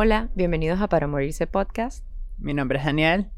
Hola, 0.00 0.30
bienvenidos 0.36 0.80
a 0.80 0.88
Para 0.88 1.08
Morirse 1.08 1.48
Podcast. 1.48 2.06
Mi 2.36 2.54
nombre 2.54 2.78
es 2.78 2.84
Daniel. 2.84 3.32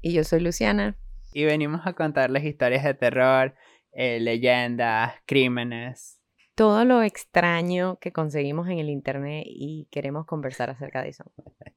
Y 0.00 0.14
yo 0.14 0.24
soy 0.24 0.40
Luciana. 0.40 0.96
Y 1.34 1.44
venimos 1.44 1.86
a 1.86 1.92
contarles 1.92 2.44
historias 2.44 2.82
de 2.82 2.94
terror, 2.94 3.54
eh, 3.92 4.18
leyendas, 4.18 5.12
crímenes. 5.26 6.18
Todo 6.54 6.86
lo 6.86 7.02
extraño 7.02 7.98
que 7.98 8.10
conseguimos 8.10 8.70
en 8.70 8.78
el 8.78 8.88
internet 8.88 9.44
y 9.46 9.86
queremos 9.90 10.24
conversar 10.24 10.70
acerca 10.70 11.02
de 11.02 11.10
eso. 11.10 11.30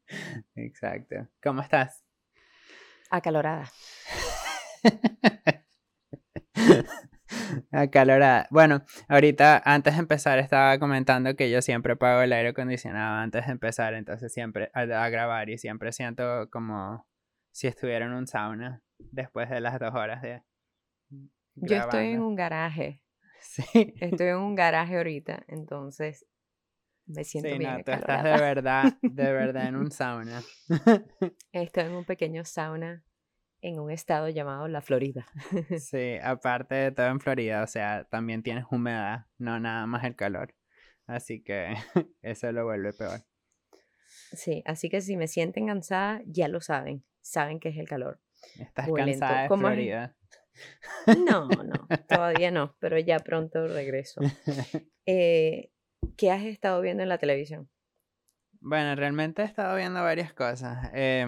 Exacto. 0.55 1.27
¿Cómo 1.43 1.61
estás? 1.61 2.05
Acalorada. 3.09 3.69
Acalorada. 7.71 8.47
Bueno, 8.51 8.83
ahorita 9.07 9.61
antes 9.65 9.93
de 9.93 9.99
empezar 9.99 10.39
estaba 10.39 10.77
comentando 10.79 11.35
que 11.35 11.49
yo 11.49 11.61
siempre 11.61 11.95
pago 11.95 12.21
el 12.21 12.33
aire 12.33 12.49
acondicionado 12.49 13.17
antes 13.17 13.45
de 13.45 13.51
empezar, 13.51 13.93
entonces 13.93 14.33
siempre 14.33 14.71
a, 14.73 14.85
grabar 15.09 15.49
y 15.49 15.57
siempre 15.57 15.91
siento 15.91 16.49
como 16.49 17.07
si 17.51 17.67
estuviera 17.67 18.05
en 18.05 18.13
un 18.13 18.27
sauna 18.27 18.81
después 18.97 19.49
de 19.49 19.61
las 19.61 19.79
dos 19.79 19.93
horas 19.93 20.21
de... 20.21 20.43
Yo 21.55 21.77
estoy 21.77 22.11
en 22.13 22.21
un 22.21 22.35
garaje. 22.35 23.01
Sí. 23.41 23.63
Estoy 24.01 24.27
en 24.27 24.35
un 24.35 24.53
garaje 24.53 24.97
ahorita, 24.97 25.45
entonces 25.47 26.25
me 27.05 27.23
siento 27.23 27.57
bien. 27.57 27.77
No, 27.77 27.83
tú 27.85 27.91
estás 27.91 28.21
de 28.21 28.31
verdad, 28.31 28.97
de 29.01 29.31
verdad 29.31 29.67
en 29.67 29.77
un 29.77 29.91
sauna. 29.91 30.41
Estoy 31.53 31.85
en 31.85 31.93
un 31.93 32.03
pequeño 32.03 32.43
sauna 32.43 33.01
en 33.61 33.79
un 33.79 33.91
estado 33.91 34.29
llamado 34.29 34.67
la 34.67 34.81
Florida. 34.81 35.25
Sí, 35.79 36.17
aparte 36.23 36.75
de 36.75 36.91
todo 36.91 37.07
en 37.07 37.19
Florida, 37.19 37.63
o 37.63 37.67
sea, 37.67 38.05
también 38.05 38.43
tienes 38.43 38.65
humedad, 38.71 39.25
no 39.37 39.59
nada 39.59 39.85
más 39.85 40.03
el 40.03 40.15
calor. 40.15 40.55
Así 41.07 41.41
que 41.41 41.73
eso 42.21 42.51
lo 42.51 42.65
vuelve 42.65 42.93
peor. 42.93 43.21
Sí, 44.31 44.63
así 44.65 44.89
que 44.89 45.01
si 45.01 45.17
me 45.17 45.27
sienten 45.27 45.67
cansada, 45.67 46.21
ya 46.25 46.47
lo 46.47 46.61
saben, 46.61 47.03
saben 47.21 47.59
que 47.59 47.69
es 47.69 47.77
el 47.77 47.87
calor. 47.87 48.19
¿Estás 48.59 48.89
cansada 48.95 49.43
de 49.43 49.47
Florida? 49.49 50.15
No, 51.25 51.47
no, 51.47 51.87
todavía 52.07 52.51
no, 52.51 52.75
pero 52.79 52.99
ya 52.99 53.19
pronto 53.19 53.67
regreso. 53.67 54.21
Eh, 55.05 55.71
¿Qué 56.17 56.31
has 56.31 56.43
estado 56.43 56.81
viendo 56.81 57.03
en 57.03 57.09
la 57.09 57.17
televisión? 57.17 57.69
Bueno, 58.61 58.95
realmente 58.95 59.41
he 59.41 59.45
estado 59.45 59.75
viendo 59.77 60.03
varias 60.03 60.33
cosas. 60.33 60.89
Eh, 60.93 61.25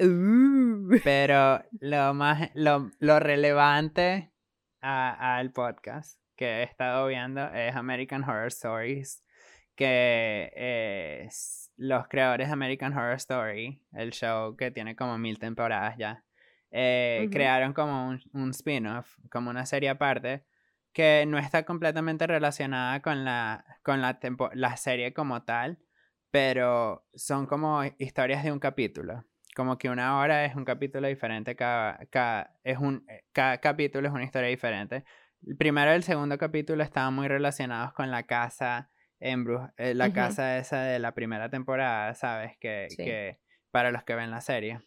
Uh. 0.00 0.98
Pero 1.04 1.62
lo 1.80 2.14
más, 2.14 2.50
lo, 2.54 2.90
lo 2.98 3.20
relevante 3.20 4.32
al 4.80 5.52
podcast 5.52 6.18
que 6.36 6.46
he 6.46 6.62
estado 6.62 7.06
viendo 7.06 7.46
es 7.52 7.76
American 7.76 8.24
Horror 8.24 8.46
Stories, 8.46 9.22
que 9.74 11.28
los 11.76 12.08
creadores 12.08 12.48
de 12.48 12.52
American 12.52 12.96
Horror 12.96 13.16
Story, 13.16 13.82
el 13.92 14.12
show 14.12 14.56
que 14.56 14.70
tiene 14.70 14.96
como 14.96 15.18
mil 15.18 15.38
temporadas 15.38 15.96
ya, 15.98 16.24
eh, 16.70 17.28
crearon 17.30 17.74
como 17.74 18.08
un, 18.08 18.22
un 18.32 18.50
spin-off, 18.50 19.18
como 19.30 19.50
una 19.50 19.66
serie 19.66 19.90
aparte, 19.90 20.46
que 20.92 21.24
no 21.26 21.38
está 21.38 21.64
completamente 21.64 22.26
relacionada 22.26 23.00
con 23.02 23.24
la, 23.24 23.64
con 23.82 24.00
la, 24.00 24.18
la 24.54 24.76
serie 24.76 25.12
como 25.12 25.42
tal, 25.42 25.78
pero 26.30 27.06
son 27.14 27.46
como 27.46 27.82
historias 27.98 28.44
de 28.44 28.52
un 28.52 28.60
capítulo 28.60 29.24
como 29.54 29.78
que 29.78 29.88
una 29.88 30.18
hora 30.18 30.44
es 30.44 30.54
un 30.54 30.64
capítulo 30.64 31.08
diferente, 31.08 31.56
cada, 31.56 31.98
cada, 32.10 32.56
es 32.62 32.78
un, 32.78 33.04
eh, 33.08 33.24
cada 33.32 33.58
capítulo 33.58 34.08
es 34.08 34.14
una 34.14 34.24
historia 34.24 34.48
diferente. 34.48 35.04
El 35.46 35.56
primero 35.56 35.90
y 35.90 35.94
el 35.94 36.02
segundo 36.02 36.38
capítulo 36.38 36.82
estaban 36.82 37.14
muy 37.14 37.28
relacionados 37.28 37.92
con 37.92 38.10
la 38.10 38.24
casa 38.24 38.90
en 39.18 39.46
eh, 39.76 39.94
la 39.94 40.12
casa 40.12 40.58
esa 40.58 40.82
de 40.82 40.98
la 40.98 41.12
primera 41.12 41.50
temporada, 41.50 42.14
¿sabes? 42.14 42.56
Que, 42.58 42.88
que 42.96 43.38
para 43.70 43.90
los 43.90 44.02
que 44.04 44.14
ven 44.14 44.30
la 44.30 44.40
serie. 44.40 44.80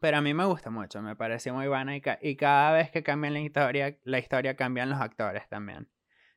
Pero 0.00 0.18
a 0.18 0.20
mí 0.20 0.34
me 0.34 0.44
gusta 0.44 0.70
mucho, 0.70 1.00
me 1.02 1.16
pareció 1.16 1.54
muy 1.54 1.68
buena 1.68 1.96
y, 1.96 2.02
y 2.20 2.36
cada 2.36 2.72
vez 2.72 2.90
que 2.90 3.02
cambian 3.02 3.32
la 3.32 3.40
historia, 3.40 3.98
la 4.04 4.18
historia 4.18 4.56
cambian 4.56 4.90
los 4.90 5.00
actores 5.00 5.48
también. 5.48 5.88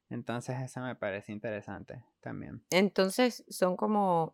Entonces 0.09 0.59
eso 0.61 0.81
me 0.81 0.95
parece 0.95 1.31
interesante 1.31 2.03
también. 2.19 2.63
Entonces 2.71 3.45
son 3.49 3.75
como 3.77 4.33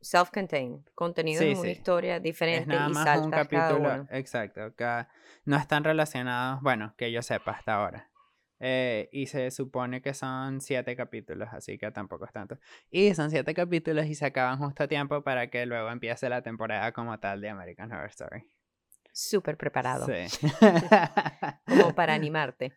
self-contained, 0.00 0.84
contenido 0.94 1.42
en 1.42 1.58
una 1.58 1.70
historia 1.70 2.20
diferente 2.20 2.74
y 2.74 2.92
más 2.92 3.20
un 3.20 3.30
capítulo, 3.30 4.06
exacto, 4.10 4.74
que 4.74 5.06
no 5.44 5.56
están 5.56 5.84
relacionados, 5.84 6.60
bueno, 6.62 6.94
que 6.96 7.10
yo 7.12 7.22
sepa 7.22 7.52
hasta 7.52 7.74
ahora. 7.74 8.10
Eh, 8.60 9.08
y 9.12 9.26
se 9.26 9.50
supone 9.52 10.02
que 10.02 10.14
son 10.14 10.60
siete 10.60 10.96
capítulos, 10.96 11.48
así 11.52 11.78
que 11.78 11.90
tampoco 11.92 12.24
es 12.24 12.32
tanto. 12.32 12.58
Y 12.90 13.14
son 13.14 13.30
siete 13.30 13.54
capítulos 13.54 14.06
y 14.06 14.14
se 14.14 14.26
acaban 14.26 14.58
justo 14.58 14.82
a 14.82 14.88
tiempo 14.88 15.22
para 15.22 15.48
que 15.48 15.64
luego 15.64 15.90
empiece 15.90 16.28
la 16.28 16.42
temporada 16.42 16.92
como 16.92 17.18
tal 17.20 17.40
de 17.40 17.50
American 17.50 17.92
Horror 17.92 18.08
Story. 18.08 18.50
Súper 19.12 19.56
preparado. 19.56 20.06
Sí. 20.06 20.48
como 21.66 21.94
para 21.94 22.14
animarte. 22.14 22.76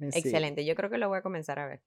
Excelente, 0.00 0.64
yo 0.64 0.74
creo 0.74 0.90
que 0.90 0.98
lo 0.98 1.08
voy 1.08 1.18
a 1.18 1.22
comenzar 1.22 1.58
a 1.58 1.66
ver. 1.66 1.82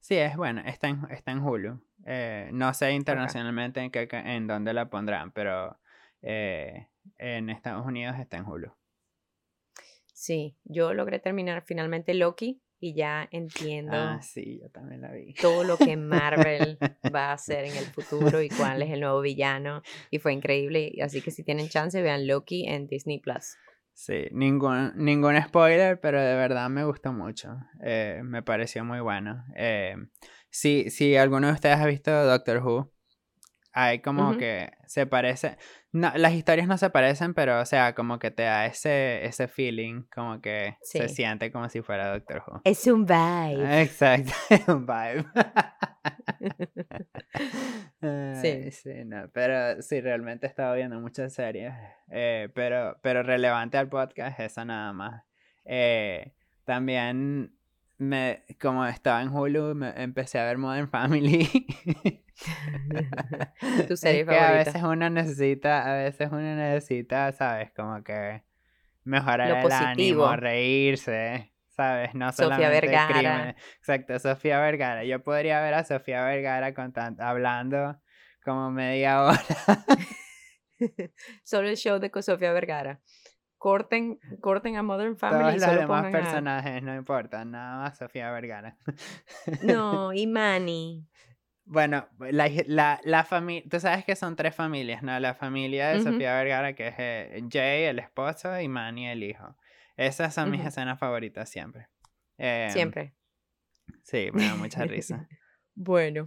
Sí, 0.00 0.16
es 0.16 0.36
bueno, 0.36 0.62
está 0.64 0.88
en, 0.88 1.06
está 1.10 1.32
en 1.32 1.40
Hulu. 1.40 1.80
Eh, 2.06 2.50
no 2.52 2.72
sé 2.72 2.92
internacionalmente 2.92 3.80
en, 3.80 3.90
qué, 3.90 4.08
en 4.10 4.46
dónde 4.46 4.72
la 4.72 4.88
pondrán, 4.88 5.32
pero 5.32 5.78
eh, 6.22 6.88
en 7.18 7.50
Estados 7.50 7.86
Unidos 7.86 8.16
está 8.18 8.38
en 8.38 8.46
Hulu. 8.46 8.72
Sí, 10.12 10.56
yo 10.64 10.92
logré 10.92 11.18
terminar 11.18 11.62
finalmente 11.66 12.14
Loki 12.14 12.62
y 12.78 12.94
ya 12.94 13.28
entiendo. 13.30 13.92
Ah, 13.94 14.20
sí, 14.22 14.60
yo 14.62 14.70
también 14.70 15.02
la 15.02 15.12
vi. 15.12 15.34
Todo 15.34 15.64
lo 15.64 15.76
que 15.76 15.96
Marvel 15.96 16.78
va 17.14 17.30
a 17.30 17.32
hacer 17.34 17.66
en 17.66 17.76
el 17.76 17.84
futuro 17.84 18.40
y 18.40 18.48
cuál 18.48 18.82
es 18.82 18.90
el 18.90 19.00
nuevo 19.00 19.20
villano. 19.20 19.82
Y 20.10 20.18
fue 20.18 20.32
increíble. 20.32 20.94
Así 21.02 21.20
que 21.20 21.30
si 21.30 21.42
tienen 21.42 21.68
chance, 21.68 22.00
vean 22.00 22.26
Loki 22.26 22.66
en 22.66 22.86
Disney 22.86 23.18
Plus. 23.18 23.56
Sí, 24.00 24.28
ningún, 24.32 24.92
ningún 24.96 25.38
spoiler, 25.42 26.00
pero 26.00 26.22
de 26.22 26.34
verdad 26.34 26.70
me 26.70 26.84
gustó 26.84 27.12
mucho. 27.12 27.58
Eh, 27.82 28.22
me 28.24 28.42
pareció 28.42 28.82
muy 28.82 29.00
bueno. 29.00 29.44
Eh, 29.54 29.94
si, 30.48 30.88
si 30.88 31.16
alguno 31.16 31.48
de 31.48 31.52
ustedes 31.52 31.76
ha 31.76 31.84
visto 31.84 32.10
Doctor 32.10 32.66
Who, 32.66 32.90
hay 33.72 34.00
como 34.00 34.36
que 34.36 34.70
se 34.86 35.06
parece. 35.06 35.56
No, 35.92 36.12
las 36.16 36.32
historias 36.32 36.66
no 36.68 36.78
se 36.78 36.90
parecen, 36.90 37.34
pero 37.34 37.60
o 37.60 37.64
sea, 37.64 37.94
como 37.94 38.18
que 38.18 38.30
te 38.30 38.44
da 38.44 38.66
ese, 38.66 39.24
ese 39.24 39.48
feeling, 39.48 40.04
como 40.14 40.40
que 40.40 40.76
se 40.82 41.08
siente 41.08 41.50
como 41.50 41.68
si 41.68 41.82
fuera 41.82 42.12
Doctor 42.12 42.42
Who. 42.46 42.60
Es 42.64 42.86
un 42.86 43.06
vibe. 43.06 43.82
Exacto, 43.82 44.32
es 44.50 44.68
un 44.68 44.86
vibe. 44.86 45.24
sí. 48.42 48.70
sí, 48.70 49.04
no, 49.04 49.28
pero 49.32 49.82
sí, 49.82 50.00
realmente 50.00 50.46
he 50.46 50.48
estado 50.48 50.74
viendo 50.74 51.00
muchas 51.00 51.32
series, 51.32 51.72
eh, 52.10 52.48
pero, 52.54 52.98
pero 53.02 53.22
relevante 53.22 53.78
al 53.78 53.88
podcast 53.88 54.38
esa 54.40 54.64
nada 54.64 54.92
más. 54.92 55.24
Eh, 55.64 56.34
también, 56.64 57.54
me, 58.00 58.44
como 58.58 58.86
estaba 58.86 59.20
en 59.20 59.28
Hulu, 59.28 59.74
me, 59.74 59.90
empecé 60.02 60.38
a 60.38 60.44
ver 60.46 60.56
Modern 60.56 60.88
Family. 60.88 61.46
tu 63.88 63.96
serie 63.96 64.24
que 64.24 64.38
a 64.38 64.52
veces 64.52 64.82
uno 64.82 65.10
necesita, 65.10 65.90
a 65.90 65.96
veces 65.96 66.30
uno 66.32 66.40
necesita, 66.40 67.30
sabes, 67.32 67.70
como 67.72 68.02
que 68.02 68.42
mejorar 69.04 69.50
el 69.50 69.70
ánimo, 69.70 70.34
reírse. 70.34 71.52
¿sabes? 71.68 72.14
No 72.14 72.32
Sofía 72.32 72.70
Vergara. 72.70 73.56
Exacto, 73.78 74.18
Sofía 74.18 74.60
Vergara. 74.60 75.04
Yo 75.04 75.22
podría 75.22 75.60
ver 75.60 75.74
a 75.74 75.84
Sofía 75.84 76.24
Vergara 76.24 76.74
hablando 77.18 78.00
como 78.42 78.70
media 78.70 79.22
hora. 79.22 79.44
solo 81.44 81.68
el 81.68 81.76
show 81.76 81.98
de 81.98 82.10
Sofía 82.22 82.52
Vergara. 82.52 83.00
Corten, 83.60 84.18
corten 84.40 84.76
a 84.76 84.82
Modern 84.82 85.18
Family. 85.18 85.58
Todos 85.58 85.68
los 85.68 85.80
demás 85.80 86.10
personajes, 86.10 86.82
no 86.82 86.94
importa, 86.94 87.44
nada 87.44 87.82
más 87.82 87.98
Sofía 87.98 88.30
Vergara. 88.30 88.78
no, 89.62 90.12
y 90.14 90.26
Manny. 90.26 91.06
Bueno, 91.66 92.08
la, 92.18 92.98
la, 93.04 93.24
familia, 93.24 93.68
tú 93.70 93.78
sabes 93.78 94.06
que 94.06 94.16
son 94.16 94.34
tres 94.34 94.54
familias, 94.54 95.02
¿no? 95.02 95.20
La 95.20 95.34
familia 95.34 95.90
de 95.90 96.00
Sofía 96.00 96.36
Vergara, 96.36 96.72
que 96.72 96.88
es 96.88 96.94
eh, 96.96 97.42
Jay, 97.52 97.84
el 97.84 97.98
esposo, 97.98 98.58
y 98.58 98.66
Manny, 98.66 99.08
el 99.08 99.22
hijo. 99.24 99.54
Esas 99.94 100.32
son 100.32 100.50
mis 100.50 100.64
escenas 100.64 100.98
favoritas 100.98 101.50
siempre. 101.50 101.88
Em, 102.38 102.70
siempre. 102.70 103.14
Sí, 104.04 104.30
me 104.32 104.46
da 104.46 104.54
mucha 104.54 104.86
risa. 104.86 105.28
bueno. 105.74 106.24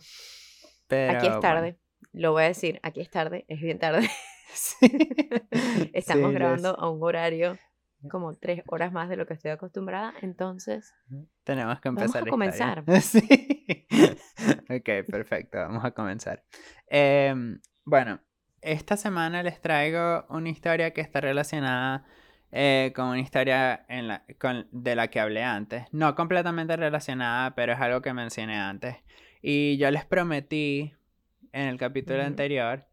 aquí 0.88 1.28
es 1.28 1.40
tarde. 1.40 1.80
Lo 2.12 2.34
voy 2.34 2.44
a 2.44 2.48
decir, 2.50 2.80
aquí 2.84 3.02
es 3.02 3.10
tarde, 3.10 3.44
es 3.48 3.60
bien 3.60 3.80
tarde. 3.80 4.08
Estamos 5.94 6.34
grabando 6.34 6.78
a 6.80 6.90
un 6.90 7.02
horario 7.04 7.58
como 8.10 8.34
tres 8.36 8.64
horas 8.68 8.92
más 8.92 9.10
de 9.10 9.16
lo 9.16 9.26
que 9.26 9.34
estoy 9.34 9.52
acostumbrada, 9.52 10.14
entonces 10.22 10.94
tenemos 11.44 11.80
que 11.80 11.90
empezar. 11.90 12.10
Vamos 12.10 12.28
a 12.28 12.30
comenzar. 12.30 12.84
sí. 13.02 13.88
ok, 14.70 15.10
perfecto, 15.10 15.58
vamos 15.58 15.86
a 15.86 15.92
comenzar. 15.92 16.44
Em, 16.88 17.60
bueno, 17.86 18.20
esta 18.62 18.98
semana 18.98 19.44
les 19.44 19.62
traigo 19.62 20.26
una 20.30 20.50
historia 20.50 20.92
que 20.92 21.02
está 21.02 21.22
relacionada 21.22 22.06
eh, 22.52 22.94
con 22.96 23.08
una 23.08 23.20
historia 23.20 23.86
en 23.88 24.08
la, 24.08 24.26
con, 24.40 24.68
de 24.72 24.96
la 24.96 25.08
que 25.10 25.20
hablé 25.20 25.44
antes. 25.44 25.86
No 25.92 26.16
completamente 26.16 26.76
relacionada, 26.76 27.56
pero 27.56 27.74
es 27.74 27.80
algo 27.80 28.02
que 28.02 28.14
mencioné 28.14 28.58
antes. 28.58 28.98
Y 29.42 29.78
yo 29.78 29.92
les 29.92 30.06
prometí 30.06 30.94
en 31.52 31.68
el 31.68 31.78
capítulo 31.78 32.20
Ujú. 32.20 32.28
anterior 32.28 32.86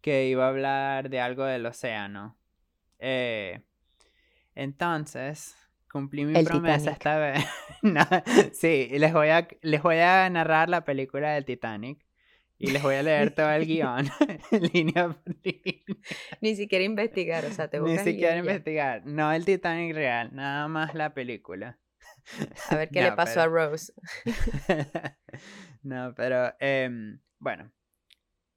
que 0.00 0.26
iba 0.28 0.44
a 0.46 0.48
hablar 0.48 1.10
de 1.10 1.20
algo 1.20 1.44
del 1.44 1.66
océano. 1.66 2.38
Eh, 2.98 3.62
entonces, 4.54 5.56
cumplí 5.90 6.24
mi 6.24 6.38
El 6.38 6.44
promesa 6.46 6.92
Titanic. 6.92 6.92
esta 6.94 7.18
vez. 7.18 7.44
No, 7.82 8.04
sí, 8.52 8.88
les 8.98 9.12
voy, 9.12 9.28
a, 9.28 9.46
les 9.62 9.80
voy 9.82 9.98
a 9.98 10.28
narrar 10.30 10.68
la 10.68 10.84
película 10.84 11.30
del 11.34 11.44
Titanic 11.44 12.04
y 12.58 12.72
les 12.72 12.82
voy 12.82 12.96
a 12.96 13.02
leer 13.04 13.30
todo 13.36 13.50
el 13.52 13.66
guion, 13.68 14.08
línea 14.72 15.08
por 15.10 15.36
línea. 15.44 15.84
Ni 16.40 16.56
siquiera 16.56 16.84
investigar, 16.84 17.44
o 17.44 17.50
sea, 17.52 17.68
te 17.70 17.78
Ni 17.78 17.84
buscas 17.90 18.04
siquiera 18.04 18.32
ya. 18.34 18.38
investigar. 18.40 19.06
No 19.06 19.30
el 19.32 19.44
Titanic 19.44 19.94
real, 19.94 20.30
nada 20.34 20.66
más 20.66 20.94
la 20.96 21.14
película. 21.14 21.78
A 22.68 22.74
ver 22.76 22.88
qué 22.90 23.00
le 23.02 23.12
pasó 23.12 23.34
pero- 23.34 23.42
a 23.42 23.46
Rose. 23.68 23.92
no, 25.82 26.12
pero 26.16 26.52
em, 26.58 27.20
bueno, 27.38 27.70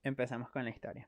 empezamos 0.03 0.49
con 0.49 0.63
la 0.63 0.71
historia. 0.71 1.07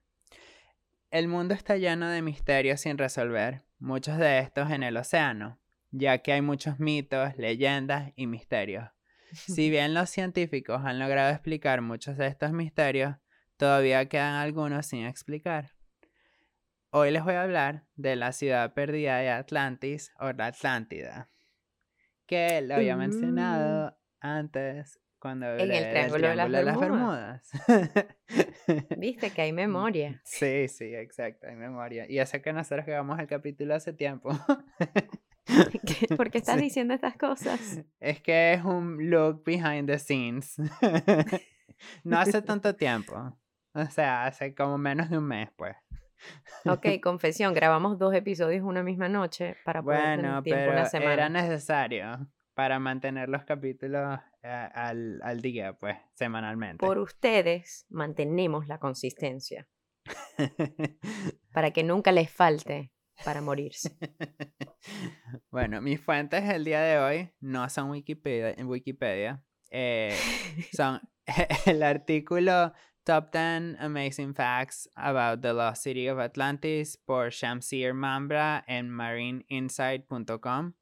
El 1.13 1.27
mundo 1.27 1.53
está 1.53 1.77
lleno 1.77 2.09
de 2.09 2.23
misterios 2.23 2.81
sin 2.81 2.97
resolver, 2.97 3.61
muchos 3.77 4.17
de 4.17 4.39
estos 4.39 4.71
en 4.71 4.81
el 4.81 4.97
océano, 4.97 5.59
ya 5.91 6.17
que 6.17 6.33
hay 6.33 6.41
muchos 6.41 6.79
mitos, 6.79 7.37
leyendas 7.37 8.11
y 8.15 8.25
misterios. 8.25 8.89
Si 9.31 9.69
bien 9.69 9.93
los 9.93 10.09
científicos 10.09 10.81
han 10.83 10.97
logrado 10.97 11.29
explicar 11.29 11.81
muchos 11.81 12.17
de 12.17 12.25
estos 12.25 12.51
misterios, 12.51 13.15
todavía 13.57 14.09
quedan 14.09 14.33
algunos 14.33 14.87
sin 14.87 15.05
explicar. 15.05 15.73
Hoy 16.89 17.11
les 17.11 17.23
voy 17.23 17.35
a 17.35 17.43
hablar 17.43 17.85
de 17.95 18.15
la 18.15 18.31
ciudad 18.31 18.73
perdida 18.73 19.19
de 19.19 19.29
Atlantis 19.29 20.11
o 20.19 20.31
la 20.31 20.47
Atlántida, 20.47 21.29
que 22.25 22.59
lo 22.61 22.73
había 22.73 22.97
mencionado 22.97 23.95
antes 24.19 24.99
cuando 25.23 25.45
Mm. 25.45 25.59
En 25.59 25.61
el 25.61 25.69
del 25.69 25.91
Triángulo 25.91 26.27
de 26.27 26.63
las 26.63 26.77
Bermudas. 26.77 27.51
Viste 28.97 29.31
que 29.31 29.41
hay 29.41 29.53
memoria. 29.53 30.21
sí, 30.23 30.67
sí, 30.67 30.95
exacto, 30.95 31.47
hay 31.47 31.55
memoria. 31.55 32.05
Y 32.09 32.19
eso 32.19 32.41
que 32.41 32.53
nosotros 32.53 32.85
grabamos 32.85 33.19
el 33.19 33.27
capítulo 33.27 33.75
hace 33.75 33.93
tiempo. 33.93 34.29
¿Qué- 35.45 36.07
¿Por 36.15 36.31
qué 36.31 36.37
estás 36.37 36.57
Sí. 36.57 36.63
diciendo 36.63 36.93
estas 36.93 37.17
cosas? 37.17 37.81
Es 37.99 38.21
que 38.21 38.53
es 38.53 38.63
un 38.63 39.09
look 39.09 39.43
behind 39.45 39.87
the 39.87 39.99
scenes. 39.99 40.55
no 42.03 42.17
hace 42.19 42.41
tanto 42.41 42.75
tiempo. 42.75 43.37
O 43.73 43.85
sea, 43.87 44.25
hace 44.25 44.53
como 44.55 44.77
menos 44.77 45.09
de 45.09 45.17
un 45.17 45.25
mes, 45.25 45.49
pues. 45.55 45.75
Ok, 46.65 46.85
confesión, 47.01 47.53
grabamos 47.53 47.97
dos 47.99 48.13
episodios 48.13 48.63
una 48.63 48.81
misma 48.83 49.09
noche 49.09 49.57
para 49.65 49.81
poder 49.83 49.99
tener 50.01 50.17
Bueno, 50.21 50.43
tiempo 50.43 50.61
pero 50.61 50.71
una 50.71 50.85
semana. 50.85 51.13
era 51.13 51.29
necesario 51.29 52.27
para 52.53 52.79
mantener 52.79 53.29
los 53.29 53.43
capítulos 53.45 54.19
eh, 54.43 54.69
al, 54.73 55.19
al 55.23 55.41
día, 55.41 55.73
pues, 55.73 55.97
semanalmente. 56.13 56.85
Por 56.85 56.97
ustedes 56.99 57.85
mantenemos 57.89 58.67
la 58.67 58.79
consistencia 58.79 59.67
para 61.53 61.71
que 61.71 61.83
nunca 61.83 62.11
les 62.11 62.29
falte 62.29 62.91
para 63.23 63.41
morirse. 63.41 63.97
bueno, 65.51 65.81
mis 65.81 66.01
fuentes 66.01 66.43
el 66.49 66.65
día 66.65 66.81
de 66.81 66.99
hoy 66.99 67.31
no 67.39 67.67
son 67.69 67.89
Wikipedia, 67.91 68.51
en 68.51 68.67
Wikipedia. 68.67 69.43
eh, 69.71 70.17
son 70.75 71.01
el 71.65 71.83
artículo 71.83 72.73
Top 73.05 73.31
10 73.31 73.79
Amazing 73.79 74.33
Facts 74.33 74.89
About 74.95 75.41
the 75.41 75.53
Lost 75.53 75.83
City 75.83 76.09
of 76.09 76.19
Atlantis 76.19 76.97
por 76.97 77.31
Shamsir 77.31 77.93
Mambra 77.93 78.63
en 78.67 78.89
marineinsight.com 78.89 80.73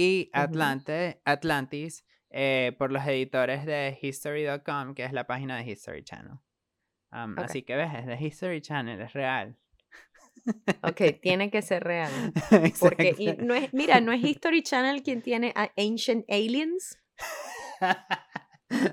y. 0.00 0.30
Atlante, 0.32 1.20
Atlantis 1.24 2.04
eh, 2.30 2.74
por 2.78 2.92
los 2.92 3.06
editores 3.06 3.66
de 3.66 3.98
History.com, 4.00 4.94
que 4.94 5.04
es 5.04 5.12
la 5.12 5.26
página 5.26 5.56
de 5.56 5.70
History 5.70 6.04
Channel. 6.04 6.38
Um. 7.12 7.38
Así 7.38 7.62
que 7.62 7.76
ves, 7.76 7.92
es 7.94 8.06
de 8.06 8.16
History 8.16 8.60
Channel, 8.60 9.00
es 9.00 9.12
real. 9.12 9.56
Ok, 10.82 11.00
tiene 11.22 11.50
que 11.50 11.60
ser 11.62 11.82
real. 11.82 12.10
Porque 12.78 13.14
y 13.18 13.32
no 13.38 13.54
es, 13.54 13.74
mira, 13.74 14.00
no 14.00 14.12
es 14.12 14.22
History 14.24 14.62
Channel 14.62 15.02
quien 15.02 15.22
tiene 15.22 15.52
a 15.56 15.70
Ancient 15.76 16.24
Aliens, 16.30 16.98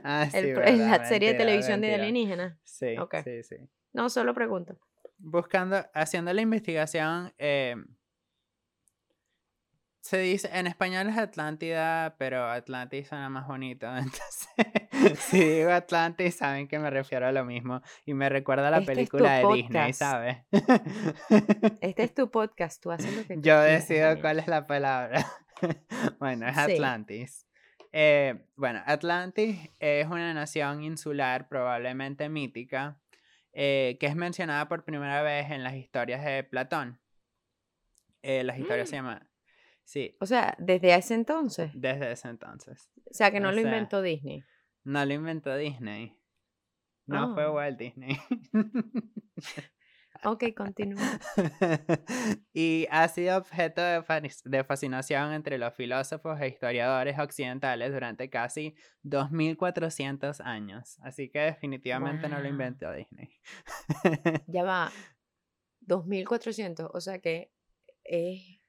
Ah, 0.04 0.28
sí, 0.32 0.42
verdad, 0.42 0.76
la 0.76 1.06
serie 1.06 1.30
de 1.30 1.34
mentira, 1.34 1.38
televisión 1.38 1.82
de 1.82 1.94
alienígenas. 1.94 2.58
Sí, 2.64 2.96
sí, 3.24 3.44
sí. 3.44 3.56
No, 3.94 4.10
solo 4.10 4.34
pregunto. 4.34 4.78
Buscando, 5.20 5.86
haciendo 5.94 6.34
la 6.34 6.42
investigación, 6.42 7.34
eh, 7.38 7.76
se 10.08 10.20
dice, 10.20 10.50
en 10.54 10.68
español 10.68 11.10
es 11.10 11.18
Atlántida, 11.18 12.16
pero 12.18 12.46
Atlantis 12.46 13.08
suena 13.10 13.30
más 13.30 13.46
bonito. 13.48 13.86
Entonces, 13.98 15.20
si 15.20 15.40
digo 15.44 15.72
Atlantis, 15.72 16.36
saben 16.36 16.68
que 16.68 16.80
me 16.80 16.90
refiero 16.90 17.28
a 17.28 17.32
lo 17.32 17.44
mismo. 17.44 17.82
Y 18.06 18.14
me 18.14 18.30
recuerda 18.30 18.70
a 18.70 18.72
la 18.72 18.78
Este 18.80 18.94
película 18.94 19.34
de 19.40 19.54
Disney. 19.54 19.94
¿sabes? 19.94 20.38
Este 21.82 22.04
es 22.04 22.14
tu 22.14 22.32
podcast, 22.32 22.82
tú 22.82 22.92
haces 22.92 23.14
lo 23.16 23.26
que 23.26 23.36
Yo 23.42 23.60
decido 23.60 24.20
cuál 24.22 24.40
es 24.40 24.48
la 24.48 24.66
palabra. 24.68 25.26
bueno, 26.20 26.48
es 26.48 26.56
Sí. 26.56 26.62
Atlantis. 26.74 27.48
Eh, 27.92 28.46
bueno, 28.56 28.82
Atlantis 28.86 29.58
es 29.80 30.06
una 30.08 30.34
nación 30.34 30.84
insular 30.84 31.48
probablemente 31.48 32.30
mítica 32.30 32.98
eh, 33.54 33.98
que 34.00 34.06
es 34.06 34.16
mencionada 34.16 34.68
por 34.68 34.84
primera 34.84 35.22
vez 35.24 35.50
en 35.52 35.64
las 35.64 35.74
historias 35.76 36.24
de 36.24 36.44
Platón. 36.44 37.00
Eh, 38.22 38.44
las 38.44 38.58
historias 38.60 38.90
se 38.90 38.96
Mm. 38.96 39.00
llaman... 39.00 39.30
Sí, 39.90 40.18
O 40.20 40.26
sea, 40.26 40.54
desde 40.60 40.94
ese 40.94 41.14
entonces. 41.14 41.72
desde 41.74 42.12
ese 42.12 42.28
entonces. 42.28 42.92
O 43.10 43.14
sea, 43.14 43.32
que 43.32 43.40
no 43.40 43.48
O 43.48 43.52
lo 43.54 43.58
sea, 43.62 43.68
inventó 43.68 44.02
Disney. 44.02 44.44
No 44.84 45.06
lo 45.06 45.14
inventó 45.14 45.56
Disney. 45.56 46.14
No 47.06 47.34
fue 47.34 47.44
Ah. 47.46 47.52
Walt 47.52 47.78
Disney. 47.80 48.18
Ok, 50.24 50.46
continúa. 50.56 51.00
y 52.52 52.88
ha 52.90 53.08
sido 53.08 53.38
objeto 53.38 53.82
de, 53.84 54.02
fas- 54.02 54.42
de 54.44 54.64
fascinación 54.64 55.32
entre 55.32 55.60
los 55.60 55.76
filósofos 55.76 56.42
e 56.42 56.48
historiadores 56.48 57.20
occidentales 57.20 57.92
durante 57.94 58.28
casi 58.28 58.76
2400 59.04 60.42
años. 60.42 60.98
Así 61.04 61.30
que 61.30 61.40
definitivamente 61.42 62.28
no 62.30 62.40
lo 62.40 62.48
inventó 62.50 62.92
Disney. 62.94 63.30
Ya 64.48 64.64
va. 64.64 64.92
2400. 65.82 66.90
O 66.94 67.00
sea 67.00 67.20
que 67.20 67.52
es 68.04 68.60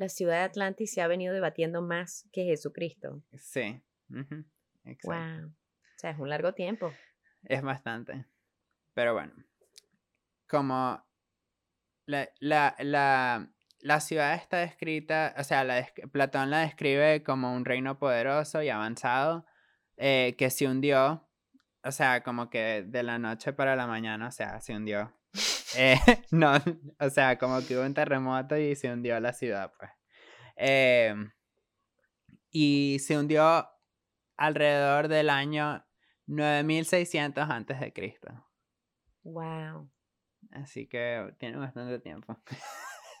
la 0.00 0.08
ciudad 0.08 0.38
de 0.38 0.44
Atlantis 0.44 0.94
se 0.94 1.02
ha 1.02 1.06
venido 1.08 1.34
debatiendo 1.34 1.82
más 1.82 2.26
que 2.32 2.44
Jesucristo. 2.44 3.22
sí. 3.36 3.82
Exacto. 4.84 5.42
Wow. 5.42 5.48
O 5.48 5.98
sea, 5.98 6.10
es 6.12 6.18
un 6.18 6.30
largo 6.30 6.54
tiempo. 6.54 6.90
Es 7.44 7.60
bastante. 7.60 8.24
Pero 8.94 9.12
bueno. 9.12 9.34
Como 10.48 11.04
la, 12.06 12.30
la, 12.40 12.74
la, 12.78 13.52
la 13.80 14.00
ciudad 14.00 14.34
está 14.34 14.56
descrita, 14.60 15.34
o 15.36 15.44
sea, 15.44 15.64
la 15.64 15.86
Platón 16.10 16.48
la 16.48 16.60
describe 16.60 17.22
como 17.22 17.54
un 17.54 17.66
reino 17.66 17.98
poderoso 17.98 18.62
y 18.62 18.70
avanzado 18.70 19.44
eh, 19.98 20.34
que 20.38 20.48
se 20.48 20.66
hundió, 20.66 21.28
o 21.84 21.92
sea, 21.92 22.22
como 22.22 22.48
que 22.48 22.84
de 22.86 23.02
la 23.02 23.18
noche 23.18 23.52
para 23.52 23.76
la 23.76 23.86
mañana, 23.86 24.28
o 24.28 24.32
sea, 24.32 24.62
se 24.62 24.74
hundió. 24.74 25.14
Eh, 25.76 25.98
no, 26.30 26.52
o 26.98 27.10
sea, 27.10 27.38
como 27.38 27.64
que 27.66 27.76
hubo 27.76 27.84
un 27.84 27.94
terremoto 27.94 28.56
y 28.56 28.74
se 28.76 28.92
hundió 28.92 29.18
la 29.20 29.32
ciudad, 29.32 29.72
pues. 29.78 29.90
Eh, 30.56 31.14
y 32.50 32.98
se 33.00 33.16
hundió 33.16 33.68
alrededor 34.36 35.08
del 35.08 35.30
año 35.30 35.84
9600 36.26 37.48
antes 37.48 37.80
de 37.80 37.92
Cristo. 37.92 38.46
Wow. 39.22 39.90
Así 40.50 40.86
que 40.86 41.34
tiene 41.38 41.58
bastante 41.58 41.98
tiempo. 42.00 42.36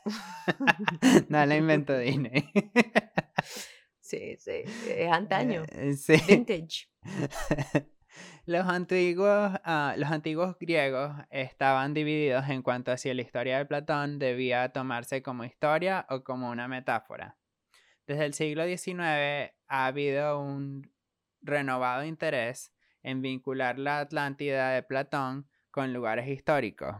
no 1.28 1.46
la 1.46 1.56
inventó 1.56 1.96
Disney. 1.96 2.50
Sí, 4.00 4.36
sí. 4.38 4.64
Es 4.88 5.12
antaño. 5.12 5.62
Eh, 5.70 5.94
sí. 5.94 6.14
Vintage. 6.26 6.88
Los 8.50 8.66
antiguos, 8.66 9.52
ah, 9.62 9.94
los 9.96 10.10
antiguos 10.10 10.58
griegos 10.58 11.12
estaban 11.30 11.94
divididos 11.94 12.48
en 12.48 12.62
cuanto 12.62 12.90
a 12.90 12.96
si 12.96 13.14
la 13.14 13.22
historia 13.22 13.58
de 13.58 13.64
Platón 13.64 14.18
debía 14.18 14.70
tomarse 14.70 15.22
como 15.22 15.44
historia 15.44 16.04
o 16.10 16.24
como 16.24 16.50
una 16.50 16.66
metáfora. 16.66 17.36
Desde 18.08 18.26
el 18.26 18.34
siglo 18.34 18.64
XIX 18.64 19.54
ha 19.68 19.86
habido 19.86 20.40
un 20.40 20.92
renovado 21.40 22.02
interés 22.02 22.72
en 23.04 23.22
vincular 23.22 23.78
la 23.78 24.00
Atlántida 24.00 24.70
de 24.70 24.82
Platón 24.82 25.48
con 25.70 25.92
lugares 25.92 26.26
históricos. 26.26 26.96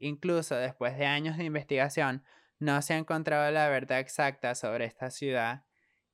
Incluso 0.00 0.56
después 0.56 0.98
de 0.98 1.06
años 1.06 1.36
de 1.36 1.44
investigación, 1.44 2.24
no 2.58 2.82
se 2.82 2.94
ha 2.94 2.98
encontrado 2.98 3.48
la 3.52 3.68
verdad 3.68 4.00
exacta 4.00 4.56
sobre 4.56 4.86
esta 4.86 5.12
ciudad 5.12 5.62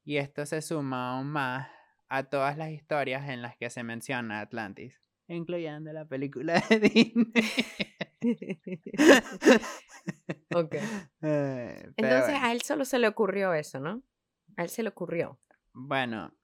y 0.05 0.19
esto 0.19 0.45
se 0.45 0.61
suma 0.61 1.13
aún 1.13 1.29
más 1.29 1.69
a 2.17 2.23
todas 2.23 2.57
las 2.57 2.71
historias 2.71 3.29
en 3.29 3.43
las 3.43 3.57
que 3.57 3.71
se 3.71 3.83
menciona 3.83 4.41
Atlantis, 4.41 4.95
incluyendo 5.27 5.93
la 5.93 6.05
película 6.05 6.63
de 6.71 6.81
Disney. 6.81 7.33
ok. 10.55 10.77
Eh, 11.27 11.91
Entonces 11.97 12.33
bueno. 12.33 12.47
a 12.47 12.53
él 12.53 12.61
solo 12.61 12.85
se 12.85 12.99
le 12.99 13.09
ocurrió 13.09 13.55
eso, 13.55 13.81
¿no? 13.81 14.03
A 14.59 14.63
él 14.63 14.69
se 14.69 14.83
le 14.83 14.91
ocurrió. 14.91 15.41
Bueno, 15.73 16.35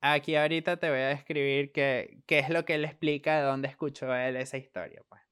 aquí 0.00 0.34
ahorita 0.34 0.78
te 0.78 0.90
voy 0.90 0.98
a 0.98 1.08
describir 1.08 1.70
qué, 1.70 2.20
qué 2.26 2.40
es 2.40 2.50
lo 2.50 2.64
que 2.64 2.74
él 2.74 2.84
explica 2.84 3.38
de 3.38 3.42
dónde 3.44 3.68
escuchó 3.68 4.12
él 4.12 4.36
esa 4.36 4.58
historia. 4.58 5.02
Pues. 5.08 5.22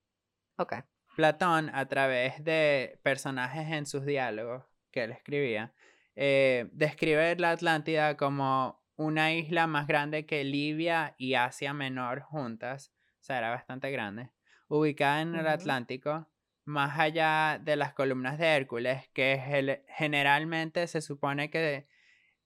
Ok. 0.57 0.75
Platón, 1.17 1.71
a 1.75 1.87
través 1.89 2.45
de 2.45 3.01
personajes 3.03 3.67
en 3.73 3.87
sus 3.87 4.07
diálogos 4.07 4.65
que 4.93 5.03
él 5.05 5.11
escribía, 5.11 5.75
eh, 6.15 6.69
describe 6.73 7.35
la 7.37 7.51
Atlántida 7.51 8.17
como 8.17 8.86
una 8.97 9.33
isla 9.33 9.67
más 9.67 9.87
grande 9.87 10.27
que 10.27 10.45
Libia 10.45 11.15
y 11.19 11.35
Asia 11.35 11.73
Menor 11.73 12.21
juntas, 12.21 12.93
o 13.21 13.25
sea, 13.25 13.39
era 13.39 13.51
bastante 13.51 13.91
grande, 13.91 14.31
ubicada 14.69 15.21
en 15.21 15.35
el 15.35 15.47
Atlántico, 15.47 16.29
más 16.65 16.99
allá 16.99 17.61
de 17.63 17.77
las 17.77 17.93
columnas 17.93 18.39
de 18.39 18.47
Hércules, 18.47 19.09
que 19.13 19.35
es 19.35 19.43
el, 19.49 19.83
generalmente 19.89 20.87
se 20.87 21.01
supone 21.01 21.51
que 21.51 21.87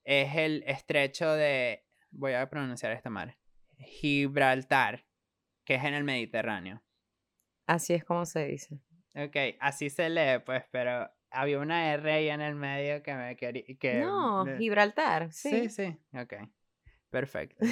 es 0.03 0.35
el 0.35 0.63
estrecho 0.67 1.31
de, 1.33 1.85
voy 2.11 2.33
a 2.33 2.49
pronunciar 2.49 2.91
esta 2.91 3.09
mar, 3.09 3.37
Gibraltar, 3.77 5.05
que 5.63 5.75
es 5.75 5.83
en 5.83 5.93
el 5.93 6.03
Mediterráneo. 6.03 6.83
Así 7.65 7.93
es 7.93 8.03
como 8.03 8.25
se 8.25 8.45
dice. 8.47 8.79
Ok, 9.15 9.57
así 9.59 9.89
se 9.89 10.09
lee, 10.09 10.39
pues, 10.45 10.63
pero 10.71 11.09
había 11.31 11.59
una 11.59 11.93
R 11.93 12.11
ahí 12.11 12.29
en 12.29 12.41
el 12.41 12.55
medio 12.55 13.01
que 13.01 13.13
me 13.13 13.35
quería... 13.35 13.63
Que 13.79 14.01
no, 14.01 14.45
Gibraltar, 14.57 15.31
sí. 15.31 15.69
Sí, 15.69 15.69
sí, 15.69 15.97
ok. 16.13 16.33
Perfecto. 17.09 17.65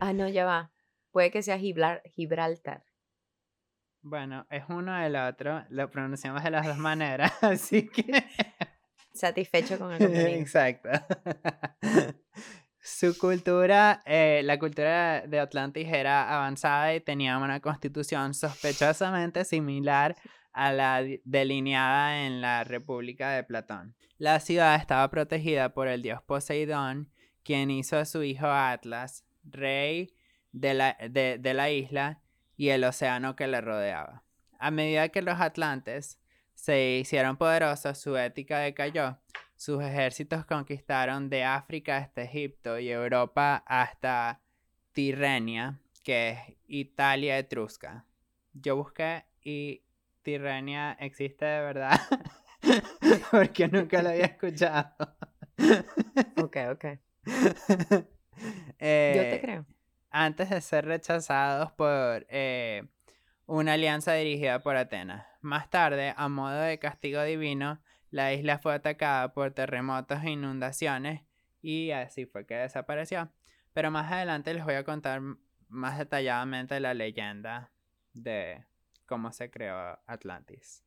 ah, 0.00 0.12
no, 0.12 0.28
ya 0.28 0.44
va. 0.44 0.72
Puede 1.12 1.30
que 1.30 1.42
sea 1.42 1.58
Gibraltar. 1.58 2.84
Bueno, 4.00 4.46
es 4.50 4.64
uno 4.68 4.98
del 4.98 5.14
otro, 5.14 5.64
lo 5.68 5.88
pronunciamos 5.90 6.42
de 6.42 6.50
las 6.50 6.66
dos 6.66 6.78
maneras, 6.78 7.32
así 7.42 7.88
que... 7.88 8.24
Satisfecho 9.14 9.78
con 9.78 9.92
el 9.92 9.98
contenido. 10.00 10.40
Exacto. 10.40 10.88
Su 12.80 13.16
cultura, 13.16 14.02
eh, 14.06 14.40
la 14.42 14.58
cultura 14.58 15.24
de 15.24 15.38
Atlantis 15.38 15.86
era 15.86 16.34
avanzada 16.34 16.92
y 16.94 17.00
tenía 17.00 17.38
una 17.38 17.60
constitución 17.60 18.34
sospechosamente 18.34 19.44
similar 19.44 20.16
a 20.52 20.72
la 20.72 21.02
delineada 21.24 22.26
en 22.26 22.40
la 22.40 22.64
República 22.64 23.32
de 23.32 23.44
Platón. 23.44 23.94
La 24.18 24.40
ciudad 24.40 24.76
estaba 24.76 25.10
protegida 25.10 25.74
por 25.74 25.88
el 25.88 26.02
dios 26.02 26.22
Poseidón, 26.22 27.10
quien 27.42 27.70
hizo 27.70 27.98
a 27.98 28.04
su 28.04 28.22
hijo 28.22 28.46
Atlas 28.46 29.24
rey 29.44 30.14
de 30.52 30.74
la, 30.74 30.96
de 31.10 31.54
la 31.54 31.70
isla 31.70 32.20
y 32.56 32.68
el 32.68 32.84
océano 32.84 33.34
que 33.34 33.48
le 33.48 33.60
rodeaba. 33.60 34.22
A 34.58 34.70
medida 34.70 35.08
que 35.08 35.22
los 35.22 35.40
atlantes 35.40 36.20
se 36.54 36.98
hicieron 37.00 37.36
poderosos, 37.36 37.98
su 37.98 38.16
ética 38.16 38.58
decayó 38.58 39.18
sus 39.62 39.80
ejércitos 39.80 40.44
conquistaron 40.44 41.30
de 41.30 41.44
África 41.44 41.98
hasta 41.98 42.22
Egipto 42.22 42.80
y 42.80 42.90
Europa 42.90 43.62
hasta 43.64 44.40
Tirrenia, 44.90 45.78
que 46.02 46.30
es 46.30 46.38
Italia 46.66 47.38
etrusca. 47.38 48.04
Yo 48.54 48.74
busqué 48.74 49.24
y 49.44 49.81
Tirrenia 50.22 50.92
existe 51.00 51.44
de 51.44 51.60
verdad, 51.60 52.00
porque 53.30 53.68
nunca 53.68 54.02
lo 54.02 54.10
había 54.10 54.26
escuchado. 54.26 54.94
ok, 56.36 56.56
ok. 56.72 56.84
Yo 57.24 58.04
te 58.78 59.34
eh, 59.34 59.40
creo. 59.40 59.66
Antes 60.10 60.50
de 60.50 60.60
ser 60.60 60.84
rechazados 60.84 61.72
por 61.72 62.26
eh, 62.28 62.88
una 63.46 63.74
alianza 63.74 64.14
dirigida 64.14 64.62
por 64.62 64.76
Atenas. 64.76 65.26
Más 65.40 65.70
tarde, 65.70 66.14
a 66.16 66.28
modo 66.28 66.60
de 66.60 66.78
castigo 66.78 67.22
divino, 67.22 67.82
la 68.10 68.32
isla 68.32 68.58
fue 68.58 68.74
atacada 68.74 69.32
por 69.32 69.52
terremotos 69.52 70.22
e 70.22 70.30
inundaciones 70.30 71.22
y 71.60 71.90
así 71.92 72.26
fue 72.26 72.46
que 72.46 72.54
desapareció. 72.54 73.32
Pero 73.72 73.90
más 73.90 74.12
adelante 74.12 74.52
les 74.52 74.64
voy 74.64 74.74
a 74.74 74.84
contar 74.84 75.22
más 75.68 75.98
detalladamente 75.98 76.78
la 76.80 76.92
leyenda 76.92 77.72
de 78.12 78.64
cómo 79.12 79.30
se 79.30 79.50
creó 79.50 80.00
Atlantis. 80.06 80.82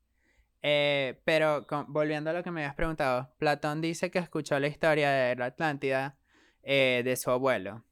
Eh, 0.63 1.21
pero 1.25 1.67
volviendo 1.89 2.31
a 2.31 2.33
lo 2.33 2.41
que 2.41 2.49
me 2.49 2.61
habías 2.61 2.73
preguntado, 2.73 3.31
Platón 3.37 3.81
dice 3.81 4.09
que 4.09 4.17
escuchó 4.17 4.59
la 4.59 4.65
historia 4.65 5.11
de 5.11 5.35
la 5.35 5.45
Atlántida 5.45 6.17
eh, 6.63 7.03
de 7.05 7.17
su 7.17 7.29
abuelo, 7.29 7.83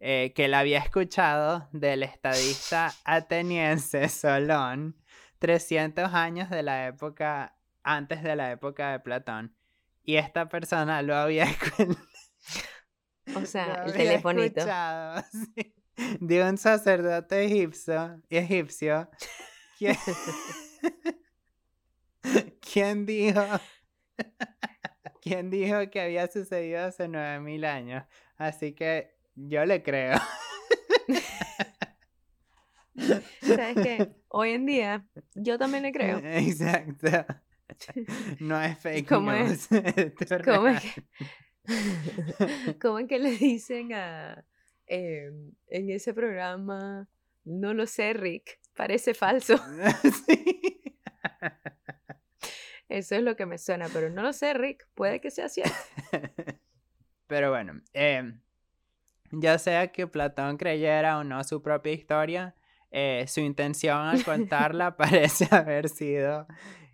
eh, 0.00 0.32
que 0.34 0.48
la 0.48 0.58
había 0.58 0.80
escuchado 0.80 1.68
del 1.70 2.02
estadista 2.02 2.92
ateniense 3.04 4.08
Solón 4.08 4.96
300 5.38 6.12
años 6.14 6.50
de 6.50 6.64
la 6.64 6.88
época 6.88 7.56
antes 7.84 8.24
de 8.24 8.34
la 8.34 8.50
época 8.50 8.90
de 8.90 8.98
Platón. 8.98 9.54
Y 10.02 10.16
esta 10.16 10.48
persona 10.48 11.00
lo 11.02 11.14
había 11.14 11.46
O 13.36 13.46
sea, 13.46 13.84
el 13.86 13.92
telefonito. 13.92 14.64
de 16.20 16.42
un 16.42 16.58
sacerdote 16.58 17.44
egipcio, 17.44 18.20
egipcio 18.30 19.08
¿quién, 19.80 19.96
¿quién 22.60 23.06
dijo 23.06 23.40
quién 25.20 25.50
dijo 25.50 25.90
que 25.90 26.00
había 26.00 26.26
sucedido 26.28 26.84
hace 26.84 27.08
9000 27.08 27.64
años. 27.64 28.04
Así 28.36 28.72
que 28.72 29.14
yo 29.34 29.64
le 29.64 29.82
creo. 29.82 30.18
¿Sabes 33.40 33.76
qué? 33.82 34.12
Hoy 34.28 34.50
en 34.50 34.66
día, 34.66 35.06
yo 35.34 35.58
también 35.58 35.82
le 35.82 35.92
creo. 35.92 36.18
Exacto. 36.24 37.26
No 38.40 38.60
es 38.60 38.78
fake 38.82 39.08
¿Cómo 39.08 39.32
Es? 39.32 39.68
¿Cómo, 40.44 40.68
es 40.68 40.82
que, 40.82 41.02
¿Cómo 42.80 42.98
es 42.98 43.08
que 43.08 43.18
le 43.18 43.30
dicen 43.32 43.92
a 43.92 44.44
em, 44.86 45.52
en 45.68 45.90
ese 45.90 46.14
programa? 46.14 47.08
No 47.44 47.74
lo 47.74 47.86
sé, 47.86 48.12
Rick. 48.12 48.59
Parece 48.74 49.14
falso. 49.14 49.54
Eso 52.88 53.14
es 53.14 53.22
lo 53.22 53.36
que 53.36 53.46
me 53.46 53.58
suena, 53.58 53.86
pero 53.92 54.10
no 54.10 54.22
lo 54.22 54.32
sé, 54.32 54.52
Rick. 54.54 54.86
Puede 54.94 55.20
que 55.20 55.30
sea 55.30 55.48
cierto. 55.48 55.74
Pero 57.26 57.50
bueno, 57.50 57.80
em, 57.92 58.40
ya 59.30 59.58
sea 59.58 59.92
que 59.92 60.08
Platón 60.08 60.56
creyera 60.56 61.18
o 61.18 61.24
no 61.24 61.44
su 61.44 61.62
propia 61.62 61.92
historia, 61.92 62.56
eh, 62.90 63.24
su 63.28 63.40
intención 63.40 63.98
al 63.98 64.24
contarla 64.24 64.96
parece 64.96 65.46
haber 65.52 65.88
sido 65.88 66.48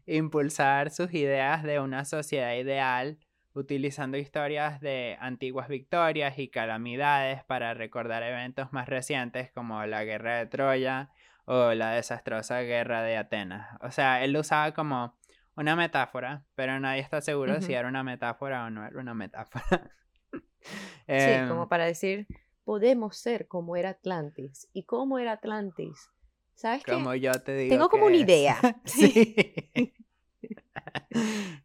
impulsar 0.05 0.91
sus 0.91 1.15
ideas 1.15 1.63
de 1.63 1.81
una 1.81 2.05
sociedad 2.05 2.55
ideal 2.55 3.19
utilizando 3.55 4.19
historias 4.19 4.83
de 4.83 5.17
antiguas 5.19 5.69
victorias 5.69 6.39
y 6.39 6.49
calamidades 6.49 7.43
para 7.45 7.73
recordar 7.73 8.23
eventos 8.23 8.71
más 8.75 8.87
recientes 8.87 9.51
como 9.51 9.85
la 9.87 10.05
guerra 10.05 10.37
de 10.37 10.47
Troya 10.47 11.11
o 11.47 11.73
la 11.73 11.93
desastrosa 11.93 12.61
guerra 12.61 13.03
de 13.03 13.17
Atenas. 13.17 13.79
O 13.81 13.91
sea, 13.91 14.23
él 14.23 14.33
lo 14.33 14.41
usaba 14.41 14.75
como 14.75 15.17
una 15.57 15.75
metáfora, 15.75 16.45
pero 16.55 16.79
nadie 16.79 17.01
está 17.01 17.21
seguro 17.21 17.61
si 17.63 17.73
era 17.73 17.89
una 17.89 18.03
metáfora 18.03 18.67
o 18.67 18.71
no 18.71 18.85
era 18.85 19.01
una 19.01 19.15
metáfora. 19.15 19.91
sí, 21.09 21.49
como 21.49 21.63
em, 21.63 21.69
para 21.69 21.87
decir, 21.87 22.27
podemos 22.65 23.17
ser 23.17 23.49
como 23.49 23.77
era 23.77 23.91
Atlantis. 23.91 24.69
¿Y 24.73 24.85
cómo 24.85 25.19
era 25.19 25.33
Atlantis? 25.33 26.11
¿Sabes 26.55 26.83
como 26.85 27.15
yo 27.15 27.33
te 27.33 27.55
digo. 27.55 27.71
Tengo 27.71 27.89
como 27.89 28.07
una 28.07 28.17
idea. 28.17 28.59
sí. 28.85 29.35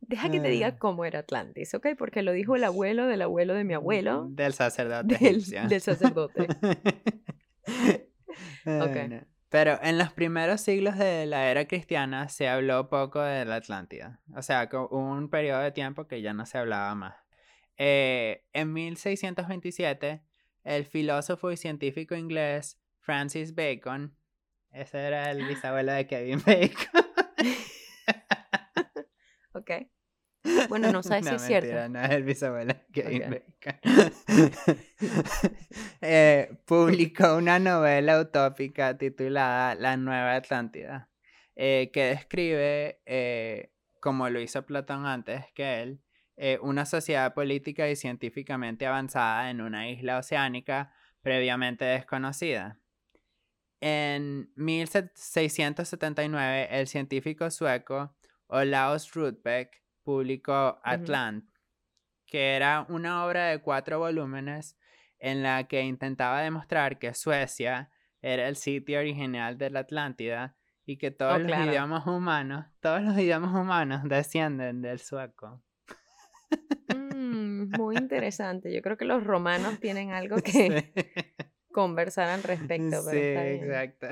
Deja 0.01 0.29
que 0.29 0.39
te 0.39 0.49
diga 0.49 0.67
ah. 0.67 0.77
cómo 0.77 1.05
era 1.05 1.19
Atlantis, 1.19 1.73
¿ok? 1.73 1.87
Porque 1.97 2.21
lo 2.21 2.31
dijo 2.33 2.55
el 2.55 2.63
abuelo 2.63 3.07
del 3.07 3.21
abuelo 3.21 3.53
de 3.53 3.63
mi 3.63 3.73
abuelo. 3.73 4.27
Del 4.29 4.53
sacerdote. 4.53 5.17
Del, 5.17 5.81
sacerdote. 5.81 6.47
okay. 8.65 9.21
Pero 9.51 9.77
en 9.83 9.97
los 9.97 10.13
primeros 10.13 10.61
siglos 10.61 10.97
de 10.97 11.25
la 11.25 11.51
era 11.51 11.65
cristiana 11.65 12.29
se 12.29 12.47
habló 12.47 12.87
poco 12.87 13.19
de 13.19 13.43
la 13.43 13.55
Atlántida. 13.55 14.21
O 14.33 14.41
sea, 14.41 14.69
hubo 14.71 14.97
un 14.97 15.29
periodo 15.29 15.59
de 15.59 15.73
tiempo 15.73 16.07
que 16.07 16.21
ya 16.21 16.33
no 16.33 16.45
se 16.45 16.57
hablaba 16.57 16.95
más. 16.95 17.15
Eh, 17.75 18.45
en 18.53 18.71
1627, 18.71 20.23
el 20.63 20.85
filósofo 20.85 21.51
y 21.51 21.57
científico 21.57 22.15
inglés 22.15 22.79
Francis 23.01 23.53
Bacon, 23.53 24.15
ese 24.71 24.99
era 24.99 25.29
el 25.31 25.45
bisabuelo 25.47 25.91
de 25.91 26.07
Kevin 26.07 26.41
Bacon. 26.45 27.05
ok. 29.51 29.71
Bueno, 30.69 30.91
no 30.91 31.03
sabes 31.03 31.27
si 31.27 31.35
es 31.35 31.41
cierto. 31.41 31.89
No, 31.89 32.01
es 32.01 32.09
el 32.11 32.23
bisabuelo 32.23 32.73
de 32.73 32.85
Kevin 32.91 33.23
Bacon. 33.29 33.79
Eh, 36.03 36.57
publicó 36.65 37.37
una 37.37 37.59
novela 37.59 38.19
utópica 38.19 38.97
titulada 38.97 39.75
La 39.75 39.97
Nueva 39.97 40.33
Atlántida, 40.35 41.11
eh, 41.55 41.91
que 41.93 42.05
describe, 42.05 43.03
eh, 43.05 43.71
como 43.99 44.27
lo 44.29 44.41
hizo 44.41 44.65
Platón 44.65 45.05
antes 45.05 45.45
que 45.53 45.81
él, 45.81 46.01
una 46.61 46.87
sociedad 46.87 47.35
política 47.35 47.87
y 47.87 47.95
científicamente 47.95 48.87
avanzada 48.87 49.51
en 49.51 49.61
una 49.61 49.87
isla 49.89 50.17
oceánica 50.17 50.91
previamente 51.21 51.85
desconocida. 51.85 52.79
En 53.79 54.51
1679, 54.55 56.67
el 56.71 56.87
científico 56.87 57.51
sueco 57.51 58.15
Olaus 58.47 59.13
Rudbeck 59.13 59.81
publicó 60.03 60.79
Atlant, 60.83 61.45
que 62.25 62.55
era 62.55 62.85
una 62.89 63.25
obra 63.25 63.47
de 63.47 63.59
cuatro 63.59 63.99
volúmenes 63.99 64.77
en 65.19 65.43
la 65.43 65.65
que 65.65 65.81
intentaba 65.83 66.41
demostrar 66.41 66.97
que 66.97 67.13
Suecia 67.13 67.91
era 68.21 68.47
el 68.47 68.55
sitio 68.55 68.99
original 68.99 69.57
de 69.57 69.69
la 69.69 69.81
Atlántida 69.81 70.55
y 70.85 70.97
que 70.97 71.11
todos 71.11 71.35
oh, 71.35 71.39
los 71.39 71.57
idiomas 71.57 72.07
humanos, 72.07 72.65
todos 72.79 73.01
los 73.01 73.17
idiomas 73.17 73.53
humanos 73.55 74.01
descienden 74.05 74.81
del 74.81 74.99
sueco. 74.99 75.61
Mm, 76.93 77.69
muy 77.77 77.95
interesante. 77.97 78.73
Yo 78.73 78.81
creo 78.81 78.97
que 78.97 79.05
los 79.05 79.23
romanos 79.23 79.79
tienen 79.79 80.11
algo 80.11 80.35
que 80.43 80.93
conversar 81.71 82.29
al 82.29 82.43
respecto. 82.43 83.01
sí, 83.03 83.17
exacto. 83.17 84.07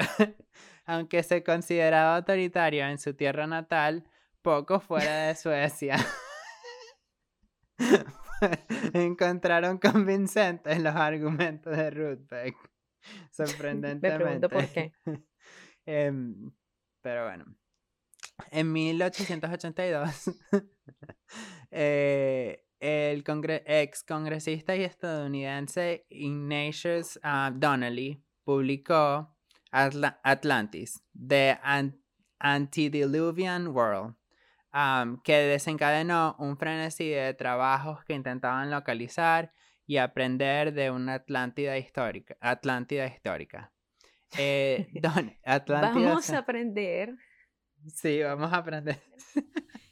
Aunque 0.85 1.21
se 1.23 1.43
consideraba 1.43 2.15
autoritario 2.15 2.85
en 2.85 2.97
su 2.97 3.13
tierra 3.13 3.45
natal, 3.45 4.03
poco 4.41 4.79
fuera 4.79 5.27
de 5.27 5.35
Suecia. 5.35 5.97
Encontraron 8.93 9.77
convincentes 9.77 10.81
los 10.81 10.95
argumentos 10.95 11.75
de 11.75 11.89
Rudbeck. 11.89 12.55
Sorprendentemente. 13.31 14.09
Me 14.17 14.23
pregunto 14.23 14.49
por 14.49 14.67
qué. 14.67 14.93
Em, 15.85 16.51
pero 17.01 17.25
bueno. 17.25 17.45
En 18.51 18.71
1882, 18.71 20.31
eh, 21.71 22.63
el 22.79 23.23
ex 23.65 24.03
congresista 24.03 24.75
y 24.75 24.83
estadounidense 24.83 26.05
Ignatius 26.09 27.19
ah, 27.23 27.51
Donnelly 27.53 28.23
publicó 28.43 29.35
Atlantis, 29.71 31.03
The 31.13 31.59
Antediluvian 32.39 33.67
World, 33.67 34.15
que 35.23 35.35
desencadenó 35.35 36.35
un 36.39 36.57
frenesí 36.57 37.09
de 37.09 37.33
trabajos 37.33 38.03
que 38.05 38.13
intentaban 38.13 38.69
localizar 38.69 39.51
y 39.85 39.97
aprender 39.97 40.73
de 40.73 40.91
una 40.91 41.15
Atlántida 41.15 41.77
histórica. 41.77 42.37
Atlántida 42.41 43.07
histórica. 43.07 43.71
Eh, 44.37 44.87
vamos 45.67 46.29
a 46.29 46.37
aprender. 46.37 47.15
Sí, 47.87 48.21
vamos 48.21 48.53
a 48.53 48.57
aprender. 48.57 49.01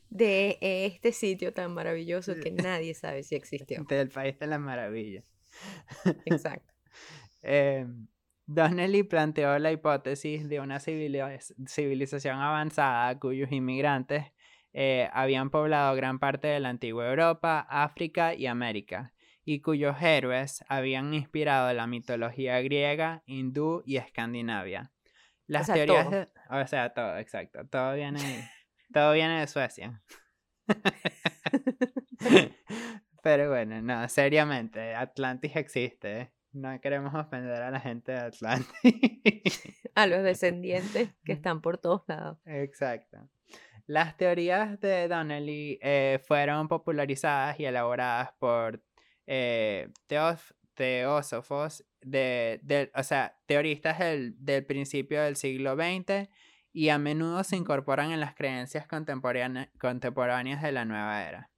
De 0.09 0.57
este 0.61 1.11
sitio 1.11 1.53
tan 1.53 1.73
maravilloso 1.73 2.35
que 2.35 2.51
nadie 2.51 2.93
sabe 2.93 3.23
si 3.23 3.35
existió. 3.35 3.83
Del 3.85 4.09
país 4.09 4.37
de 4.37 4.47
las 4.47 4.59
maravillas. 4.59 5.25
Exacto. 6.25 6.73
eh, 7.41 7.87
Donnelly 8.45 9.03
planteó 9.03 9.57
la 9.59 9.71
hipótesis 9.71 10.47
de 10.47 10.59
una 10.59 10.79
civilización 10.79 12.39
avanzada 12.39 13.19
cuyos 13.19 13.51
inmigrantes 13.51 14.25
eh, 14.79 15.09
habían 15.11 15.49
poblado 15.49 15.95
gran 15.95 16.19
parte 16.19 16.45
de 16.45 16.59
la 16.59 16.69
antigua 16.69 17.09
Europa, 17.09 17.65
África 17.67 18.35
y 18.35 18.45
América, 18.45 19.11
y 19.43 19.59
cuyos 19.61 19.99
héroes 19.99 20.63
habían 20.69 21.15
inspirado 21.15 21.73
la 21.73 21.87
mitología 21.87 22.61
griega, 22.61 23.23
hindú 23.25 23.81
y 23.87 23.97
escandinavia. 23.97 24.91
Las 25.47 25.65
teorías 25.65 26.11
de... 26.11 26.27
O 26.51 26.67
sea, 26.67 26.93
todo, 26.93 27.17
exacto. 27.17 27.65
Todo 27.65 27.95
viene, 27.95 28.19
todo 28.93 29.13
viene 29.13 29.39
de 29.39 29.47
Suecia. 29.47 30.03
Pero 33.23 33.49
bueno, 33.49 33.81
no, 33.81 34.07
seriamente, 34.07 34.93
Atlantis 34.93 35.55
existe. 35.55 36.33
No 36.51 36.79
queremos 36.79 37.15
ofender 37.15 37.63
a 37.63 37.71
la 37.71 37.79
gente 37.79 38.11
de 38.11 38.19
Atlantis. 38.19 39.63
a 39.95 40.05
los 40.05 40.21
descendientes 40.21 41.09
que 41.25 41.31
están 41.31 41.61
por 41.61 41.79
todos 41.79 42.03
lados. 42.07 42.37
Exacto. 42.45 43.27
Las 43.87 44.17
teorías 44.17 44.79
de 44.81 45.07
Donnelly 45.07 45.79
eh, 45.81 46.19
fueron 46.25 46.67
popularizadas 46.67 47.59
y 47.59 47.65
elaboradas 47.65 48.33
por 48.37 48.83
eh, 49.25 49.89
teósofos, 50.75 51.85
de, 52.01 52.91
o 52.93 53.03
sea, 53.03 53.39
teoristas 53.45 53.99
del, 53.99 54.35
del, 54.37 54.65
principio 54.65 55.21
del 55.23 55.35
siglo 55.35 55.75
XX 55.75 56.29
y 56.73 56.89
a 56.89 56.99
menudo 56.99 57.43
se 57.43 57.55
incorporan 57.55 58.11
en 58.11 58.19
las 58.19 58.35
creencias 58.35 58.87
contemporáneas 58.87 60.61
de 60.61 60.71
la 60.71 60.85
nueva 60.85 61.23
era. 61.23 61.49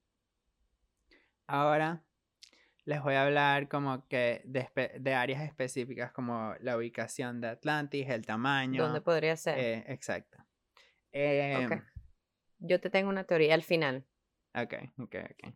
Ahora 1.47 2.03
les 2.85 3.03
voy 3.03 3.15
a 3.15 3.23
hablar 3.23 3.67
como 3.67 4.07
que 4.07 4.41
de, 4.45 5.13
áreas 5.13 5.43
específicas 5.43 6.11
como 6.11 6.55
la 6.61 6.77
ubicación 6.77 7.41
de 7.41 7.49
Atlantis, 7.49 8.09
el 8.09 8.25
tamaño. 8.25 8.83
¿Dónde 8.83 9.01
podría 9.01 9.35
ser? 9.35 9.59
Eh, 9.59 9.83
exacto. 9.87 10.37
Em, 11.11 11.69
Yo 12.59 12.79
te 12.79 12.89
tengo 12.89 13.09
una 13.09 13.23
teoría 13.23 13.53
al 13.53 13.63
final. 13.63 14.05
Ok, 14.53 14.73
ok, 14.97 15.15
ok. 15.31 15.53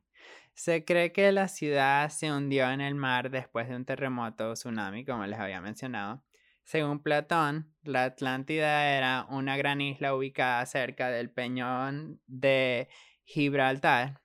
Se 0.54 0.86
cree 0.86 1.12
que 1.12 1.32
la 1.32 1.48
ciudad 1.48 2.10
se 2.10 2.32
hundió 2.32 2.70
en 2.70 2.82
el 2.82 2.96
mar 2.96 3.32
después 3.32 3.68
de 3.68 3.76
un 3.76 3.86
terremoto 3.86 4.50
o 4.50 4.54
tsunami, 4.54 5.04
como 5.04 5.26
les 5.26 5.40
había 5.40 5.62
mencionado. 5.62 6.24
Según 6.64 7.02
Platón, 7.02 7.74
la 7.82 8.06
Atlántida 8.06 8.96
era 8.96 9.26
una 9.30 9.58
gran 9.58 9.82
isla 9.82 10.16
ubicada 10.16 10.66
cerca 10.66 11.10
del 11.10 11.30
peñón 11.30 12.22
de 12.28 12.88
Gibraltar 13.26 14.22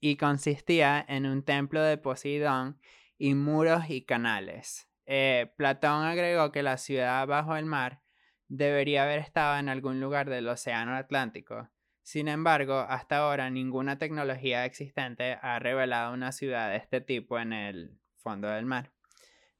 y 0.00 0.16
consistía 0.16 1.04
en 1.06 1.26
un 1.26 1.44
templo 1.44 1.82
de 1.82 1.98
Poseidón 1.98 2.80
y 3.18 3.34
muros 3.34 3.90
y 3.90 4.04
canales. 4.04 4.88
Eh, 5.04 5.52
Platón 5.56 6.04
agregó 6.04 6.50
que 6.52 6.62
la 6.62 6.78
ciudad 6.78 7.26
bajo 7.26 7.56
el 7.56 7.66
mar 7.66 8.02
debería 8.48 9.04
haber 9.04 9.18
estado 9.18 9.58
en 9.58 9.68
algún 9.68 10.00
lugar 10.00 10.30
del 10.30 10.48
Océano 10.48 10.94
Atlántico, 10.94 11.68
sin 12.06 12.28
embargo, 12.28 12.86
hasta 12.88 13.16
ahora 13.16 13.50
ninguna 13.50 13.98
tecnología 13.98 14.64
existente 14.64 15.38
ha 15.42 15.58
revelado 15.58 16.14
una 16.14 16.30
ciudad 16.30 16.70
de 16.70 16.76
este 16.76 17.00
tipo 17.00 17.36
en 17.36 17.52
el 17.52 17.98
fondo 18.14 18.46
del 18.46 18.64
mar. 18.64 18.92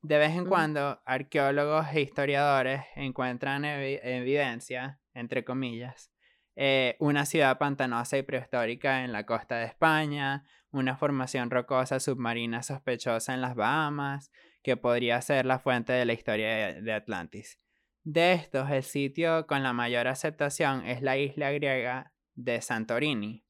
De 0.00 0.16
vez 0.16 0.30
en 0.30 0.46
cuando, 0.46 1.02
arqueólogos 1.06 1.88
e 1.92 2.02
historiadores 2.02 2.82
encuentran 2.94 3.64
evidencia, 3.64 5.00
entre 5.12 5.44
comillas, 5.44 6.12
eh, 6.54 6.94
una 7.00 7.26
ciudad 7.26 7.58
pantanosa 7.58 8.16
y 8.16 8.22
prehistórica 8.22 9.02
en 9.02 9.10
la 9.10 9.26
costa 9.26 9.56
de 9.56 9.64
España, 9.64 10.44
una 10.70 10.96
formación 10.96 11.50
rocosa 11.50 11.98
submarina 11.98 12.62
sospechosa 12.62 13.34
en 13.34 13.40
las 13.40 13.56
Bahamas, 13.56 14.30
que 14.62 14.76
podría 14.76 15.20
ser 15.20 15.46
la 15.46 15.58
fuente 15.58 15.92
de 15.92 16.04
la 16.04 16.12
historia 16.12 16.80
de 16.80 16.92
Atlantis. 16.92 17.58
De 18.04 18.34
estos, 18.34 18.70
el 18.70 18.84
sitio 18.84 19.48
con 19.48 19.64
la 19.64 19.72
mayor 19.72 20.06
aceptación 20.06 20.86
es 20.86 21.02
la 21.02 21.16
isla 21.16 21.50
griega 21.50 22.12
de 22.36 22.60
Santorini, 22.60 23.44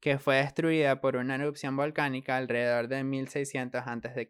que 0.00 0.18
fue 0.18 0.36
destruida 0.36 1.00
por 1.00 1.16
una 1.16 1.36
erupción 1.36 1.76
volcánica 1.76 2.36
alrededor 2.36 2.88
de 2.88 3.04
1600 3.04 3.82
a.C. 3.86 4.28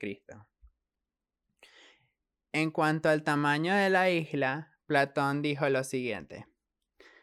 En 2.53 2.71
cuanto 2.73 3.09
al 3.09 3.23
tamaño 3.23 3.75
de 3.75 3.89
la 3.89 4.11
isla, 4.11 4.77
Platón 4.87 5.41
dijo 5.41 5.69
lo 5.69 5.85
siguiente. 5.85 6.47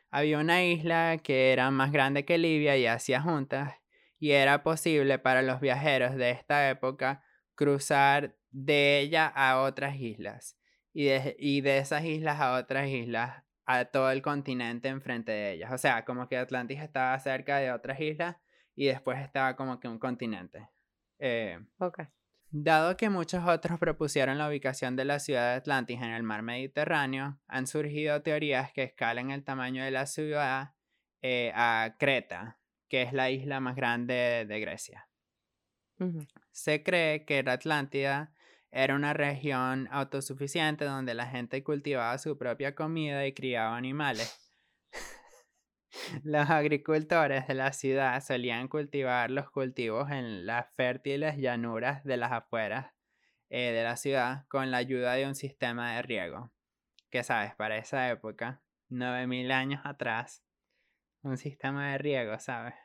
Había 0.10 0.40
una 0.40 0.64
isla 0.64 1.18
que 1.22 1.52
era 1.52 1.70
más 1.70 1.92
grande 1.92 2.24
que 2.24 2.38
Libia 2.38 2.78
y 2.78 2.88
Asia 2.88 3.22
juntas, 3.22 3.76
y 4.20 4.32
era 4.32 4.64
posible 4.64 5.20
para 5.20 5.42
los 5.42 5.60
viajeros 5.60 6.16
de 6.16 6.32
esta 6.32 6.70
época 6.70 7.24
cruzar 7.56 8.38
de 8.52 9.00
ella 9.00 9.28
a 9.28 9.62
otras 9.62 9.98
islas, 9.98 10.58
y 10.94 11.06
de, 11.06 11.36
y 11.38 11.60
de 11.60 11.80
esas 11.80 12.06
islas 12.06 12.40
a 12.40 12.54
otras 12.54 12.88
islas 12.88 13.44
a 13.68 13.84
todo 13.86 14.10
el 14.12 14.22
continente 14.22 14.88
enfrente 14.88 15.34
de 15.34 15.52
ellas. 15.52 15.72
O 15.74 15.78
sea, 15.78 16.06
como 16.06 16.28
que 16.28 16.38
Atlantis 16.38 16.80
estaba 16.80 17.20
cerca 17.20 17.58
de 17.58 17.72
otras 17.72 18.00
islas 18.00 18.38
y 18.76 18.88
después 18.88 19.20
estaba 19.20 19.56
como 19.58 19.80
que 19.80 19.90
un 19.90 20.00
continente. 20.00 20.70
Eh, 21.20 21.60
dado 22.50 22.96
que 22.96 23.10
muchos 23.10 23.46
otros 23.46 23.78
propusieron 23.78 24.38
la 24.38 24.48
ubicación 24.48 24.96
de 24.96 25.04
la 25.04 25.20
ciudad 25.20 25.52
de 25.52 25.58
Atlantis 25.58 25.98
en 25.98 26.12
el 26.12 26.24
mar 26.24 26.44
Mediterráneo, 26.44 27.40
han 27.48 27.68
surgido 27.68 28.22
teorías 28.22 28.72
que 28.72 28.84
escalan 28.84 29.32
el 29.32 29.44
tamaño 29.44 29.84
de 29.84 29.92
la 29.92 30.06
ciudad 30.06 30.74
eh, 31.22 31.52
a 31.54 31.98
Creta, 32.00 32.60
que 32.88 33.02
es 33.02 33.12
la 33.12 33.30
isla 33.30 33.60
más 33.60 33.76
grande 33.76 34.46
de 34.48 34.60
Grecia. 34.62 35.10
Se 36.52 36.84
cree 36.84 37.26
que 37.26 37.44
la 37.44 37.54
Atlántida 37.54 38.32
era 38.72 38.96
una 38.96 39.14
región 39.14 39.88
autosuficiente 39.92 40.86
donde 40.86 41.14
la 41.14 41.28
gente 41.28 41.64
cultivaba 41.64 42.18
su 42.18 42.38
propia 42.38 42.76
comida 42.76 43.26
y 43.26 43.34
criaba 43.34 43.78
animales. 43.78 44.44
Los 46.24 46.50
agricultores 46.50 47.48
de 47.48 47.54
la 47.54 47.74
ciudad 47.74 48.22
solían 48.22 48.68
cultivar 48.68 49.32
los 49.32 49.50
cultivos 49.50 50.12
en 50.12 50.46
las 50.46 50.68
fértiles 50.76 51.38
llanuras 51.38 52.04
de 52.04 52.18
las 52.18 52.32
afueras 52.32 52.94
eh, 53.50 53.72
de 53.72 53.84
la 53.84 53.96
ciudad 53.96 54.46
con 54.48 54.70
la 54.70 54.78
ayuda 54.78 55.14
de 55.14 55.26
un 55.26 55.36
sistema 55.36 55.96
de 55.96 56.02
riego. 56.02 56.52
Que 57.10 57.24
sabes, 57.24 57.56
para 57.56 57.78
esa 57.78 58.10
época, 58.10 58.62
9000 58.90 59.52
años 59.52 59.82
atrás, 59.86 60.44
un 61.22 61.38
sistema 61.38 61.92
de 61.92 61.98
riego, 61.98 62.38
¿sabes? 62.40 62.76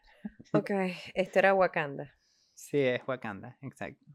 Ok, 0.52 0.70
esto 1.14 1.38
era 1.40 1.54
Wakanda. 1.54 2.16
Sí, 2.54 2.78
es 2.78 3.02
Wakanda, 3.06 3.58
exacto. 3.60 4.06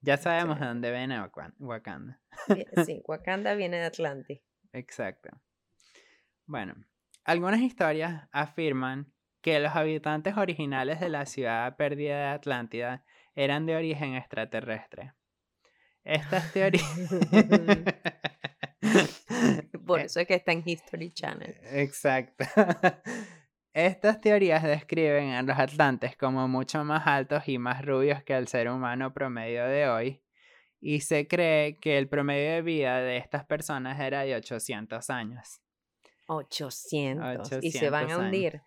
Ya 0.00 0.16
sabemos 0.16 0.60
de 0.60 0.66
dónde 0.66 0.90
viene 0.90 1.22
Wakanda. 1.58 2.20
Sí, 2.84 3.00
Wakanda 3.06 3.54
viene 3.54 3.78
de 3.78 3.84
Atlantis. 3.84 4.40
Exacto. 4.72 5.30
Bueno, 6.46 6.74
algunas 7.24 7.60
historias 7.60 8.28
afirman 8.32 9.12
que 9.40 9.60
los 9.60 9.76
habitantes 9.76 10.36
originales 10.36 10.98
de 11.00 11.08
la 11.08 11.24
ciudad 11.26 11.76
perdida 11.76 12.18
de 12.18 12.26
Atlántida 12.26 13.04
eran 13.34 13.66
de 13.66 13.76
origen 13.76 14.14
extraterrestre. 14.14 15.14
Estas 16.04 16.52
teorías... 16.52 16.84
Por 19.86 20.00
eso 20.04 20.20
es 20.20 20.26
que 20.26 20.34
está 20.34 20.52
en 20.52 20.62
History 20.64 21.12
Channel. 21.12 21.54
Exacto. 21.64 22.44
Estas 23.72 24.20
teorías 24.20 24.64
describen 24.64 25.30
a 25.30 25.42
los 25.42 25.56
atlantes 25.58 26.16
como 26.16 26.48
mucho 26.48 26.82
más 26.84 27.06
altos 27.06 27.46
y 27.46 27.58
más 27.58 27.84
rubios 27.84 28.22
que 28.24 28.36
el 28.36 28.48
ser 28.48 28.68
humano 28.68 29.12
promedio 29.14 29.64
de 29.66 29.88
hoy, 29.88 30.22
y 30.80 31.00
se 31.00 31.28
cree 31.28 31.78
que 31.78 31.98
el 31.98 32.08
promedio 32.08 32.52
de 32.52 32.62
vida 32.62 33.00
de 33.00 33.18
estas 33.18 33.44
personas 33.44 34.00
era 34.00 34.22
de 34.22 34.34
800 34.34 35.10
años. 35.10 35.60
800. 36.26 37.62
y 37.62 37.70
se 37.70 37.90
van 37.90 38.10
a 38.10 38.18
hundir. 38.18 38.62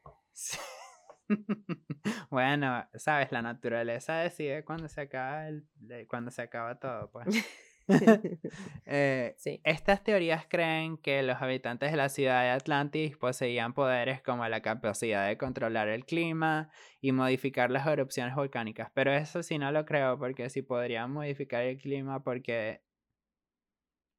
bueno, 2.29 2.87
sabes, 2.95 3.31
la 3.31 3.41
naturaleza 3.41 4.17
decide 4.17 4.63
cuando 4.63 4.87
se 4.87 5.01
acaba, 5.01 5.47
el, 5.47 5.67
cuando 6.07 6.31
se 6.31 6.43
acaba 6.43 6.79
todo, 6.79 7.09
pues. 7.11 7.27
Eh, 8.85 9.35
estas 9.63 10.03
teorías 10.03 10.45
creen 10.47 10.97
que 10.97 11.23
los 11.23 11.41
habitantes 11.41 11.91
de 11.91 11.97
la 11.97 12.09
ciudad 12.09 12.43
de 12.43 12.49
Atlantis 12.49 13.17
poseían 13.17 13.73
poderes 13.73 14.21
como 14.21 14.47
la 14.47 14.61
capacidad 14.61 15.27
de 15.27 15.37
controlar 15.37 15.87
el 15.87 16.05
clima 16.05 16.69
y 17.01 17.11
modificar 17.11 17.71
las 17.71 17.87
erupciones 17.87 18.35
volcánicas, 18.35 18.91
pero 18.93 19.11
eso 19.11 19.41
sí 19.41 19.57
no 19.57 19.71
lo 19.71 19.85
creo 19.85 20.19
porque 20.19 20.49
si 20.49 20.61
podrían 20.61 21.11
modificar 21.11 21.63
el 21.63 21.77
clima 21.77 22.23
porque 22.23 22.81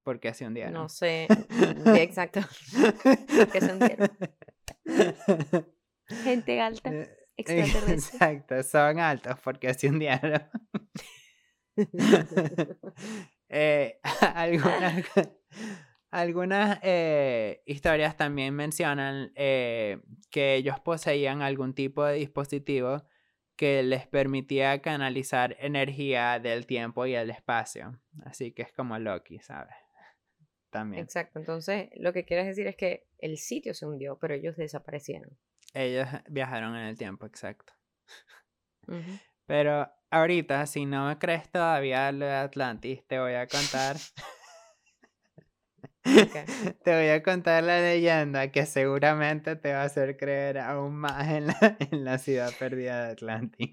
porque 0.03 0.35
se 0.35 0.47
hundieron. 0.47 0.75
No 0.75 0.89
sé, 0.89 1.27
exacto. 1.97 2.41
porque 3.39 3.61
se 3.61 3.73
hundieron. 3.73 4.11
Gente 6.25 6.61
alta, 6.61 6.93
eh, 6.93 7.17
extraterrestre. 7.37 7.95
Exacto, 7.95 8.63
son 8.63 9.01
altos 9.01 9.39
porque 9.43 9.73
se 9.75 9.89
hundieron. 9.89 10.43
Eh, 13.49 14.01
algunas 14.35 15.05
algunas 16.11 16.79
eh, 16.83 17.63
historias 17.67 18.17
también 18.17 18.55
mencionan 18.55 19.33
eh, 19.35 20.01
que 20.31 20.55
ellos 20.55 20.79
poseían 20.81 21.43
algún 21.43 21.75
tipo 21.75 22.05
de 22.05 22.15
dispositivo 22.15 23.03
que 23.57 23.83
les 23.83 24.07
permitía 24.07 24.81
canalizar 24.81 25.57
energía 25.59 26.39
del 26.39 26.67
tiempo 26.67 27.07
y 27.07 27.15
el 27.15 27.31
espacio. 27.31 28.01
Así 28.25 28.53
que 28.53 28.63
es 28.63 28.73
como 28.73 28.99
Loki, 28.99 29.41
¿sabes? 29.41 29.75
También. 30.71 31.03
Exacto, 31.03 31.39
entonces 31.39 31.91
lo 31.97 32.13
que 32.13 32.25
quieres 32.25 32.47
decir 32.47 32.67
es 32.69 32.77
que 32.77 33.09
el 33.19 33.37
sitio 33.37 33.75
se 33.75 33.87
hundió, 33.87 34.19
pero 34.19 34.35
ellos 34.35 34.57
desaparecieron. 34.57 35.37
Ellos 35.73 36.09
viajaron 36.29 36.77
en 36.77 36.87
el 36.87 36.97
tiempo, 36.97 37.27
exacto. 37.27 37.73
Pero 39.47 39.91
ahorita, 40.15 40.67
si 40.67 40.87
no 40.87 41.09
me 41.09 41.19
crees 41.19 41.51
todavía 41.51 42.11
lo 42.13 42.25
de 42.27 42.35
Atlantis, 42.35 43.05
te 43.07 43.19
voy 43.19 43.35
a 43.35 43.47
contar. 43.47 43.97
te 46.85 46.95
voy 46.95 47.09
a 47.09 47.23
contar 47.23 47.65
la 47.65 47.81
leyenda 47.81 48.53
que 48.53 48.67
seguramente 48.67 49.57
te 49.57 49.73
va 49.73 49.81
a 49.83 49.85
hacer 49.85 50.17
creer 50.17 50.59
aún 50.59 50.97
más 50.97 51.29
en 51.29 51.47
la, 51.49 51.57
en 51.91 52.05
la 52.05 52.19
ciudad 52.19 52.53
perdida 52.59 53.07
de 53.07 53.13
Atlantis. 53.13 53.71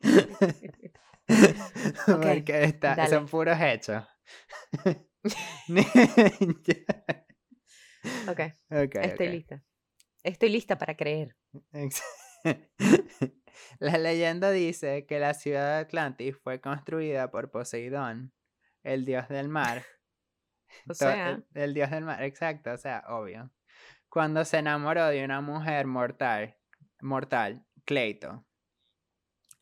Porque 2.06 2.64
está, 2.64 3.06
son 3.08 3.26
puros 3.26 3.58
hechos. 3.60 4.04
ok. 8.26 8.40
Estoy 8.96 9.28
lista. 9.28 9.62
Estoy 10.22 10.50
lista 10.50 10.78
para 10.78 10.96
creer. 10.96 11.36
La 13.78 13.98
leyenda 13.98 14.50
dice 14.50 15.06
que 15.06 15.18
la 15.18 15.34
ciudad 15.34 15.76
de 15.76 15.80
Atlantis 15.80 16.36
fue 16.36 16.60
construida 16.60 17.30
por 17.30 17.50
Poseidón, 17.50 18.32
el 18.82 19.04
dios 19.04 19.28
del 19.28 19.48
mar. 19.48 19.84
O 20.88 20.94
sea. 20.94 21.42
El, 21.54 21.74
dios 21.74 21.90
del 21.90 22.04
mar, 22.04 22.22
exacto, 22.22 22.70
o 22.70 22.76
sea, 22.76 23.02
obvio. 23.08 23.50
Cuando 24.08 24.44
se 24.44 24.58
enamoró 24.58 25.06
de 25.06 25.24
una 25.24 25.40
mujer 25.40 25.88
mortal, 25.88 26.56
mortal, 27.00 27.66
Cleito. 27.84 28.46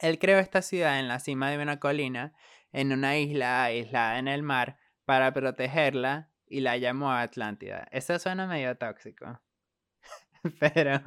Él 0.01 0.19
creó 0.19 0.39
esta 0.39 0.61
ciudad 0.61 0.99
en 1.01 1.09
la 1.09 1.19
cima 1.19 1.51
de 1.51 1.57
una 1.57 1.81
colina, 1.81 2.35
en 2.73 2.93
una 2.93 3.17
isla 3.17 3.65
aislada 3.65 4.19
en 4.19 4.29
el 4.29 4.43
mar, 4.43 4.79
para 5.07 5.33
protegerla 5.33 6.31
y 6.47 6.61
la 6.61 6.77
llamó 6.77 7.11
Atlántida. 7.11 7.89
Eso 7.91 8.19
suena 8.19 8.47
medio 8.47 8.77
tóxico. 8.77 9.41
Pero 10.61 11.01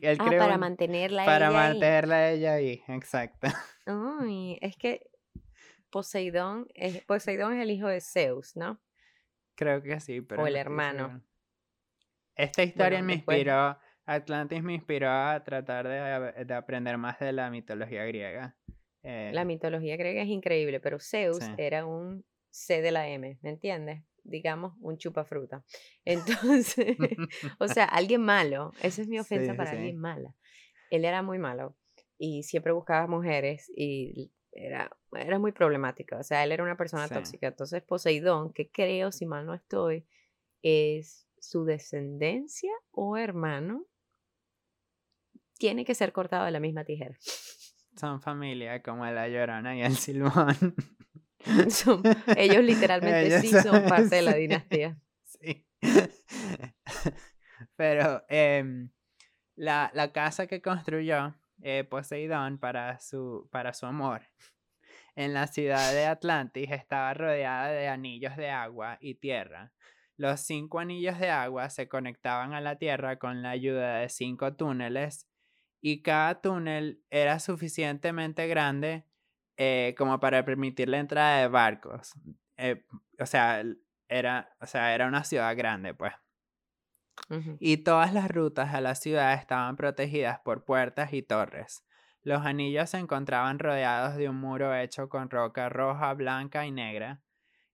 él 0.00 0.18
ah, 0.20 0.30
para 0.38 0.58
mantenerla 0.58 1.24
para 1.24 1.50
mantenerla 1.50 2.30
ella 2.30 2.54
ahí, 2.54 2.82
exacto. 2.88 3.48
Uy, 3.86 4.58
es 4.60 4.76
que 4.78 5.10
Poseidón 5.90 6.66
es, 6.74 7.04
Poseidón 7.04 7.54
es 7.54 7.62
el 7.62 7.70
hijo 7.70 7.88
de 7.88 8.00
Zeus, 8.00 8.56
¿no? 8.56 8.80
Creo 9.54 9.82
que 9.82 10.00
sí, 10.00 10.22
pero. 10.22 10.42
O 10.42 10.46
el 10.46 10.56
hermano. 10.56 11.22
Esta 12.34 12.62
historia 12.62 13.02
me 13.02 13.14
inspiró, 13.14 13.78
Atlantis 14.06 14.62
me 14.62 14.72
inspiró 14.72 15.10
a 15.10 15.44
tratar 15.44 15.86
de, 15.86 16.54
aprender 16.54 16.96
más 16.96 17.18
de 17.20 17.32
la 17.32 17.50
mitología 17.50 18.04
griega. 18.06 18.56
la 19.02 19.42
eh 19.42 19.44
mitología 19.44 19.96
griega 19.96 20.22
es 20.22 20.28
increíble, 20.28 20.80
pero 20.80 20.98
Zeus 20.98 21.44
era 21.58 21.84
un 21.84 22.24
C 22.50 22.80
de 22.80 22.90
la 22.90 23.06
M, 23.08 23.38
¿me 23.42 23.50
entiendes? 23.50 24.02
Digamos, 24.24 24.74
un 24.80 24.98
chupafruta. 24.98 25.64
Entonces, 26.04 26.96
o 27.58 27.68
sea, 27.68 27.84
alguien 27.84 28.22
malo, 28.22 28.72
esa 28.82 29.02
es 29.02 29.08
mi 29.08 29.18
ofensa 29.18 29.54
para 29.54 29.72
alguien 29.72 29.98
mala. 29.98 30.34
Él 30.90 31.04
era 31.04 31.22
muy 31.22 31.38
malo 31.38 31.76
y 32.18 32.42
siempre 32.42 32.72
buscaba 32.72 33.06
mujeres 33.06 33.70
y 33.74 34.30
era, 34.52 34.90
era 35.12 35.38
muy 35.38 35.52
problemático, 35.52 36.16
o 36.16 36.22
sea, 36.22 36.44
él 36.44 36.52
era 36.52 36.62
una 36.62 36.76
persona 36.76 37.08
tóxica. 37.08 37.48
Entonces, 37.48 37.82
Poseidón, 37.82 38.52
que 38.52 38.70
creo, 38.70 39.10
si 39.10 39.26
mal 39.26 39.46
no 39.46 39.54
estoy, 39.54 40.06
es 40.62 41.26
su 41.38 41.64
descendencia 41.64 42.70
o 42.90 43.16
hermano, 43.16 43.86
tiene 45.58 45.84
que 45.84 45.94
ser 45.94 46.12
cortado 46.12 46.44
de 46.44 46.50
la 46.50 46.60
misma 46.60 46.84
tijera. 46.84 47.16
Son 47.96 48.20
familia 48.20 48.82
como 48.82 49.04
la 49.06 49.28
Llorona 49.28 49.76
y 49.76 49.82
el 49.82 49.96
Silbón. 49.96 50.56
ellos 52.36 52.64
literalmente 52.64 53.40
sí 53.40 53.48
son 53.48 53.84
parte 53.88 54.16
de 54.16 54.22
la 54.22 54.34
dinastía. 54.34 54.98
Sí. 55.24 55.66
Pero 57.76 58.24
em, 58.28 58.90
la, 59.56 59.90
la, 59.94 60.12
casa 60.12 60.46
que 60.46 60.62
construyó 60.62 61.34
eh, 61.62 61.84
Poseidón 61.84 62.58
para 62.58 62.98
su, 63.00 63.48
para 63.50 63.72
su 63.74 63.86
amor 63.86 64.22
en 65.14 65.34
la 65.34 65.46
ciudad 65.46 65.92
de 65.92 66.06
Atlantis 66.06 66.70
estaba 66.70 67.12
rodeada 67.14 67.68
de 67.68 67.88
anillos 67.88 68.36
de 68.36 68.50
agua 68.50 68.98
y 69.00 69.14
tierra. 69.14 69.72
Los 70.16 70.40
cinco 70.40 70.78
anillos 70.78 71.18
de 71.18 71.30
agua 71.30 71.70
se 71.70 71.88
conectaban 71.88 72.54
a 72.54 72.60
la 72.60 72.76
tierra 72.76 73.18
con 73.18 73.42
la 73.42 73.50
ayuda 73.50 73.98
de 73.98 74.08
cinco 74.08 74.54
túneles 74.54 75.28
y 75.80 76.02
cada 76.02 76.40
túnel 76.40 77.02
era 77.10 77.40
suficientemente 77.40 78.46
grande 78.46 79.04
eh, 79.64 79.94
como 79.96 80.18
para 80.18 80.44
permitir 80.44 80.88
la 80.88 80.98
entrada 80.98 81.40
de 81.40 81.46
barcos. 81.46 82.14
Eh, 82.56 82.84
o, 83.20 83.26
sea, 83.26 83.62
era, 84.08 84.56
o 84.60 84.66
sea, 84.66 84.92
era 84.92 85.06
una 85.06 85.22
ciudad 85.22 85.56
grande, 85.56 85.94
pues. 85.94 86.12
Y 87.60 87.78
todas 87.78 88.12
las 88.12 88.28
rutas 88.28 88.74
a 88.74 88.80
la 88.80 88.96
ciudad 88.96 89.34
estaban 89.34 89.76
protegidas 89.76 90.40
por 90.40 90.64
puertas 90.64 91.12
y 91.12 91.22
torres. 91.22 91.84
Los 92.22 92.44
anillos 92.44 92.90
se 92.90 92.98
encontraban 92.98 93.60
rodeados 93.60 94.16
de 94.16 94.28
un 94.28 94.36
muro 94.36 94.74
hecho 94.74 95.08
con 95.08 95.30
roca 95.30 95.68
roja, 95.68 96.12
blanca 96.14 96.66
y 96.66 96.72
negra 96.72 97.22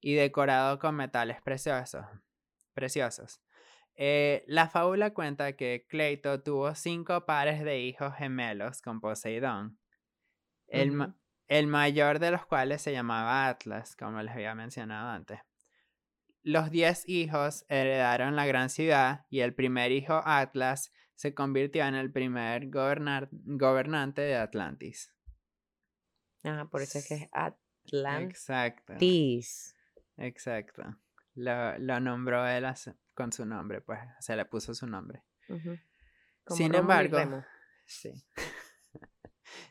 y 0.01 0.15
decorado 0.15 0.79
con 0.79 0.95
metales 0.95 1.41
preciosos. 1.41 2.05
preciosos. 2.75 3.41
Eh, 3.95 4.45
la 4.47 4.69
fábula 4.69 5.15
cuenta 5.15 5.55
que 5.55 5.87
Cleito 5.89 6.43
tuvo 6.43 6.75
cinco 6.75 7.25
pares 7.25 7.65
de 7.65 7.81
hijos 7.81 8.15
gemelos 8.15 8.83
con 8.83 9.01
Poseidón. 9.01 9.79
El, 10.67 11.15
el 11.49 11.67
mayor 11.67 12.19
de 12.19 12.31
los 12.31 12.47
cuales 12.47 12.83
se 12.83 12.93
llamaba 12.93 13.49
Atlas, 13.49 13.97
como 13.97 14.23
les 14.23 14.33
había 14.33 14.55
mencionado 14.55 15.11
antes. 15.11 15.41
Los 16.43 16.71
diez 16.71 17.09
hijos 17.09 17.65
heredaron 17.69 18.37
la 18.37 18.47
gran 18.47 18.71
ciudad 18.71 19.27
y 19.29 19.41
el 19.41 19.55
primer 19.55 19.93
hijo 19.93 20.23
Atlas 20.25 20.93
se 21.15 21.35
convirtió 21.35 21.85
en 21.85 21.95
el 21.95 22.13
primer 22.13 22.69
gobernante 22.71 24.23
de 24.23 24.37
Atlantis. 24.37 25.13
Ah, 26.45 26.69
por 26.71 26.83
eso 26.83 26.99
es 26.99 27.09
que 27.09 27.15
es 27.15 27.29
Atlantis. 27.33 28.31
Exacto. 28.31 28.95
Exacto. 30.17 30.97
Lo, 31.35 32.01
nombró 32.01 32.47
él 32.47 32.67
con 33.15 33.33
su 33.33 33.45
nombre, 33.45 33.81
pues 33.81 34.01
se 34.21 34.37
le 34.37 34.45
puso 34.45 34.75
su 34.75 34.87
nombre. 34.87 35.25
Sin 36.47 36.75
embargo, 36.75 37.45
sí. 37.85 38.13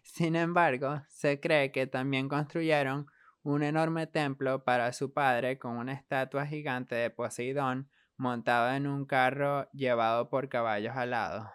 Sin 0.04 0.36
embargo, 0.36 1.02
se 1.10 1.40
cree 1.40 1.72
que 1.72 1.88
también 1.88 2.30
construyeron 2.30 3.08
un 3.44 3.64
enorme 3.64 4.08
templo 4.08 4.64
para 4.64 4.92
su 4.94 5.14
padre 5.14 5.58
con 5.58 5.78
una 5.78 5.94
estatua 5.94 6.46
gigante 6.46 6.96
de 6.96 7.10
Poseidón 7.10 7.90
montado 8.18 8.74
en 8.74 8.88
un 8.88 9.06
carro 9.06 9.70
llevado 9.72 10.30
por 10.30 10.50
caballos 10.50 10.96
alados. 10.96 11.48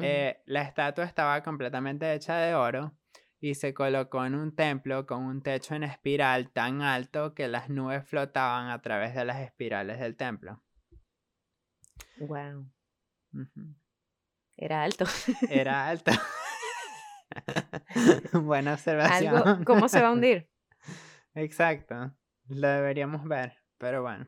Eh, 0.00 0.42
la 0.46 0.62
estatua 0.62 1.04
estaba 1.04 1.42
completamente 1.42 2.12
hecha 2.14 2.36
de 2.38 2.54
oro 2.54 2.96
y 3.38 3.54
se 3.54 3.74
colocó 3.74 4.24
en 4.24 4.34
un 4.34 4.54
templo 4.54 5.06
con 5.06 5.24
un 5.24 5.42
techo 5.42 5.74
en 5.74 5.82
espiral 5.82 6.50
tan 6.50 6.80
alto 6.80 7.34
que 7.34 7.48
las 7.48 7.68
nubes 7.68 8.04
flotaban 8.08 8.70
a 8.70 8.80
través 8.80 9.14
de 9.14 9.24
las 9.24 9.40
espirales 9.40 10.00
del 10.00 10.16
templo. 10.16 10.62
Wow. 12.18 12.70
Era 14.56 14.82
alto. 14.84 15.04
Era 15.48 15.86
alto. 15.88 16.12
Buena 18.32 18.74
observación. 18.74 19.64
¿Cómo 19.64 19.88
se 19.88 20.00
va 20.00 20.08
a 20.08 20.12
hundir? 20.12 20.48
Exacto. 21.34 22.14
Lo 22.48 22.68
deberíamos 22.68 23.24
ver, 23.24 23.58
pero 23.78 24.02
bueno. 24.02 24.26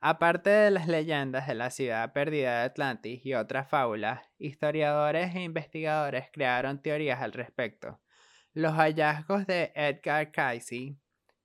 Aparte 0.00 0.48
de 0.48 0.70
las 0.70 0.88
leyendas 0.88 1.46
de 1.46 1.54
la 1.54 1.70
ciudad 1.70 2.12
perdida 2.12 2.60
de 2.60 2.64
Atlantis 2.64 3.24
y 3.24 3.34
otras 3.34 3.68
fábulas, 3.68 4.20
historiadores 4.38 5.34
e 5.34 5.42
investigadores 5.42 6.28
crearon 6.32 6.80
teorías 6.80 7.20
al 7.20 7.32
respecto. 7.32 8.00
Los 8.54 8.72
hallazgos 8.72 9.46
de 9.46 9.72
Edgar 9.74 10.32
Cayce 10.32 10.96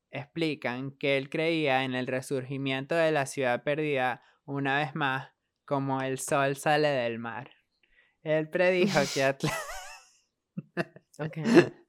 explican 0.10 0.92
que 0.92 1.18
él 1.18 1.30
creía 1.30 1.84
en 1.84 1.94
el 1.94 2.08
resurgimiento 2.08 2.96
de 2.96 3.12
la 3.12 3.26
ciudad 3.26 3.64
perdida 3.64 4.24
una 4.46 4.80
vez 4.80 4.96
más 4.96 5.30
como 5.66 6.02
el 6.02 6.18
sol 6.20 6.56
sale 6.56 6.88
del 6.88 7.20
mar. 7.20 7.52
Él 8.24 8.50
predijo 8.50 9.00
que 9.14 9.24
Atlantis... 9.24 9.75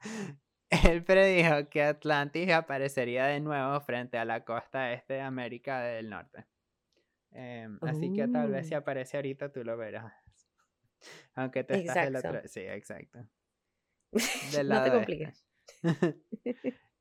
Él 0.71 1.05
predijo 1.05 1.69
que 1.69 1.83
Atlantis 1.83 2.51
aparecería 2.51 3.27
de 3.27 3.41
nuevo 3.41 3.81
frente 3.81 4.19
a 4.19 4.25
la 4.25 4.45
costa 4.45 4.93
este 4.93 5.15
de 5.15 5.21
América 5.21 5.81
del 5.81 6.11
Norte. 6.11 6.47
Em, 7.31 7.79
así 7.83 8.13
que 8.13 8.27
tal 8.29 8.51
vez 8.51 8.67
si 8.67 8.75
oh. 8.75 8.79
aparece 8.79 9.17
ahorita 9.17 9.53
tú 9.53 9.63
lo 9.63 9.77
verás. 9.77 10.13
Aunque 11.35 11.65
te 11.65 11.79
estás 11.79 12.07
del 12.07 12.17
otro. 12.17 12.41
Sí, 12.47 12.61
exacto. 12.61 13.29
no 14.65 14.83
te 14.83 14.91
compliques. 14.91 15.45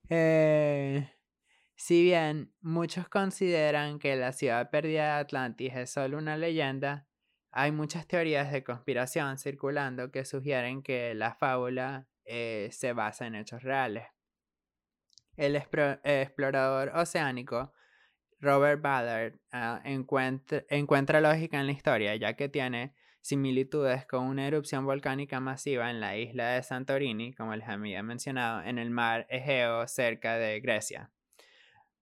eh, 0.10 1.10
si 1.76 2.04
bien 2.04 2.54
muchos 2.62 3.08
consideran 3.10 4.00
que 4.00 4.16
la 4.16 4.32
ciudad 4.32 4.70
perdida 4.70 5.16
de 5.16 5.22
Atlantis 5.22 5.74
es 5.76 5.90
solo 5.90 6.18
una 6.18 6.38
leyenda, 6.38 7.08
hay 7.58 7.72
muchas 7.72 8.06
teorías 8.06 8.52
de 8.52 8.66
conspiración 8.66 9.38
circulando 9.38 10.12
que 10.12 10.26
sugieren 10.26 10.84
que 10.84 11.16
la 11.16 11.34
fábula 11.36 12.06
eh, 12.26 12.68
se 12.74 12.92
basa 12.92 13.28
en 13.28 13.36
hechos 13.36 13.64
reales. 13.64 14.08
El 15.38 15.56
explorador 15.56 16.92
oceánico 16.94 17.72
Robert 18.42 18.82
Ballard 18.82 19.40
ah, 19.54 19.82
encuentra, 19.86 21.22
lógica 21.22 21.58
en 21.58 21.68
la 21.68 21.72
historia, 21.72 22.16
ya 22.18 22.34
que 22.34 22.50
tiene 22.50 22.94
similitudes 23.22 24.06
con 24.06 24.26
una 24.26 24.48
erupción 24.48 24.86
volcánica 24.86 25.40
masiva 25.40 25.90
en 25.90 26.02
la 26.02 26.18
isla 26.18 26.50
de 26.50 26.64
Santorini, 26.64 27.34
como 27.34 27.56
les 27.56 27.70
había 27.70 28.04
mencionado, 28.04 28.64
en 28.64 28.80
el 28.80 28.90
mar 28.90 29.28
Egeo 29.30 29.88
cerca 29.88 30.38
de 30.38 30.60
Grecia. 30.60 31.10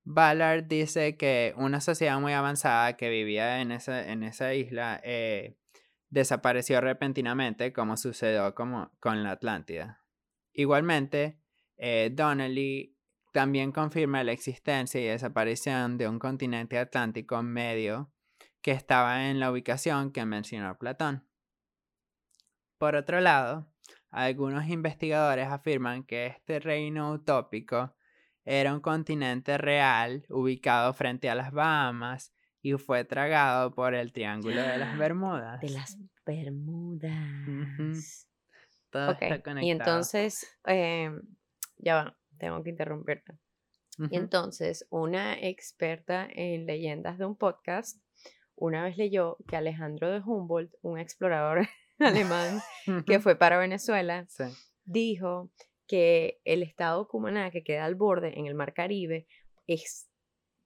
Ballard 0.06 0.66
dice 0.66 1.16
que 1.16 1.54
una 1.58 1.80
sociedad 1.80 2.20
muy 2.20 2.34
avanzada 2.34 2.98
que 2.98 3.10
vivía 3.10 3.62
en 3.62 3.72
esa, 3.72 4.12
en 4.12 4.24
esa 4.24 4.54
isla 4.54 5.00
eh, 5.04 5.58
desapareció 6.10 6.82
repentinamente, 6.82 7.72
como 7.72 7.96
sucedió 7.98 8.54
como 8.54 8.92
con 9.00 9.24
la 9.24 9.32
Atlántida. 9.32 10.04
Igualmente, 10.52 11.40
eh, 11.78 12.12
Donnelly 12.14 12.98
también 13.32 13.72
confirma 13.72 14.24
la 14.24 14.32
existencia 14.32 15.02
y 15.02 15.06
desaparición 15.06 15.98
de 15.98 16.08
un 16.08 16.20
continente 16.20 16.78
atlántico 16.78 17.42
medio 17.42 18.12
que 18.62 18.72
estaba 18.72 19.30
en 19.30 19.40
la 19.40 19.52
ubicación 19.52 20.12
que 20.12 20.26
mencionó 20.26 20.78
Platón. 20.78 21.28
Por 22.78 22.96
otro 22.96 23.22
lado, 23.22 23.74
algunos 24.12 24.68
investigadores 24.68 25.48
afirman 25.48 26.04
que 26.04 26.28
este 26.28 26.60
reino 26.60 27.12
utópico 27.12 27.96
era 28.46 28.74
un 28.74 28.82
continente 28.82 29.58
real 29.58 30.26
ubicado 30.30 30.94
frente 30.94 31.30
a 31.30 31.36
las 31.36 31.52
Bahamas 31.52 32.34
y 32.62 32.74
fue 32.74 33.04
tragado 33.04 33.74
por 33.74 33.94
el 33.94 34.14
Triángulo 34.14 34.62
de 34.62 34.78
las 34.78 34.98
Bermudas. 34.98 35.62
De 35.62 35.70
las 35.70 35.98
Bermudas. 36.26 38.28
Y 39.62 39.72
entonces, 39.72 40.58
eh, 40.66 41.12
ya 41.78 41.96
va 41.96 42.18
tengo 42.38 42.62
que 42.64 42.72
interrumpirte. 42.72 43.34
Y 44.10 44.18
entonces, 44.18 44.88
una 44.90 45.40
experta 45.40 46.28
en 46.30 46.66
leyendas 46.66 47.20
de 47.20 47.26
un 47.26 47.38
podcast, 47.38 48.02
una 48.56 48.84
vez 48.84 48.98
leyó 48.98 49.38
que 49.48 49.56
Alejandro 49.56 50.12
de 50.12 50.20
Humboldt, 50.20 50.74
un 50.82 51.00
explorador 51.00 51.68
alemán 52.00 52.60
que 53.08 53.20
fue 53.20 53.36
para 53.36 53.58
Venezuela, 53.58 54.26
dijo 54.84 55.52
que 55.88 56.42
el 56.46 56.64
estado 56.64 57.08
Cumaná, 57.08 57.52
que 57.52 57.64
queda 57.64 57.86
al 57.86 57.96
borde 57.96 58.38
en 58.40 58.48
el 58.48 58.56
mar 58.56 58.74
Caribe, 58.74 59.28
es 59.68 60.10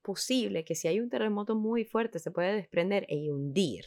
posible 0.02 0.64
que 0.64 0.76
si 0.76 0.88
hay 0.88 1.00
un 1.00 1.10
terremoto 1.10 1.56
muy 1.56 1.84
fuerte 1.84 2.20
se 2.20 2.32
puede 2.32 2.56
desprender 2.56 3.06
e 3.10 3.32
hundir 3.32 3.86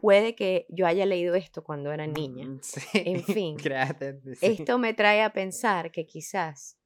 puede 0.00 0.34
que 0.34 0.66
yo 0.70 0.86
haya 0.86 1.04
leído 1.04 1.34
esto 1.34 1.62
cuando 1.62 1.92
era 1.92 2.06
niña. 2.06 2.46
Mm, 2.46 2.60
en 2.94 3.22
fin, 3.22 3.56
esto 4.40 4.78
me 4.78 4.94
trae 4.94 5.22
a 5.22 5.32
pensar 5.32 5.92
que 5.92 6.06
quizás 6.06 6.78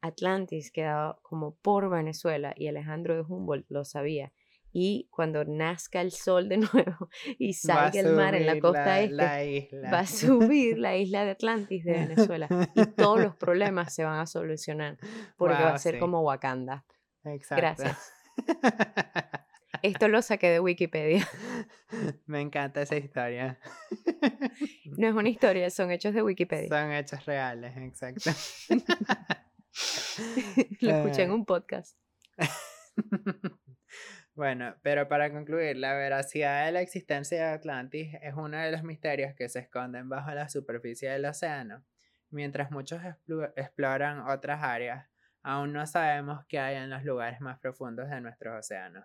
Atlantis 0.00 0.72
quedaba 0.72 1.18
como 1.22 1.56
por 1.56 1.90
Venezuela 1.90 2.54
y 2.56 2.68
Alejandro 2.68 3.14
de 3.14 3.20
Humboldt 3.20 3.66
lo 3.68 3.84
sabía. 3.84 4.32
Y 4.72 5.08
cuando 5.10 5.44
nazca 5.44 6.00
el 6.00 6.12
sol 6.12 6.48
de 6.48 6.56
nuevo 6.72 7.08
y 7.38 7.54
salga 7.54 8.00
el 8.00 8.14
mar 8.14 8.34
en 8.34 8.46
la 8.46 8.60
costa 8.60 9.00
este, 9.00 9.80
va 9.82 10.00
a 10.00 10.06
subir 10.06 10.78
la 10.78 10.96
isla 10.96 11.24
de 11.24 11.30
Atlantis 11.30 11.84
de 11.84 11.92
Venezuela 11.92 12.48
y 12.74 12.86
todos 12.86 13.20
los 13.20 13.36
problemas 13.36 13.94
se 13.94 14.04
van 14.04 14.20
a 14.20 14.26
solucionar 14.26 14.98
porque 15.36 15.62
va 15.62 15.74
a 15.74 15.78
ser 15.78 15.98
como 15.98 16.20
Wakanda. 16.22 16.84
Exacto. 17.24 17.82
Gracias. 17.82 18.12
Esto 19.82 20.08
lo 20.08 20.22
saqué 20.22 20.48
de 20.50 20.60
Wikipedia. 20.60 21.28
Me 22.26 22.40
encanta 22.40 22.82
esa 22.82 22.96
historia. 22.96 23.60
No 24.96 25.08
es 25.08 25.14
una 25.14 25.28
historia, 25.28 25.70
son 25.70 25.90
hechos 25.90 26.14
de 26.14 26.22
Wikipedia. 26.22 26.68
Son 26.68 26.92
hechos 26.92 27.24
reales, 27.26 27.76
exacto. 27.76 28.30
Lo 30.80 30.90
escuché 30.90 31.22
en 31.22 31.30
eh. 31.30 31.34
un 31.34 31.44
podcast. 31.44 31.96
Bueno, 34.38 34.76
pero 34.82 35.08
para 35.08 35.32
concluir, 35.32 35.76
la 35.78 35.94
veracidad 35.94 36.66
de 36.66 36.70
la 36.70 36.80
existencia 36.80 37.38
de 37.38 37.52
Atlantis 37.54 38.14
es 38.22 38.34
uno 38.34 38.56
de 38.56 38.70
los 38.70 38.84
misterios 38.84 39.34
que 39.34 39.48
se 39.48 39.58
esconden 39.58 40.08
bajo 40.08 40.30
la 40.30 40.48
superficie 40.48 41.10
del 41.10 41.24
océano. 41.24 41.84
Mientras 42.30 42.70
muchos 42.70 43.02
exploran 43.56 44.20
otras 44.20 44.62
áreas, 44.62 45.08
aún 45.42 45.72
no 45.72 45.84
sabemos 45.88 46.46
qué 46.46 46.60
hay 46.60 46.76
en 46.76 46.88
los 46.88 47.02
lugares 47.02 47.40
más 47.40 47.58
profundos 47.58 48.10
de 48.10 48.20
nuestros 48.20 48.56
océanos. 48.56 49.04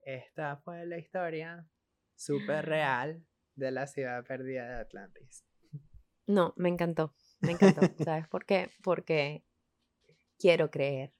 Esta 0.00 0.56
fue 0.56 0.86
la 0.86 0.96
historia 0.96 1.68
súper 2.16 2.64
real 2.64 3.22
de 3.56 3.70
la 3.70 3.86
ciudad 3.86 4.24
perdida 4.24 4.66
de 4.66 4.76
Atlantis. 4.76 5.44
No, 6.26 6.54
me 6.56 6.70
encantó, 6.70 7.14
me 7.40 7.52
encantó. 7.52 7.82
¿Sabes 8.02 8.28
por 8.28 8.46
qué? 8.46 8.70
Porque 8.82 9.44
quiero 10.38 10.70
creer, 10.70 11.12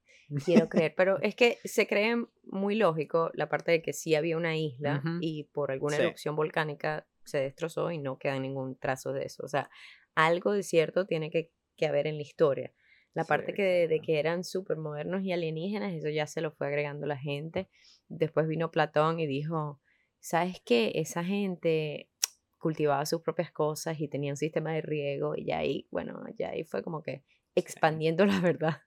quiero 0.45 0.69
creer, 0.69 0.95
pero 0.97 1.21
es 1.23 1.35
que 1.35 1.59
se 1.65 1.87
cree 1.87 2.17
muy 2.45 2.75
lógico 2.75 3.31
la 3.35 3.49
parte 3.49 3.73
de 3.73 3.83
que 3.83 3.93
sí 3.93 4.15
había 4.15 4.37
una 4.37 4.57
isla 4.57 5.03
y 5.21 5.45
por 5.45 5.71
alguna 5.71 5.97
erupción 5.97 6.37
volcánica 6.37 7.07
se 7.25 7.39
destrozó 7.39 7.91
y 7.91 7.99
no 7.99 8.19
queda 8.19 8.39
ningún 8.39 8.77
trazo 8.77 9.13
de 9.13 9.25
eso. 9.25 9.45
O 9.45 9.49
sea, 9.49 9.71
algo 10.15 10.53
de 10.53 10.63
cierto 10.63 11.07
tiene 11.07 11.31
que, 11.31 11.53
que 11.77 11.87
haber 11.87 12.07
en 12.07 12.17
la 12.17 12.23
historia. 12.23 12.73
La 13.15 13.25
parte 13.25 13.55
que 13.55 13.87
de, 13.87 14.01
que 14.01 14.19
eran 14.19 14.43
súper 14.43 14.77
modernos 14.77 15.23
y 15.23 15.33
alienígenas, 15.33 15.95
eso 15.95 16.09
ya 16.09 16.27
se 16.27 16.41
lo 16.41 16.51
fue 16.51 16.67
agregando 16.67 17.07
la 17.07 17.17
gente. 17.17 17.69
Después 18.09 18.49
vino 18.49 18.73
Platón 18.73 19.21
y 19.21 19.27
dijo, 19.27 19.81
¿sabes 20.19 20.61
qué? 20.65 20.91
Esa 20.97 21.23
gente 21.23 22.11
cultivaba 22.59 23.07
sus 23.07 23.23
propias 23.23 23.53
cosas 23.53 24.01
y 24.01 24.09
tenía 24.09 24.33
un 24.33 24.37
sistema 24.37 24.73
de 24.73 24.83
riego 24.83 25.35
y 25.37 25.53
ahí, 25.53 25.87
bueno, 25.93 26.25
ya 26.37 26.51
ahí 26.51 26.65
fue 26.65 26.83
como 26.83 27.03
que 27.03 27.23
expandiendo 27.55 28.27
la 28.27 28.41
verdad. 28.41 28.79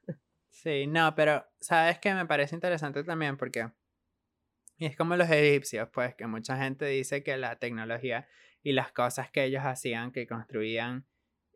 Sí, 0.49 0.88
no, 0.88 1.13
pero 1.15 1.45
¿sabes 1.60 1.99
qué? 1.99 2.13
Me 2.13 2.25
parece 2.25 2.55
interesante 2.55 3.03
también 3.03 3.38
porque 3.38 3.69
y 4.77 4.86
es 4.86 4.95
como 4.95 5.15
los 5.15 5.29
egipcios, 5.29 5.89
pues 5.91 6.15
que 6.15 6.27
mucha 6.27 6.57
gente 6.57 6.86
dice 6.86 7.23
que 7.23 7.36
la 7.38 7.57
tecnología 7.57 8.27
y 8.62 8.73
las 8.73 8.91
cosas 8.91 9.31
que 9.31 9.43
ellos 9.43 9.63
hacían, 9.65 10.12
que 10.12 10.27
construían, 10.27 11.07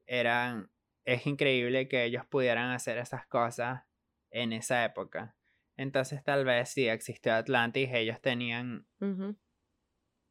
eran 0.08 0.72
es 1.06 1.26
increíble 1.26 1.88
que 1.88 2.04
ellos 2.04 2.26
pudieran 2.26 2.72
hacer 2.72 2.98
esas 2.98 3.26
cosas 3.28 3.84
en 4.30 4.54
esa 4.54 4.86
época. 4.86 5.36
Entonces 5.78 6.24
tal 6.24 6.46
vez 6.46 6.70
si 6.70 6.88
existió 6.88 7.34
Atlantis, 7.34 7.90
ellos 7.94 8.22
tenían 8.22 8.88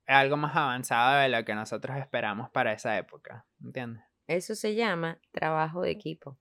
algo 0.07 0.37
más 0.37 0.57
avanzado 0.57 1.21
de 1.21 1.29
lo 1.29 1.45
que 1.45 1.55
nosotros 1.55 1.97
esperamos 1.97 2.51
para 2.51 2.73
esa 2.73 2.97
época. 2.99 3.47
¿Entiendes? 3.63 4.03
Eso 4.27 4.55
se 4.55 4.75
llama 4.75 5.21
trabajo 5.33 5.83
de 5.83 5.91
equipo. 5.91 6.39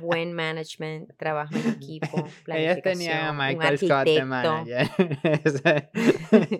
Buen 0.00 0.32
management, 0.32 1.16
trabajo 1.16 1.54
en 1.56 1.68
equipo, 1.70 2.28
Ellos 2.46 2.82
tenían 2.82 3.24
a 3.24 3.32
Michael 3.32 3.78
Scott 3.78 4.04
de 4.04 4.24
manager. 4.24 4.88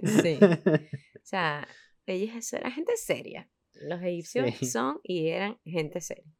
sí. 0.23 0.39
O 0.41 1.23
sea, 1.23 1.69
ellos 2.07 2.53
eran 2.53 2.73
gente 2.73 2.97
seria. 2.97 3.49
Los 3.75 4.03
egipcios 4.03 4.55
son 4.71 5.01
y 5.03 5.29
eran 5.29 5.59
gente 5.65 6.01
seria. 6.01 6.33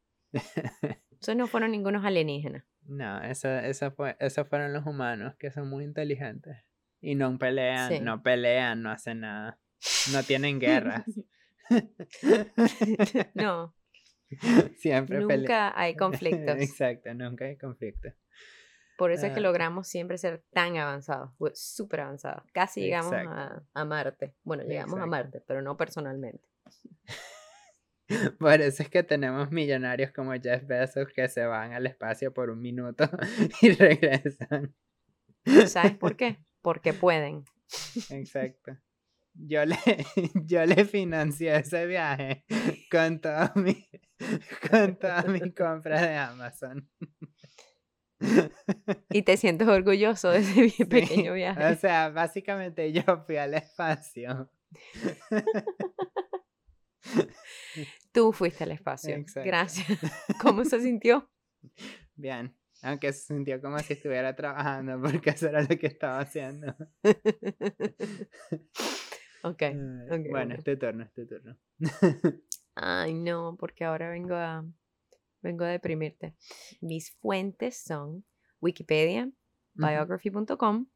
Esos 1.21 1.35
no 1.35 1.47
fueron 1.47 1.71
ningunos 1.71 2.03
alienígenas. 2.03 2.65
No, 2.81 3.21
eso, 3.21 3.49
fue, 3.91 4.17
esos 4.19 4.47
fueron 4.47 4.73
los 4.73 4.85
humanos 4.85 5.35
que 5.37 5.51
son 5.51 5.69
muy 5.69 5.83
inteligentes. 5.83 6.57
Y 7.01 7.15
no 7.15 7.37
pelean, 7.37 8.03
no 8.03 8.21
pelean, 8.21 8.81
no 8.81 8.91
hacen 8.91 9.21
nada. 9.21 9.59
No 10.11 10.23
tienen 10.23 10.59
guerras. 10.59 11.05
no. 13.35 13.73
Siempre 14.77 15.19
Nunca 15.19 15.79
hay 15.79 15.95
conflictos. 15.97 16.57
Exacto, 16.59 17.13
nunca 17.13 17.45
hay 17.45 17.57
conflictos. 17.57 18.13
Por 18.97 19.11
eso 19.11 19.27
es 19.27 19.31
que 19.31 19.39
ah. 19.39 19.43
logramos 19.43 19.87
siempre 19.87 20.17
ser 20.17 20.43
tan 20.51 20.75
avanzados, 20.75 21.31
súper 21.53 22.01
avanzados. 22.01 22.43
Casi 22.51 22.81
llegamos 22.81 23.13
a, 23.73 23.85
Marte. 23.85 24.35
Bueno, 24.43 24.63
llegamos 24.63 24.99
a 24.99 25.05
Marte, 25.05 25.41
pero 25.47 25.61
no 25.61 25.77
personalmente. 25.77 26.45
Por 28.39 28.59
eso 28.59 28.83
es 28.83 28.89
que 28.89 29.03
tenemos 29.03 29.51
millonarios 29.51 30.11
como 30.11 30.33
Jeff 30.33 30.65
Bezos 30.65 31.07
que 31.13 31.29
se 31.29 31.45
van 31.45 31.73
al 31.73 31.85
espacio 31.85 32.33
por 32.33 32.49
un 32.49 32.59
minuto 32.59 33.07
y 33.61 33.71
regresan. 33.71 34.73
¿Sabes 35.67 35.95
por 35.95 36.17
qué? 36.17 36.43
Porque 36.61 36.91
pueden. 36.91 37.45
Exacto. 38.09 38.77
Yo 39.41 39.65
le, 39.65 39.77
yo 40.45 40.65
le 40.65 40.85
financié 40.85 41.55
ese 41.55 41.85
viaje 41.85 42.43
con 42.91 43.21
toda 43.21 43.53
mi, 43.55 43.87
con 44.69 44.97
toda 44.97 45.23
mi 45.23 45.53
compra 45.53 46.01
de 46.01 46.15
Amazon. 46.15 46.89
Y 49.09 49.21
te 49.21 49.37
sientes 49.37 49.65
orgulloso 49.65 50.29
de 50.29 50.39
ese 50.39 50.85
pequeño 50.85 51.33
viaje. 51.33 51.65
O 51.67 51.75
sea, 51.77 52.09
básicamente 52.09 52.91
yo 52.91 53.01
fui 53.25 53.37
al 53.37 53.53
espacio. 53.53 54.51
Tú 58.11 58.33
fuiste 58.33 58.65
al 58.65 58.73
espacio. 58.73 59.23
Gracias. 59.35 59.87
¿Cómo 60.41 60.65
se 60.65 60.81
sintió? 60.81 61.31
Bien. 62.13 62.53
Aunque 62.81 63.13
se 63.13 63.33
sintió 63.33 63.61
como 63.61 63.79
si 63.79 63.93
estuviera 63.93 64.35
trabajando, 64.35 65.01
porque 65.01 65.29
eso 65.29 65.47
era 65.47 65.61
lo 65.61 65.77
que 65.77 65.87
estaba 65.87 66.19
haciendo. 66.19 66.75
Ok. 69.43 69.63
bueno, 70.29 70.55
este 70.55 70.77
turno, 70.77 71.03
este 71.03 71.25
turno. 71.25 71.57
Ay, 72.75 73.13
no, 73.13 73.55
porque 73.59 73.85
ahora 73.85 74.09
vengo 74.09 74.35
a 74.35 74.65
vengo 75.41 75.63
a 75.63 75.69
deprimirte. 75.69 76.35
Mis 76.81 77.11
fuentes 77.19 77.81
son 77.81 78.25
Wikipedia, 78.61 79.31
biography.com, 79.73 80.87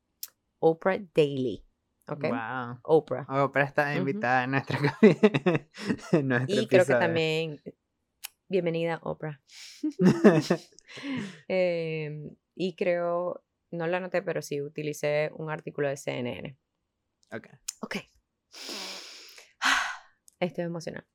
Oprah 0.59 0.99
Daily. 1.13 1.65
¿Ok? 2.07 2.23
Wow. 2.23 2.79
Oprah. 2.83 3.25
Oprah 3.29 3.63
está 3.63 3.95
invitada 3.95 4.43
en 4.43 4.51
nuestra 4.51 4.77
Y 6.47 6.67
creo 6.67 6.85
que 6.85 6.93
también. 6.93 7.61
Bienvenida, 8.49 8.99
Oprah. 9.03 9.41
Em, 11.47 12.35
y 12.53 12.75
creo, 12.75 13.43
no 13.71 13.87
lo 13.87 13.97
anoté, 13.97 14.21
pero 14.21 14.43
sí 14.43 14.61
utilicé 14.61 15.31
un 15.33 15.49
artículo 15.49 15.89
de 15.89 15.97
CNN. 15.97 16.55
Ok. 17.31 17.47
Ok. 17.81 17.95
Estoy 20.39 20.65
emocionada. 20.65 21.07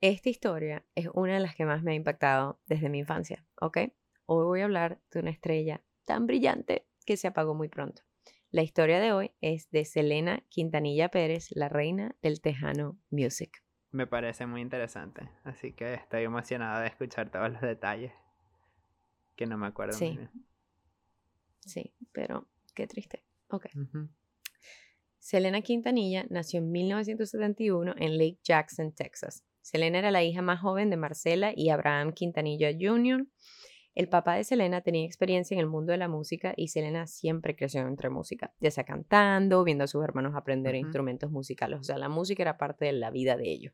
Esta 0.00 0.28
historia 0.28 0.84
es 0.94 1.08
una 1.14 1.34
de 1.34 1.40
las 1.40 1.54
que 1.54 1.64
más 1.64 1.82
me 1.82 1.92
ha 1.92 1.94
impactado 1.94 2.60
desde 2.66 2.88
mi 2.88 2.98
infancia, 2.98 3.46
¿ok? 3.60 3.78
Hoy 4.26 4.44
voy 4.44 4.60
a 4.60 4.64
hablar 4.64 5.00
de 5.10 5.20
una 5.20 5.30
estrella 5.30 5.82
tan 6.04 6.26
brillante 6.26 6.86
que 7.06 7.16
se 7.16 7.26
apagó 7.26 7.54
muy 7.54 7.68
pronto. 7.68 8.02
La 8.50 8.62
historia 8.62 9.00
de 9.00 9.12
hoy 9.12 9.32
es 9.40 9.70
de 9.70 9.84
Selena 9.84 10.42
Quintanilla 10.48 11.10
Pérez, 11.10 11.48
la 11.50 11.68
reina 11.68 12.14
del 12.22 12.40
Tejano 12.40 12.98
Music. 13.10 13.62
Me 13.90 14.06
parece 14.06 14.46
muy 14.46 14.60
interesante, 14.60 15.28
así 15.44 15.72
que 15.72 15.94
estoy 15.94 16.24
emocionada 16.24 16.80
de 16.80 16.88
escuchar 16.88 17.30
todos 17.30 17.50
los 17.50 17.60
detalles 17.60 18.12
que 19.36 19.46
no 19.46 19.58
me 19.58 19.66
acuerdo. 19.66 19.98
Sí, 19.98 20.18
sí 21.60 21.94
pero 22.12 22.46
qué 22.74 22.86
triste. 22.86 23.24
Ok. 23.48 23.66
Selena 25.24 25.62
Quintanilla 25.62 26.26
nació 26.28 26.58
en 26.58 26.70
1971 26.70 27.94
en 27.96 28.18
Lake 28.18 28.40
Jackson, 28.44 28.92
Texas. 28.92 29.42
Selena 29.62 30.00
era 30.00 30.10
la 30.10 30.22
hija 30.22 30.42
más 30.42 30.60
joven 30.60 30.90
de 30.90 30.98
Marcela 30.98 31.54
y 31.56 31.70
Abraham 31.70 32.12
Quintanilla 32.12 32.72
Jr. 32.78 33.26
El 33.94 34.10
papá 34.10 34.34
de 34.34 34.44
Selena 34.44 34.82
tenía 34.82 35.06
experiencia 35.06 35.54
en 35.54 35.60
el 35.60 35.66
mundo 35.66 35.92
de 35.92 35.96
la 35.96 36.08
música 36.08 36.52
y 36.58 36.68
Selena 36.68 37.06
siempre 37.06 37.56
creció 37.56 37.80
entre 37.88 38.10
música, 38.10 38.52
ya 38.60 38.70
sea 38.70 38.84
cantando, 38.84 39.64
viendo 39.64 39.84
a 39.84 39.86
sus 39.86 40.04
hermanos 40.04 40.34
aprender 40.36 40.74
instrumentos 40.74 41.30
musicales. 41.30 41.80
O 41.80 41.84
sea, 41.84 41.96
la 41.96 42.10
música 42.10 42.42
era 42.42 42.58
parte 42.58 42.84
de 42.84 42.92
la 42.92 43.10
vida 43.10 43.38
de 43.38 43.50
ellos. 43.50 43.72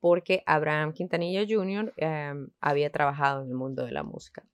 Porque 0.00 0.42
Abraham 0.46 0.94
Quintanilla 0.94 1.44
Jr. 1.48 1.94
Em, 1.96 2.48
había 2.60 2.90
trabajado 2.90 3.44
en 3.44 3.50
el 3.50 3.54
mundo 3.54 3.84
de 3.84 3.92
la 3.92 4.02
música. 4.02 4.44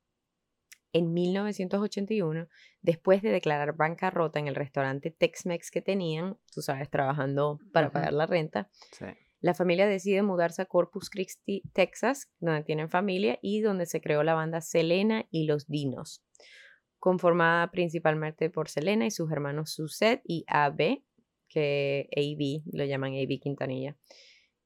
En 0.96 1.12
1981, 1.12 2.48
después 2.80 3.20
de 3.20 3.30
declarar 3.30 3.76
bancarrota 3.76 4.38
en 4.38 4.48
el 4.48 4.54
restaurante 4.54 5.10
Tex-Mex 5.10 5.70
que 5.70 5.82
tenían, 5.82 6.38
tú 6.54 6.62
sabes, 6.62 6.88
trabajando 6.88 7.58
para 7.72 7.90
pagar 7.90 8.12
la 8.12 8.26
renta, 8.26 8.70
sí 8.92 9.04
la 9.40 9.54
familia 9.54 9.86
decide 9.86 10.22
mudarse 10.22 10.62
a 10.62 10.66
Corpus 10.66 11.10
Christi, 11.10 11.62
Texas, 11.72 12.32
donde 12.40 12.64
tienen 12.64 12.88
familia 12.88 13.38
y 13.42 13.60
donde 13.60 13.86
se 13.86 14.00
creó 14.00 14.22
la 14.22 14.34
banda 14.34 14.60
Selena 14.60 15.26
y 15.30 15.46
los 15.46 15.68
Dinos, 15.68 16.24
conformada 16.98 17.70
principalmente 17.70 18.50
por 18.50 18.68
Selena 18.68 19.06
y 19.06 19.10
sus 19.10 19.30
hermanos 19.30 19.72
Suzette 19.72 20.22
y 20.24 20.44
AB, 20.48 21.02
que 21.48 22.08
AB 22.16 22.76
lo 22.76 22.84
llaman 22.86 23.12
AB 23.12 23.38
Quintanilla. 23.40 23.96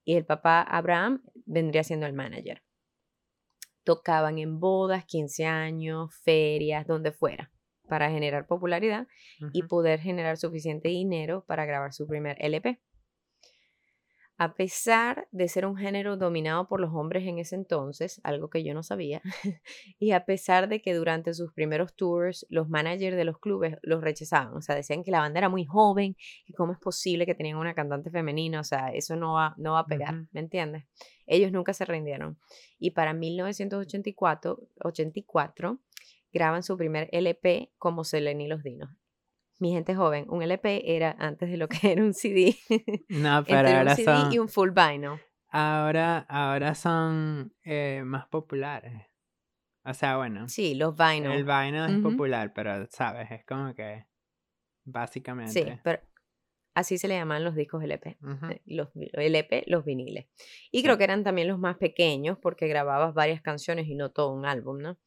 Y 0.04 0.14
el 0.14 0.24
papá 0.24 0.62
Abraham 0.62 1.22
vendría 1.44 1.84
siendo 1.84 2.06
el 2.06 2.14
manager. 2.14 2.62
Tocaban 3.84 4.38
en 4.38 4.60
bodas, 4.60 5.04
15 5.04 5.46
años, 5.46 6.14
ferias, 6.22 6.86
donde 6.86 7.12
fuera, 7.12 7.50
para 7.88 8.10
generar 8.10 8.46
popularidad 8.46 9.06
y 9.52 9.62
poder 9.64 10.00
generar 10.00 10.36
suficiente 10.36 10.88
dinero 10.88 11.44
para 11.46 11.64
grabar 11.64 11.92
su 11.92 12.06
primer 12.06 12.36
LP 12.40 12.80
a 14.40 14.54
pesar 14.54 15.28
de 15.32 15.48
ser 15.48 15.66
un 15.66 15.76
género 15.76 16.16
dominado 16.16 16.66
por 16.66 16.80
los 16.80 16.94
hombres 16.94 17.26
en 17.26 17.38
ese 17.38 17.56
entonces, 17.56 18.22
algo 18.24 18.48
que 18.48 18.64
yo 18.64 18.72
no 18.72 18.82
sabía, 18.82 19.20
y 19.98 20.12
a 20.12 20.24
pesar 20.24 20.66
de 20.66 20.80
que 20.80 20.94
durante 20.94 21.34
sus 21.34 21.52
primeros 21.52 21.94
tours 21.94 22.46
los 22.48 22.66
managers 22.66 23.18
de 23.18 23.26
los 23.26 23.38
clubes 23.38 23.76
los 23.82 24.00
rechazaban, 24.00 24.56
o 24.56 24.62
sea, 24.62 24.74
decían 24.74 25.04
que 25.04 25.10
la 25.10 25.20
banda 25.20 25.40
era 25.40 25.50
muy 25.50 25.66
joven 25.66 26.16
y 26.46 26.54
cómo 26.54 26.72
es 26.72 26.78
posible 26.78 27.26
que 27.26 27.34
tenían 27.34 27.58
una 27.58 27.74
cantante 27.74 28.10
femenina, 28.10 28.60
o 28.60 28.64
sea, 28.64 28.88
eso 28.94 29.14
no 29.14 29.34
va, 29.34 29.54
no 29.58 29.74
va 29.74 29.80
a 29.80 29.86
pegar, 29.86 30.14
¿me 30.32 30.40
entiendes? 30.40 30.84
Ellos 31.26 31.52
nunca 31.52 31.74
se 31.74 31.84
rindieron. 31.84 32.38
Y 32.78 32.92
para 32.92 33.12
1984 33.12 34.58
84, 34.82 35.80
graban 36.32 36.62
su 36.62 36.78
primer 36.78 37.10
LP 37.12 37.74
como 37.76 38.04
Selene 38.04 38.44
y 38.44 38.48
los 38.48 38.62
Dinos 38.62 38.88
mi 39.60 39.72
gente 39.72 39.94
joven, 39.94 40.26
un 40.28 40.42
LP 40.42 40.96
era 40.96 41.14
antes 41.18 41.50
de 41.50 41.56
lo 41.56 41.68
que 41.68 41.78
era 41.92 42.02
un 42.02 42.14
CD. 42.14 42.56
No, 43.08 43.44
pero 43.44 43.68
ahora 43.68 43.92
un 43.92 43.96
CD 43.96 44.04
son... 44.04 44.32
y 44.32 44.38
un 44.38 44.48
full 44.48 44.70
vinyl. 44.70 45.20
Ahora, 45.48 46.18
ahora 46.28 46.74
son 46.74 47.52
eh, 47.62 48.02
más 48.04 48.26
populares. 48.28 49.06
O 49.84 49.94
sea, 49.94 50.16
bueno. 50.16 50.48
Sí, 50.48 50.74
los 50.74 50.96
vinyl. 50.96 51.32
El 51.32 51.44
vinyl 51.44 51.96
es 51.96 52.02
popular, 52.02 52.52
pero, 52.52 52.86
¿sabes? 52.90 53.30
Es 53.30 53.44
como 53.44 53.74
que 53.74 54.06
básicamente. 54.84 55.52
Sí, 55.52 55.80
pero 55.82 56.00
así 56.74 56.98
se 56.98 57.08
le 57.08 57.16
llaman 57.16 57.44
los 57.44 57.54
discos 57.54 57.82
LP. 57.82 58.18
Eh, 58.50 58.62
los 58.66 58.88
LP, 58.94 59.64
los 59.66 59.84
viniles. 59.84 60.26
Y 60.70 60.82
creo 60.82 60.96
que 60.98 61.04
eran 61.04 61.24
también 61.24 61.48
los 61.48 61.58
más 61.58 61.76
pequeños 61.76 62.38
porque 62.38 62.68
grababas 62.68 63.14
varias 63.14 63.42
canciones 63.42 63.88
y 63.88 63.94
no 63.94 64.10
todo 64.10 64.32
un 64.32 64.46
álbum, 64.46 64.78
¿no? 64.78 64.98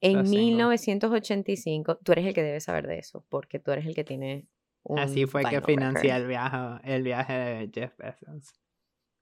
En 0.00 0.22
1985, 0.22 1.98
tú 2.02 2.12
eres 2.12 2.26
el 2.26 2.34
que 2.34 2.42
debe 2.42 2.60
saber 2.60 2.86
de 2.86 2.98
eso, 2.98 3.24
porque 3.28 3.58
tú 3.58 3.70
eres 3.70 3.86
el 3.86 3.94
que 3.94 4.04
tiene 4.04 4.46
un 4.82 4.98
Así 4.98 5.26
fue 5.26 5.42
que 5.44 5.62
financié 5.62 6.14
el 6.14 6.26
viaje, 6.26 6.80
el 6.84 7.02
viaje 7.02 7.32
de 7.32 7.70
Jeff 7.72 7.96
Bezos. 7.96 8.52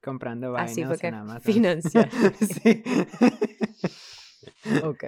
Comprando 0.02 0.50
vainas 0.50 0.72
Así 0.72 0.84
fue 0.84 0.98
que 0.98 1.12
financié. 1.42 2.08
sí. 2.40 2.82
ok. 4.82 5.04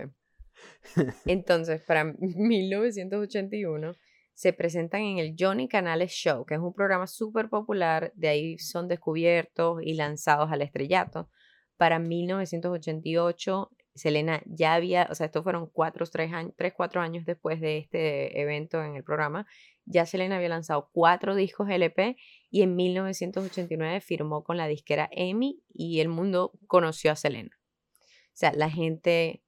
Entonces, 1.27 1.83
para 1.83 2.05
1981 2.05 3.95
se 4.35 4.53
presentan 4.53 5.03
en 5.03 5.19
el 5.19 5.35
Johnny 5.39 5.69
Canales 5.69 6.12
Show, 6.12 6.45
que 6.45 6.55
es 6.55 6.61
un 6.61 6.73
programa 6.73 7.07
súper 7.07 7.49
popular, 7.49 8.12
de 8.15 8.29
ahí 8.29 8.59
son 8.59 8.89
descubiertos 8.89 9.81
y 9.83 9.95
lanzados 9.95 10.53
al 10.53 10.62
estrellato. 10.62 11.29
Para 11.77 11.99
1988 11.99 13.71
Selena 13.95 14.42
ya 14.47 14.74
había, 14.74 15.07
o 15.11 15.14
sea, 15.14 15.26
estos 15.26 15.45
fueron 15.45 15.68
cuatro, 15.68 16.05
tres, 16.07 16.32
años, 16.32 16.53
tres, 16.57 16.72
cuatro 16.76 17.01
años 17.01 17.24
después 17.24 17.61
de 17.61 17.78
este 17.78 18.40
evento 18.40 18.82
en 18.82 18.97
el 18.97 19.05
programa, 19.05 19.47
ya 19.86 20.07
Selena 20.07 20.36
había 20.36 20.49
lanzado 20.49 20.90
cuatro 20.92 21.34
discos 21.34 21.68
LP 21.68 22.16
y 22.51 22.62
en 22.62 22.74
1989 22.74 24.01
firmó 24.01 24.42
con 24.42 24.57
la 24.57 24.66
disquera 24.66 25.09
EMI 25.12 25.62
y 25.72 26.01
el 26.01 26.09
mundo 26.09 26.53
conoció 26.66 27.12
a 27.12 27.16
Selena. 27.16 27.51
O 27.95 28.36
sea, 28.36 28.53
la 28.53 28.68
gente 28.68 29.45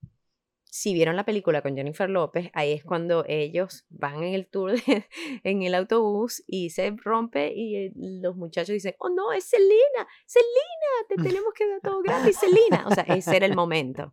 si 0.77 0.93
vieron 0.93 1.17
la 1.17 1.25
película 1.25 1.63
con 1.63 1.75
Jennifer 1.75 2.11
López, 2.11 2.51
ahí 2.53 2.73
es 2.73 2.85
cuando 2.85 3.25
ellos 3.27 3.87
van 3.89 4.23
en 4.23 4.35
el 4.35 4.47
tour, 4.47 4.75
en 5.43 5.63
el 5.63 5.75
autobús 5.75 6.45
y 6.47 6.69
se 6.69 6.95
rompe 7.03 7.51
y 7.55 7.77
eh, 7.77 7.93
los 7.95 8.37
muchachos 8.37 8.75
dicen, 8.75 8.95
oh 8.99 9.09
no, 9.09 9.33
es 9.33 9.45
Selena, 9.45 10.07
Selena, 10.27 11.09
te 11.09 11.17
tenemos 11.23 11.55
que 11.55 11.67
dar 11.67 11.81
todo 11.81 12.03
gratis, 12.03 12.37
Selena. 12.37 12.87
O 12.89 12.95
sea, 12.95 13.05
ese 13.05 13.37
era 13.37 13.47
el 13.47 13.57
momento. 13.57 14.13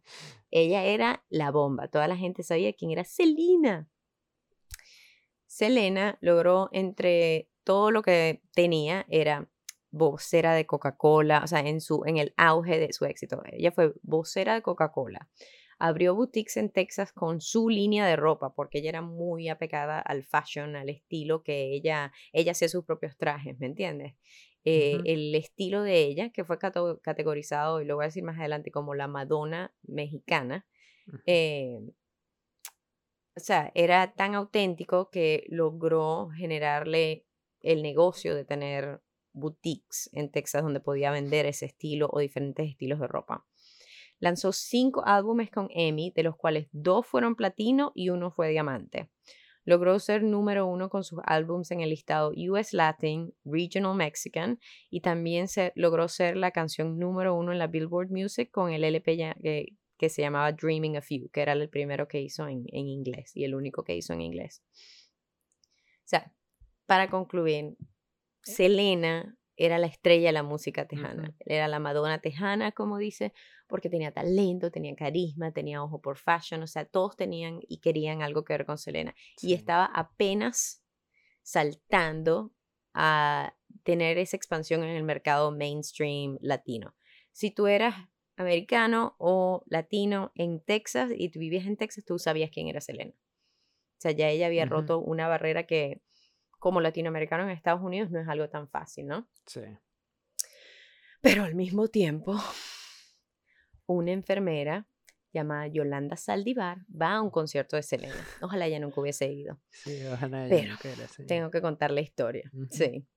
Ella 0.51 0.85
era 0.85 1.25
la 1.27 1.51
bomba, 1.51 1.89
toda 1.89 2.07
la 2.07 2.15
gente 2.15 2.43
sabía 2.43 2.71
quién 2.71 2.91
era 2.91 3.03
Selena. 3.03 3.89
Selena 5.45 6.17
logró 6.21 6.69
entre 6.71 7.49
todo 7.65 7.91
lo 7.91 8.03
que 8.03 8.41
tenía, 8.55 9.05
era 9.09 9.49
vocera 9.91 10.53
de 10.53 10.65
Coca-Cola, 10.65 11.41
o 11.43 11.47
sea, 11.47 11.59
en, 11.59 11.81
su, 11.81 12.03
en 12.05 12.15
el 12.15 12.33
auge 12.37 12.79
de 12.79 12.93
su 12.93 13.03
éxito. 13.03 13.43
Ella 13.51 13.73
fue 13.73 13.93
vocera 14.01 14.53
de 14.53 14.61
Coca-Cola 14.61 15.27
abrió 15.79 16.15
boutiques 16.15 16.57
en 16.57 16.69
Texas 16.69 17.11
con 17.11 17.41
su 17.41 17.69
línea 17.69 18.05
de 18.05 18.15
ropa, 18.15 18.53
porque 18.55 18.79
ella 18.79 18.89
era 18.89 19.01
muy 19.01 19.49
apegada 19.49 19.99
al 19.99 20.23
fashion, 20.23 20.75
al 20.75 20.89
estilo 20.89 21.43
que 21.43 21.73
ella, 21.73 22.11
ella 22.31 22.51
hacía 22.51 22.69
sus 22.69 22.85
propios 22.85 23.17
trajes, 23.17 23.57
¿me 23.59 23.67
entiendes? 23.67 24.15
Eh, 24.65 24.99
el 25.05 25.35
estilo 25.35 25.83
de 25.83 26.03
ella, 26.03 26.29
que 26.29 26.45
fue 26.45 26.57
categorizado, 26.57 27.81
y 27.81 27.85
lo 27.85 27.95
voy 27.95 28.05
a 28.05 28.07
decir 28.07 28.23
más 28.23 28.39
adelante, 28.39 28.71
como 28.71 28.95
la 28.95 29.07
Madonna 29.07 29.73
mexicana, 29.83 30.65
eh, 31.25 31.79
o 33.35 33.39
sea, 33.39 33.71
era 33.73 34.13
tan 34.13 34.35
auténtico 34.35 35.09
que 35.09 35.43
logró 35.49 36.29
generarle 36.29 37.25
el 37.61 37.81
negocio 37.81 38.35
de 38.35 38.45
tener 38.45 39.01
boutiques 39.33 40.09
en 40.13 40.31
Texas 40.31 40.61
donde 40.61 40.79
podía 40.79 41.11
vender 41.11 41.45
ese 41.47 41.65
estilo 41.65 42.09
o 42.11 42.19
diferentes 42.19 42.69
estilos 42.69 42.99
de 42.99 43.07
ropa. 43.07 43.45
Lanzó 44.23 44.53
cinco 44.53 45.03
álbumes 45.05 45.51
con 45.51 45.67
Emmy, 45.71 46.13
de 46.15 46.23
los 46.23 46.37
cuales 46.37 46.69
dos 46.71 47.05
fueron 47.05 47.35
platino 47.35 47.91
y 47.93 48.07
uno 48.07 48.31
fue 48.31 48.51
diamante. 48.51 49.09
Logró 49.65 49.99
ser 49.99 50.23
número 50.23 50.65
uno 50.65 50.87
con 50.87 51.03
sus 51.03 51.19
álbumes 51.25 51.71
en 51.71 51.81
el 51.81 51.89
listado 51.89 52.31
US 52.33 52.71
Latin, 52.71 53.33
Regional 53.43 53.95
Mexican 53.95 54.61
y 54.89 55.01
también 55.01 55.49
se 55.49 55.73
logró 55.75 56.07
ser 56.07 56.37
la 56.37 56.51
canción 56.51 56.97
número 56.99 57.35
uno 57.35 57.51
en 57.51 57.59
la 57.59 57.67
Billboard 57.67 58.11
Music 58.11 58.49
con 58.49 58.71
el 58.71 58.85
LP 58.85 59.17
que, 59.41 59.73
que 59.97 60.07
se 60.07 60.21
llamaba 60.21 60.53
Dreaming 60.53 60.95
of 60.95 61.07
You, 61.09 61.29
que 61.29 61.41
era 61.41 61.51
el 61.51 61.67
primero 61.67 62.07
que 62.07 62.21
hizo 62.21 62.47
en, 62.47 62.63
en 62.71 62.87
inglés 62.87 63.35
y 63.35 63.43
el 63.43 63.55
único 63.55 63.83
que 63.83 63.97
hizo 63.97 64.13
en 64.13 64.21
inglés. 64.21 64.63
O 65.97 66.05
sea, 66.05 66.33
para 66.85 67.09
concluir, 67.09 67.75
Selena 68.41 69.37
era 69.55 69.77
la 69.77 69.87
estrella 69.87 70.29
de 70.29 70.33
la 70.33 70.43
música 70.43 70.87
tejana. 70.87 71.35
Era 71.39 71.67
la 71.67 71.79
Madonna 71.79 72.19
tejana, 72.19 72.71
como 72.71 72.97
dice, 72.97 73.33
porque 73.73 73.89
tenía 73.89 74.11
talento, 74.11 74.69
tenía 74.69 74.95
carisma, 74.95 75.51
tenía 75.51 75.81
ojo 75.81 75.99
por 75.99 76.19
fashion, 76.19 76.61
o 76.61 76.67
sea, 76.67 76.85
todos 76.85 77.17
tenían 77.17 77.59
y 77.67 77.79
querían 77.79 78.21
algo 78.21 78.43
que 78.43 78.53
ver 78.53 78.67
con 78.67 78.77
Selena. 78.77 79.15
Y 79.41 79.55
estaba 79.55 79.85
apenas 79.85 80.85
saltando 81.41 82.53
a 82.93 83.55
tener 83.81 84.19
esa 84.19 84.37
expansión 84.37 84.83
en 84.83 84.91
el 84.95 85.01
mercado 85.01 85.49
mainstream 85.49 86.37
latino. 86.39 86.93
Si 87.31 87.49
tú 87.49 87.65
eras 87.65 87.95
americano 88.35 89.15
o 89.17 89.63
latino 89.65 90.31
en 90.35 90.59
Texas 90.59 91.09
y 91.17 91.29
tú 91.29 91.39
vivías 91.39 91.65
en 91.65 91.75
Texas, 91.75 92.05
tú 92.05 92.19
sabías 92.19 92.51
quién 92.51 92.67
era 92.67 92.79
Selena. 92.79 93.13
O 93.13 94.01
sea, 94.03 94.11
ya 94.11 94.29
ella 94.29 94.45
había 94.45 94.65
roto 94.65 94.99
una 94.99 95.27
barrera 95.27 95.65
que 95.65 96.03
como 96.59 96.79
latinoamericano 96.79 97.45
en 97.45 97.49
Estados 97.49 97.81
Unidos 97.81 98.11
no 98.11 98.19
es 98.19 98.27
algo 98.27 98.47
tan 98.49 98.69
fácil, 98.69 99.07
¿no? 99.07 99.27
Sí. 99.47 99.61
Pero 101.21 101.43
al 101.43 101.55
mismo 101.55 101.87
tiempo, 101.87 102.37
una 103.85 104.11
enfermera 104.11 104.87
llamada 105.33 105.67
Yolanda 105.67 106.15
Saldivar 106.15 106.85
va 106.89 107.15
a 107.15 107.21
un 107.21 107.31
concierto 107.31 107.75
de 107.75 107.83
Selena. 107.83 108.15
Ojalá 108.41 108.67
ella 108.67 108.79
nunca 108.79 109.01
hubiese 109.01 109.31
ido. 109.31 109.59
Sí, 109.69 110.05
ojalá 110.05 110.45
ella 110.45 110.77
Pero 110.81 110.97
tengo 111.27 111.51
que 111.51 111.61
contar 111.61 111.91
la 111.91 112.01
historia. 112.01 112.49
Sí. 112.69 113.07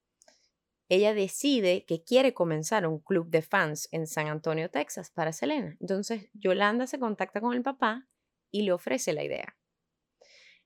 Ella 0.88 1.14
decide 1.14 1.84
que 1.84 2.04
quiere 2.04 2.32
comenzar 2.32 2.86
un 2.86 3.00
club 3.00 3.28
de 3.28 3.42
fans 3.42 3.88
en 3.90 4.06
San 4.06 4.28
Antonio, 4.28 4.70
Texas, 4.70 5.10
para 5.10 5.32
Selena. 5.32 5.76
Entonces, 5.80 6.28
Yolanda 6.32 6.86
se 6.86 7.00
contacta 7.00 7.40
con 7.40 7.54
el 7.54 7.62
papá 7.62 8.08
y 8.52 8.62
le 8.62 8.72
ofrece 8.72 9.12
la 9.12 9.24
idea. 9.24 9.56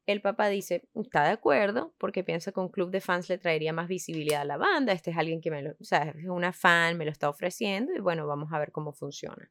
El 0.07 0.21
papá 0.21 0.49
dice, 0.49 0.89
está 0.95 1.25
de 1.25 1.31
acuerdo, 1.31 1.95
porque 1.97 2.23
piensa 2.23 2.53
que 2.53 2.61
un 2.61 2.69
club 2.69 2.91
de 2.91 3.01
fans 3.01 3.29
le 3.29 3.39
traería 3.39 3.73
más 3.73 3.89
visibilidad 3.89 4.43
a 4.43 4.45
la 4.45 4.57
banda. 4.57 4.93
Este 4.93 5.11
es 5.11 5.17
alguien 5.17 5.41
que 5.41 5.51
me 5.51 5.63
lo, 5.63 5.71
o 5.71 5.85
sea, 5.85 6.15
es 6.17 6.27
una 6.27 6.53
fan, 6.53 6.99
me 6.99 7.05
lo 7.05 7.11
está 7.11 7.29
ofreciendo 7.31 7.95
y 7.95 8.01
bueno, 8.01 8.27
vamos 8.27 8.53
a 8.53 8.59
ver 8.59 8.73
cómo 8.73 8.93
funciona. 8.93 9.51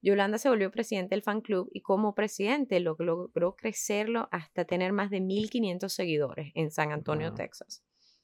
Yolanda 0.00 0.38
se 0.38 0.48
volvió 0.48 0.70
presidente 0.70 1.14
del 1.14 1.22
fan 1.22 1.40
club 1.40 1.68
y 1.72 1.80
como 1.80 2.14
presidente 2.14 2.78
logró 2.80 3.56
crecerlo 3.56 4.28
hasta 4.30 4.64
tener 4.64 4.92
más 4.92 5.10
de 5.10 5.20
1.500 5.20 5.88
seguidores 5.88 6.52
en 6.54 6.70
San 6.70 6.92
Antonio, 6.92 7.34
Texas. 7.34 7.82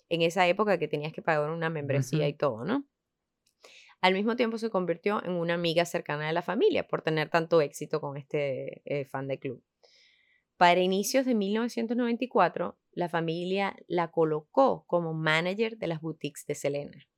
En 0.08 0.22
esa 0.22 0.46
época 0.46 0.78
que 0.78 0.88
tenías 0.88 1.12
que 1.12 1.22
pagar 1.22 1.50
una 1.50 1.70
membresía 1.70 2.28
y 2.28 2.34
todo, 2.34 2.64
¿no? 2.64 2.84
Al 4.00 4.12
mismo 4.12 4.36
tiempo 4.36 4.58
se 4.58 4.68
convirtió 4.68 5.24
en 5.24 5.32
una 5.32 5.54
amiga 5.54 5.86
cercana 5.86 6.26
de 6.26 6.34
la 6.34 6.42
familia 6.42 6.86
por 6.86 7.02
tener 7.02 7.30
tanto 7.30 7.62
éxito 7.62 8.00
con 8.00 8.18
este 8.18 8.82
eh, 8.84 9.06
fan 9.06 9.26
de 9.28 9.38
club. 9.38 9.64
Para 10.58 10.80
inicios 10.80 11.24
de 11.24 11.34
1994, 11.34 12.78
la 12.92 13.08
familia 13.08 13.74
la 13.88 14.10
colocó 14.10 14.84
como 14.86 15.14
manager 15.14 15.78
de 15.78 15.86
las 15.86 16.00
boutiques 16.00 16.46
de 16.46 16.54
Selena. 16.54 17.08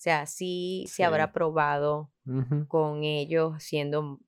O 0.00 0.02
sea, 0.02 0.24
sí, 0.24 0.86
se 0.88 1.04
habrá 1.04 1.30
probado 1.30 2.10
con 2.68 3.04
ellos 3.04 3.62
siendo, 3.62 4.18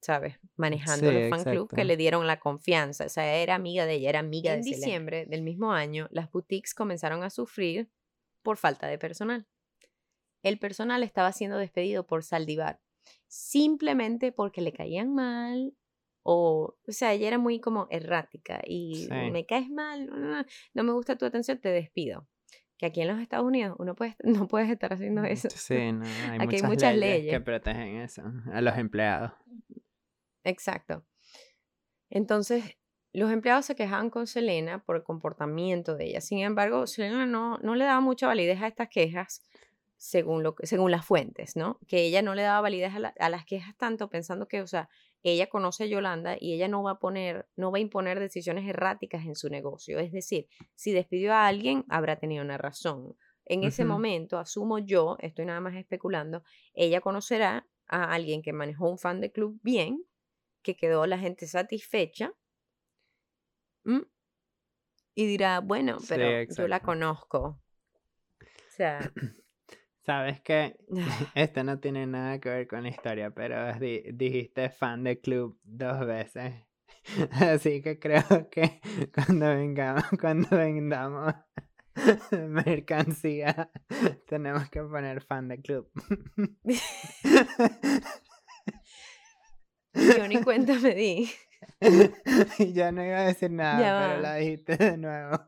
¿sabes? 0.00 0.40
Manejando 0.56 1.10
el 1.10 1.30
fan 1.30 1.44
club 1.44 1.72
que 1.72 1.84
le 1.84 1.96
dieron 1.96 2.26
la 2.26 2.40
confianza. 2.40 3.06
O 3.06 3.08
sea, 3.08 3.36
era 3.36 3.54
amiga 3.54 3.86
de 3.86 3.94
ella, 3.94 4.08
era 4.08 4.18
amiga 4.18 4.56
de 4.56 4.64
Selena. 4.64 4.76
En 4.76 4.82
diciembre 4.82 5.26
del 5.26 5.42
mismo 5.42 5.70
año, 5.70 6.08
las 6.10 6.28
boutiques 6.32 6.74
comenzaron 6.74 7.22
a 7.22 7.30
sufrir 7.30 7.88
por 8.42 8.56
falta 8.56 8.88
de 8.88 8.98
personal. 8.98 9.46
El 10.42 10.58
personal 10.58 11.04
estaba 11.04 11.30
siendo 11.30 11.56
despedido 11.56 12.04
por 12.04 12.24
Saldivar, 12.24 12.80
simplemente 13.28 14.32
porque 14.32 14.60
le 14.60 14.72
caían 14.72 15.14
mal 15.14 15.72
o, 16.24 16.76
o 16.84 16.92
sea, 16.92 17.12
ella 17.12 17.28
era 17.28 17.38
muy 17.38 17.60
como 17.60 17.86
errática 17.90 18.60
y 18.66 19.06
me 19.30 19.46
caes 19.46 19.70
mal, 19.70 20.44
no, 20.74 20.82
me 20.82 20.92
gusta 20.92 21.16
tu 21.16 21.26
atención, 21.26 21.60
te 21.60 21.68
despido. 21.68 22.26
Que 22.82 22.86
aquí 22.86 23.00
en 23.00 23.06
los 23.06 23.20
Estados 23.20 23.46
Unidos 23.46 23.76
uno 23.78 23.94
puede, 23.94 24.16
no 24.24 24.48
puedes 24.48 24.68
estar 24.68 24.92
haciendo 24.92 25.22
mm, 25.22 25.26
eso. 25.26 25.48
Sí, 25.50 25.92
no, 25.92 26.04
hay 26.04 26.40
aquí 26.40 26.46
muchas 26.46 26.62
hay 26.64 26.68
muchas 26.68 26.96
leyes, 26.96 27.32
que 27.32 27.40
protegen 27.40 27.98
eso, 27.98 28.24
a 28.52 28.60
los 28.60 28.76
empleados. 28.76 29.30
Exacto. 30.42 31.04
Entonces, 32.10 32.76
los 33.12 33.30
empleados 33.30 33.66
se 33.66 33.76
quejaban 33.76 34.10
con 34.10 34.26
Selena 34.26 34.82
por 34.82 34.96
el 34.96 35.04
comportamiento 35.04 35.94
de 35.94 36.06
ella. 36.06 36.20
Sin 36.20 36.40
embargo, 36.40 36.88
Selena 36.88 37.24
no, 37.24 37.58
no 37.58 37.76
le 37.76 37.84
daba 37.84 38.00
mucha 38.00 38.26
validez 38.26 38.60
a 38.60 38.66
estas 38.66 38.88
quejas 38.88 39.44
según, 39.96 40.42
lo, 40.42 40.56
según 40.64 40.90
las 40.90 41.06
fuentes, 41.06 41.54
¿no? 41.54 41.78
Que 41.86 42.02
ella 42.02 42.20
no 42.20 42.34
le 42.34 42.42
daba 42.42 42.62
validez 42.62 42.92
a, 42.96 43.14
a 43.16 43.28
las 43.28 43.44
quejas 43.44 43.76
tanto 43.76 44.10
pensando 44.10 44.48
que, 44.48 44.60
o 44.60 44.66
sea, 44.66 44.88
ella 45.22 45.48
conoce 45.48 45.84
a 45.84 45.86
Yolanda 45.86 46.36
y 46.38 46.54
ella 46.54 46.68
no 46.68 46.82
va 46.82 46.92
a 46.92 46.98
poner, 46.98 47.48
no 47.56 47.70
va 47.70 47.78
a 47.78 47.80
imponer 47.80 48.18
decisiones 48.18 48.68
erráticas 48.68 49.24
en 49.24 49.34
su 49.34 49.48
negocio. 49.48 49.98
Es 49.98 50.12
decir, 50.12 50.48
si 50.74 50.92
despidió 50.92 51.32
a 51.32 51.46
alguien, 51.46 51.84
habrá 51.88 52.16
tenido 52.18 52.44
una 52.44 52.58
razón. 52.58 53.16
En 53.44 53.64
ese 53.64 53.84
momento, 53.84 54.38
asumo 54.38 54.78
yo, 54.78 55.16
estoy 55.20 55.46
nada 55.46 55.60
más 55.60 55.74
especulando, 55.74 56.44
ella 56.74 57.00
conocerá 57.00 57.66
a 57.86 58.12
alguien 58.12 58.40
que 58.40 58.52
manejó 58.52 58.88
un 58.88 58.98
fan 58.98 59.20
de 59.20 59.32
club 59.32 59.58
bien, 59.62 60.04
que 60.62 60.76
quedó 60.76 61.06
la 61.06 61.18
gente 61.18 61.46
satisfecha, 61.46 62.32
y 65.14 65.26
dirá, 65.26 65.60
bueno, 65.60 65.98
pero 66.08 66.44
yo 66.44 66.68
la 66.68 66.80
conozco. 66.80 67.60
O 68.40 68.74
sea, 68.76 69.12
Sabes 70.04 70.40
que 70.40 70.76
esto 71.34 71.64
no 71.64 71.78
tiene 71.78 72.06
nada 72.06 72.38
que 72.40 72.48
ver 72.48 72.66
con 72.66 72.82
la 72.82 72.88
historia, 72.88 73.30
pero 73.30 73.72
dijiste 73.78 74.70
fan 74.70 75.04
de 75.04 75.20
club 75.20 75.58
dos 75.62 76.06
veces. 76.06 76.54
Así 77.32 77.82
que 77.82 77.98
creo 77.98 78.48
que 78.50 78.80
cuando 79.14 79.46
vengamos, 79.46 80.04
cuando 80.20 80.56
vendamos 80.56 81.34
mercancía, 82.30 83.70
tenemos 84.26 84.70
que 84.70 84.82
poner 84.82 85.20
fan 85.22 85.48
de 85.48 85.60
club. 85.60 85.90
Yo 89.94 90.28
ni 90.28 90.40
cuenta 90.42 90.78
me 90.78 90.94
di. 90.94 91.30
Ya 92.72 92.92
no 92.92 93.04
iba 93.04 93.18
a 93.18 93.24
decir 93.24 93.50
nada, 93.50 94.08
pero 94.08 94.22
la 94.22 94.36
dijiste 94.36 94.76
de 94.76 94.96
nuevo. 94.96 95.38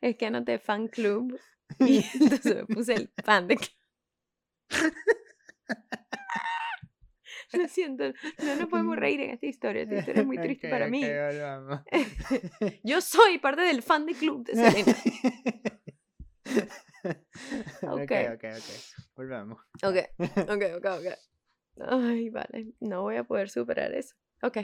Es 0.00 0.16
que 0.16 0.26
anoté 0.26 0.58
fan 0.58 0.88
club 0.88 1.38
y 1.80 2.04
entonces 2.20 2.56
me 2.56 2.66
puse 2.66 2.94
el 2.94 3.10
fan 3.24 3.48
de... 3.48 3.58
Lo 7.52 7.68
siento, 7.68 8.04
no 8.42 8.56
nos 8.56 8.68
podemos 8.68 8.96
reír 8.96 9.20
en 9.20 9.30
esta 9.30 9.46
historia. 9.46 9.82
Esta 9.82 9.96
historia 9.96 10.22
es 10.22 10.26
muy 10.26 10.38
triste 10.38 10.68
para 10.68 10.88
mí. 10.88 11.02
Yo 12.84 13.00
soy 13.00 13.38
parte 13.38 13.62
del 13.62 13.82
fan 13.82 14.06
de 14.06 14.14
club 14.14 14.44
de 14.44 14.54
Selena. 14.54 14.96
ok, 17.82 18.12
ok, 18.34 18.44
ok. 18.44 18.70
Volvamos. 19.14 19.60
Ok, 19.82 19.96
ok, 20.18 20.62
ok, 20.76 20.86
ok. 20.86 21.06
Ay, 21.88 22.30
vale, 22.30 22.72
no 22.80 23.02
voy 23.02 23.16
a 23.16 23.24
poder 23.24 23.50
superar 23.50 23.94
eso. 23.94 24.16
Ok. 24.42 24.58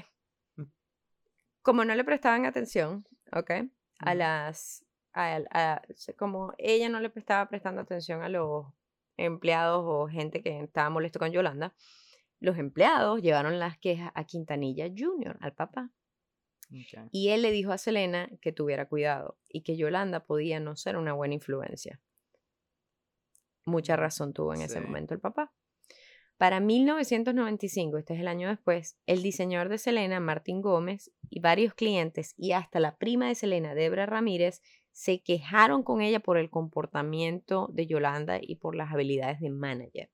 Mm. 0.57 0.65
Como 1.63 1.85
no 1.85 1.95
le 1.95 2.05
prestaban 2.05 2.47
atención, 2.47 3.07
ok, 3.33 3.51
a 3.99 4.15
las, 4.15 4.85
a, 5.13 5.83
como 6.17 6.55
ella 6.59 6.89
no 6.89 7.01
le 7.01 7.11
estaba 7.15 7.49
prestando 7.49 7.81
atención 7.81 8.23
a 8.23 8.29
los 8.29 8.67
empleados 9.17 9.83
o 9.87 10.09
gente 10.09 10.43
que 10.43 10.61
estaba 10.61 10.91
molesto 10.91 11.19
con 11.19 11.33
Yolanda, 11.33 11.75
los 12.39 12.57
empleados 12.57 13.21
llevaron 13.21 13.59
las 13.59 13.79
quejas 13.79 14.13
a 14.15 14.25
Quintanilla 14.25 14.89
Jr., 14.89 15.37
al 15.41 15.53
papá. 15.53 15.91
Y 17.11 17.31
él 17.31 17.43
le 17.43 17.51
dijo 17.51 17.73
a 17.73 17.79
Selena 17.79 18.31
que 18.41 18.53
tuviera 18.53 18.89
cuidado 18.89 19.37
y 19.49 19.63
que 19.63 19.77
Yolanda 19.77 20.25
podía 20.25 20.61
no 20.61 20.77
ser 20.77 20.97
una 20.97 21.13
buena 21.13 21.35
influencia. 21.35 22.01
Mucha 23.67 23.97
razón 23.97 24.33
tuvo 24.33 24.55
en 24.55 24.63
ese 24.63 24.81
momento 24.81 25.15
el 25.15 25.21
papá. 25.21 25.53
Para 26.41 26.59
1995, 26.61 27.99
este 27.99 28.15
es 28.15 28.21
el 28.21 28.29
año 28.29 28.49
después, 28.49 28.97
el 29.05 29.23
diseñador 29.23 29.69
de 29.69 29.77
Selena, 29.77 30.21
Martín 30.21 30.63
Gómez, 30.63 31.11
y 31.29 31.41
varios 31.41 31.75
clientes 31.75 32.33
y 32.39 32.53
hasta 32.53 32.81
la 32.81 32.97
prima 32.97 33.29
de 33.29 33.35
Selena, 33.35 33.75
Debra 33.75 34.07
Ramírez, 34.07 34.63
se 34.93 35.23
quejaron 35.23 35.83
con 35.83 36.01
ella 36.01 36.21
por 36.21 36.37
el 36.37 36.51
comportamiento 36.51 37.69
de 37.73 37.87
Yolanda 37.87 38.39
y 38.41 38.57
por 38.57 38.75
las 38.75 38.93
habilidades 38.93 39.41
de 39.41 39.51
manager 39.51 40.11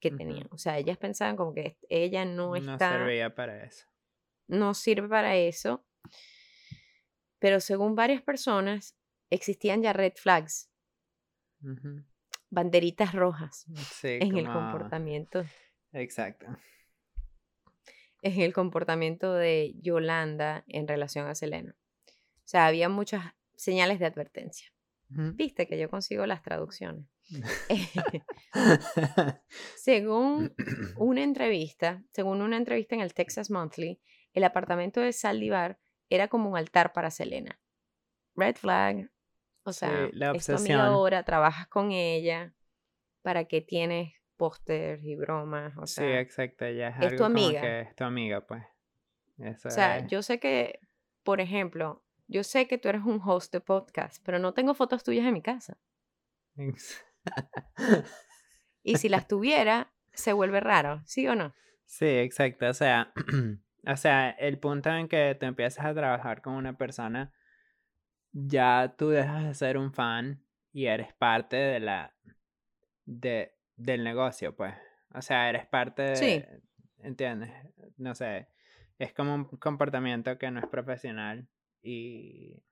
que 0.00 0.10
tenían. 0.10 0.46
O 0.50 0.58
sea, 0.58 0.78
ellas 0.78 0.96
pensaban 0.96 1.36
como 1.36 1.54
que 1.54 1.76
ella 1.88 2.24
no 2.24 2.54
está... 2.54 2.92
No 2.92 2.98
servía 2.98 3.34
para 3.34 3.64
eso. 3.64 3.86
No 4.46 4.74
sirve 4.74 5.08
para 5.08 5.36
eso. 5.36 5.84
Pero 7.38 7.60
según 7.60 7.94
varias 7.94 8.22
personas, 8.22 8.96
existían 9.30 9.82
ya 9.82 9.92
red 9.92 10.12
flags. 10.14 10.70
Banderitas 12.50 13.12
rojas 13.12 13.66
en 14.02 14.36
el 14.36 14.46
comportamiento. 14.46 15.44
Exacto. 15.92 16.46
En 18.22 18.40
el 18.40 18.52
comportamiento 18.52 19.34
de 19.34 19.74
Yolanda 19.80 20.64
en 20.68 20.86
relación 20.86 21.26
a 21.26 21.34
Selena. 21.34 21.76
O 22.08 22.50
sea, 22.50 22.66
había 22.66 22.88
muchas 22.88 23.34
señales 23.58 23.98
de 23.98 24.06
advertencia. 24.06 24.72
Viste 25.10 25.66
que 25.66 25.78
yo 25.78 25.88
consigo 25.88 26.26
las 26.26 26.42
traducciones. 26.42 27.06
según 29.76 30.54
una 30.96 31.22
entrevista, 31.22 32.02
según 32.12 32.42
una 32.42 32.56
entrevista 32.56 32.94
en 32.94 33.00
el 33.00 33.14
Texas 33.14 33.50
Monthly, 33.50 34.00
el 34.34 34.44
apartamento 34.44 35.00
de 35.00 35.12
Saldivar 35.12 35.78
era 36.10 36.28
como 36.28 36.50
un 36.50 36.58
altar 36.58 36.92
para 36.92 37.10
Selena. 37.10 37.58
Red 38.36 38.56
flag. 38.56 39.10
O 39.64 39.72
sea, 39.72 40.08
la 40.12 40.32
es 40.32 40.46
tu 40.46 40.54
amiga 40.54 40.86
ahora, 40.86 41.22
trabajas 41.24 41.68
con 41.68 41.90
ella, 41.92 42.54
¿para 43.22 43.46
qué 43.46 43.60
tienes 43.60 44.14
pósters 44.36 45.02
y 45.04 45.16
bromas? 45.16 45.76
O 45.78 45.86
sea, 45.86 46.04
sí, 46.04 46.10
exacto, 46.12 46.68
ya 46.70 46.88
es, 46.88 47.16
tu 47.16 47.24
amiga. 47.24 47.80
es 47.80 47.94
tu 47.94 48.04
amiga, 48.04 48.46
pues. 48.46 48.62
o 49.64 49.70
sea, 49.70 50.06
yo 50.06 50.22
sé 50.22 50.38
que, 50.38 50.80
por 51.22 51.40
ejemplo, 51.40 52.02
yo 52.28 52.44
sé 52.44 52.68
que 52.68 52.78
tú 52.78 52.88
eres 52.88 53.02
un 53.04 53.20
host 53.24 53.52
de 53.52 53.60
podcast, 53.60 54.22
pero 54.24 54.38
no 54.38 54.52
tengo 54.52 54.74
fotos 54.74 55.02
tuyas 55.02 55.26
en 55.26 55.32
mi 55.32 55.42
casa. 55.42 55.78
y 58.82 58.96
si 58.96 59.08
las 59.08 59.26
tuviera, 59.28 59.92
se 60.12 60.32
vuelve 60.32 60.60
raro, 60.60 61.02
¿sí 61.06 61.26
o 61.26 61.34
no? 61.34 61.54
Sí, 61.86 62.06
exacto. 62.06 62.68
O 62.68 62.74
sea, 62.74 63.12
o 63.86 63.96
sea, 63.96 64.30
el 64.30 64.58
punto 64.58 64.90
en 64.90 65.08
que 65.08 65.36
te 65.40 65.46
empiezas 65.46 65.86
a 65.86 65.94
trabajar 65.94 66.42
con 66.42 66.54
una 66.54 66.76
persona, 66.76 67.32
ya 68.32 68.94
tú 68.96 69.08
dejas 69.08 69.44
de 69.44 69.54
ser 69.54 69.78
un 69.78 69.92
fan 69.92 70.44
y 70.70 70.86
eres 70.86 71.14
parte 71.14 71.56
de 71.56 71.80
la 71.80 72.14
de, 73.06 73.54
del 73.76 74.04
negocio, 74.04 74.54
pues. 74.54 74.74
O 75.14 75.22
sea, 75.22 75.48
eres 75.48 75.66
parte 75.66 76.02
de. 76.02 76.16
Sí. 76.16 76.44
¿Entiendes? 76.98 77.50
No 77.96 78.14
sé. 78.14 78.48
Es 78.98 79.14
como 79.14 79.34
un 79.34 79.44
comportamiento 79.44 80.36
que 80.38 80.50
no 80.50 80.60
es 80.60 80.66
profesional 80.66 81.48
y 81.82 82.62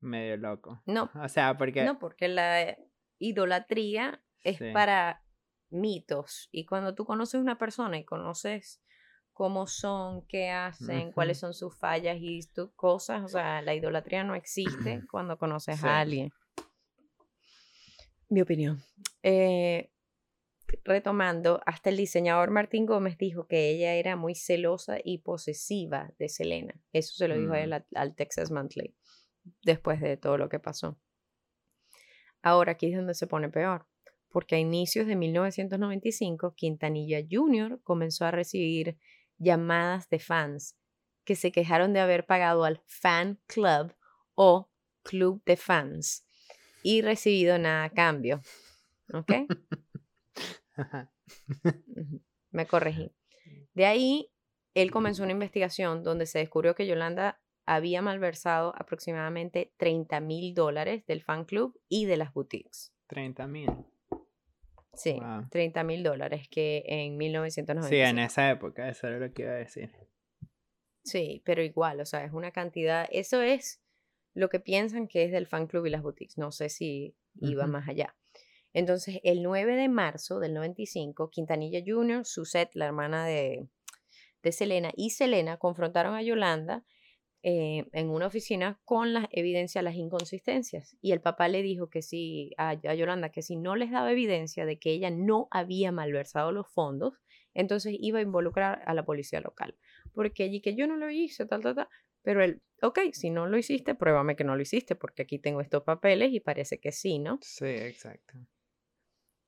medio 0.00 0.36
loco. 0.36 0.82
No. 0.86 1.10
O 1.24 1.28
sea, 1.28 1.56
porque. 1.56 1.84
No, 1.84 1.98
porque 1.98 2.28
la 2.28 2.76
idolatría 3.18 4.22
es 4.42 4.58
para 4.72 5.22
mitos. 5.70 6.48
Y 6.52 6.66
cuando 6.66 6.94
tú 6.94 7.04
conoces 7.04 7.40
una 7.40 7.58
persona 7.58 7.98
y 7.98 8.04
conoces 8.04 8.82
cómo 9.32 9.66
son, 9.66 10.26
qué 10.26 10.50
hacen, 10.50 11.12
cuáles 11.12 11.38
son 11.38 11.54
sus 11.54 11.76
fallas 11.78 12.18
y 12.20 12.40
tus 12.52 12.72
cosas, 12.72 13.22
o 13.24 13.28
sea, 13.28 13.62
la 13.62 13.74
idolatría 13.74 14.24
no 14.24 14.34
existe 14.34 15.02
cuando 15.10 15.38
conoces 15.38 15.82
a 15.84 16.00
alguien. 16.00 16.30
Mi 18.28 18.42
opinión. 18.42 18.82
Eh, 19.22 19.90
retomando, 20.84 21.60
hasta 21.66 21.90
el 21.90 21.96
diseñador 21.96 22.50
Martín 22.50 22.86
Gómez 22.86 23.18
dijo 23.18 23.46
que 23.46 23.70
ella 23.70 23.94
era 23.94 24.16
muy 24.16 24.34
celosa 24.34 24.98
y 25.02 25.18
posesiva 25.18 26.12
de 26.18 26.28
Selena. 26.28 26.74
Eso 26.92 27.14
se 27.14 27.28
lo 27.28 27.38
dijo 27.38 27.54
él 27.54 27.70
mm. 27.70 27.96
al 27.96 28.14
Texas 28.14 28.50
Monthly 28.50 28.94
después 29.62 30.00
de 30.00 30.16
todo 30.16 30.38
lo 30.38 30.48
que 30.48 30.58
pasó. 30.58 30.98
Ahora 32.42 32.72
aquí 32.72 32.86
es 32.86 32.96
donde 32.96 33.14
se 33.14 33.26
pone 33.26 33.48
peor, 33.48 33.86
porque 34.30 34.54
a 34.54 34.58
inicios 34.58 35.06
de 35.06 35.16
1995 35.16 36.54
Quintanilla 36.54 37.20
Jr. 37.28 37.80
comenzó 37.82 38.24
a 38.24 38.30
recibir 38.30 38.98
llamadas 39.38 40.08
de 40.08 40.18
fans 40.18 40.76
que 41.24 41.36
se 41.36 41.52
quejaron 41.52 41.92
de 41.92 42.00
haber 42.00 42.26
pagado 42.26 42.64
al 42.64 42.82
fan 42.86 43.38
club 43.46 43.94
o 44.34 44.70
club 45.02 45.42
de 45.44 45.56
fans 45.56 46.26
y 46.82 47.02
recibido 47.02 47.58
nada 47.58 47.84
a 47.84 47.90
cambio. 47.90 48.40
¿Ok? 49.12 49.32
Me 52.50 52.66
corregí. 52.66 53.12
De 53.74 53.86
ahí, 53.86 54.32
él 54.74 54.90
comenzó 54.90 55.22
una 55.22 55.32
investigación 55.32 56.02
donde 56.02 56.26
se 56.26 56.38
descubrió 56.38 56.74
que 56.74 56.86
Yolanda 56.86 57.40
había 57.66 58.02
malversado 58.02 58.74
aproximadamente 58.76 59.72
30 59.76 60.20
mil 60.20 60.54
dólares 60.54 61.06
del 61.06 61.22
fan 61.22 61.44
club 61.44 61.80
y 61.88 62.06
de 62.06 62.16
las 62.16 62.32
boutiques. 62.32 62.92
30 63.06 63.46
mil. 63.46 63.70
Sí, 64.94 65.20
30 65.50 65.84
mil 65.84 66.02
dólares 66.02 66.48
que 66.48 66.82
en 66.86 67.16
1990. 67.16 67.88
Sí, 67.88 68.00
en 68.00 68.18
esa 68.18 68.50
época, 68.50 68.88
eso 68.88 69.06
era 69.06 69.18
lo 69.18 69.32
que 69.32 69.42
iba 69.42 69.52
a 69.52 69.56
decir. 69.56 69.90
Sí, 71.04 71.42
pero 71.44 71.62
igual, 71.62 72.00
o 72.00 72.04
sea, 72.04 72.24
es 72.24 72.32
una 72.32 72.50
cantidad, 72.50 73.08
eso 73.10 73.40
es 73.40 73.80
lo 74.34 74.48
que 74.48 74.60
piensan 74.60 75.08
que 75.08 75.24
es 75.24 75.32
del 75.32 75.46
fan 75.46 75.66
club 75.66 75.86
y 75.86 75.90
las 75.90 76.02
boutiques, 76.02 76.38
no 76.38 76.52
sé 76.52 76.68
si 76.68 77.16
iba 77.36 77.66
más 77.66 77.88
allá. 77.88 78.16
Entonces, 78.72 79.20
el 79.24 79.42
9 79.42 79.76
de 79.76 79.88
marzo 79.88 80.38
del 80.38 80.54
95, 80.54 81.30
Quintanilla 81.30 81.80
Jr., 81.84 82.24
Suzette, 82.24 82.74
la 82.74 82.86
hermana 82.86 83.26
de, 83.26 83.66
de 84.42 84.52
Selena, 84.52 84.92
y 84.96 85.10
Selena 85.10 85.56
confrontaron 85.56 86.14
a 86.14 86.22
Yolanda 86.22 86.84
eh, 87.42 87.86
en 87.92 88.10
una 88.10 88.26
oficina 88.26 88.78
con 88.84 89.14
la 89.14 89.26
evidencia, 89.32 89.80
las 89.80 89.94
inconsistencias. 89.94 90.96
Y 91.00 91.12
el 91.12 91.22
papá 91.22 91.48
le 91.48 91.62
dijo 91.62 91.88
que 91.88 92.02
si 92.02 92.52
a, 92.58 92.74
Yolanda, 92.74 93.30
que 93.30 93.40
si 93.40 93.56
no 93.56 93.76
les 93.76 93.90
daba 93.90 94.12
evidencia 94.12 94.66
de 94.66 94.78
que 94.78 94.90
ella 94.90 95.10
no 95.10 95.48
había 95.50 95.90
malversado 95.90 96.52
los 96.52 96.68
fondos, 96.68 97.14
entonces 97.54 97.96
iba 97.98 98.18
a 98.18 98.22
involucrar 98.22 98.82
a 98.84 98.92
la 98.92 99.06
policía 99.06 99.40
local. 99.40 99.74
Porque 100.12 100.42
allí 100.44 100.60
que 100.60 100.74
yo 100.74 100.86
no 100.86 100.96
lo 100.96 101.10
hice, 101.10 101.46
tal, 101.46 101.62
tal, 101.62 101.76
tal. 101.76 101.88
Pero 102.22 102.44
él, 102.44 102.60
ok, 102.82 102.98
si 103.12 103.30
no 103.30 103.46
lo 103.46 103.56
hiciste, 103.56 103.94
pruébame 103.94 104.36
que 104.36 104.44
no 104.44 104.54
lo 104.54 104.60
hiciste, 104.60 104.94
porque 104.94 105.22
aquí 105.22 105.38
tengo 105.38 105.62
estos 105.62 105.82
papeles 105.82 106.32
y 106.34 106.40
parece 106.40 106.78
que 106.78 106.92
sí, 106.92 107.18
¿no? 107.18 107.38
Sí, 107.40 107.64
exacto. 107.64 108.34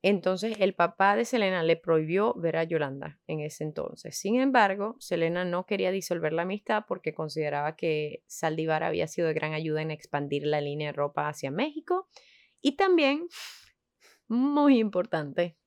Entonces 0.05 0.57
el 0.59 0.75
papá 0.75 1.15
de 1.15 1.23
Selena 1.23 1.63
le 1.63 1.77
prohibió 1.77 2.33
ver 2.33 2.57
a 2.57 2.65
Yolanda 2.65 3.21
en 3.25 3.39
ese 3.39 3.63
entonces. 3.63 4.17
Sin 4.17 4.35
embargo, 4.35 4.97
Selena 4.99 5.45
no 5.45 5.65
quería 5.65 5.91
disolver 5.91 6.33
la 6.33 6.41
amistad 6.41 6.83
porque 6.85 7.13
consideraba 7.13 7.77
que 7.77 8.21
Saldivar 8.27 8.83
había 8.83 9.07
sido 9.07 9.29
de 9.29 9.33
gran 9.33 9.53
ayuda 9.53 9.81
en 9.81 9.91
expandir 9.91 10.45
la 10.45 10.59
línea 10.59 10.89
de 10.89 10.93
ropa 10.97 11.29
hacia 11.29 11.51
México. 11.51 12.09
Y 12.59 12.75
también, 12.75 13.29
muy 14.27 14.77
importante, 14.77 15.57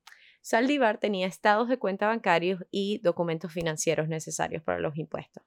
Saldivar 0.43 0.99
tenía 0.99 1.27
estados 1.27 1.71
de 1.71 1.79
cuenta 1.79 2.07
bancarios 2.07 2.63
y 2.71 2.99
documentos 2.99 3.51
financieros 3.51 4.07
necesarios 4.07 4.63
para 4.63 4.81
los 4.81 4.99
impuestos. 4.99 5.45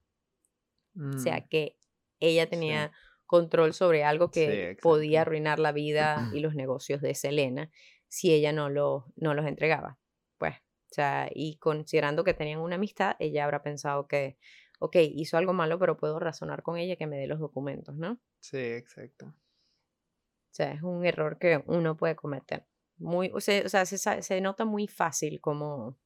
O 0.95 1.19
sea 1.19 1.37
mm. 1.37 1.47
que 1.47 1.77
ella 2.19 2.49
tenía 2.49 2.91
control 3.27 3.75
sobre 3.75 4.03
algo 4.03 4.31
que 4.31 4.77
podía 4.81 5.21
arruinar 5.21 5.59
la 5.59 5.71
vida 5.71 6.31
y 6.33 6.39
los 6.41 6.55
negocios 6.55 7.01
de 7.01 7.13
Selena 7.13 7.69
si 8.09 8.33
ella 8.33 8.51
no, 8.51 8.69
lo, 8.69 9.05
no 9.15 9.33
los 9.33 9.45
entregaba. 9.45 9.97
Pues, 10.37 10.55
o 10.55 10.93
sea, 10.93 11.29
y 11.33 11.57
considerando 11.57 12.23
que 12.23 12.33
tenían 12.33 12.59
una 12.59 12.75
amistad, 12.75 13.15
ella 13.19 13.45
habrá 13.45 13.63
pensado 13.63 14.07
que, 14.07 14.37
ok, 14.79 14.95
hizo 14.97 15.37
algo 15.37 15.53
malo, 15.53 15.79
pero 15.79 15.97
puedo 15.97 16.19
razonar 16.19 16.63
con 16.63 16.77
ella 16.77 16.97
que 16.97 17.07
me 17.07 17.17
dé 17.17 17.27
los 17.27 17.39
documentos, 17.39 17.95
¿no? 17.95 18.19
Sí, 18.39 18.57
exacto. 18.57 19.27
O 19.27 20.51
sea, 20.51 20.73
es 20.73 20.81
un 20.81 21.05
error 21.05 21.37
que 21.37 21.63
uno 21.67 21.95
puede 21.95 22.15
cometer. 22.15 22.65
Muy, 22.97 23.31
o 23.33 23.39
sea, 23.39 23.85
se, 23.85 23.97
se 23.97 24.41
nota 24.41 24.65
muy 24.65 24.87
fácil 24.87 25.39
cómo, 25.39 25.97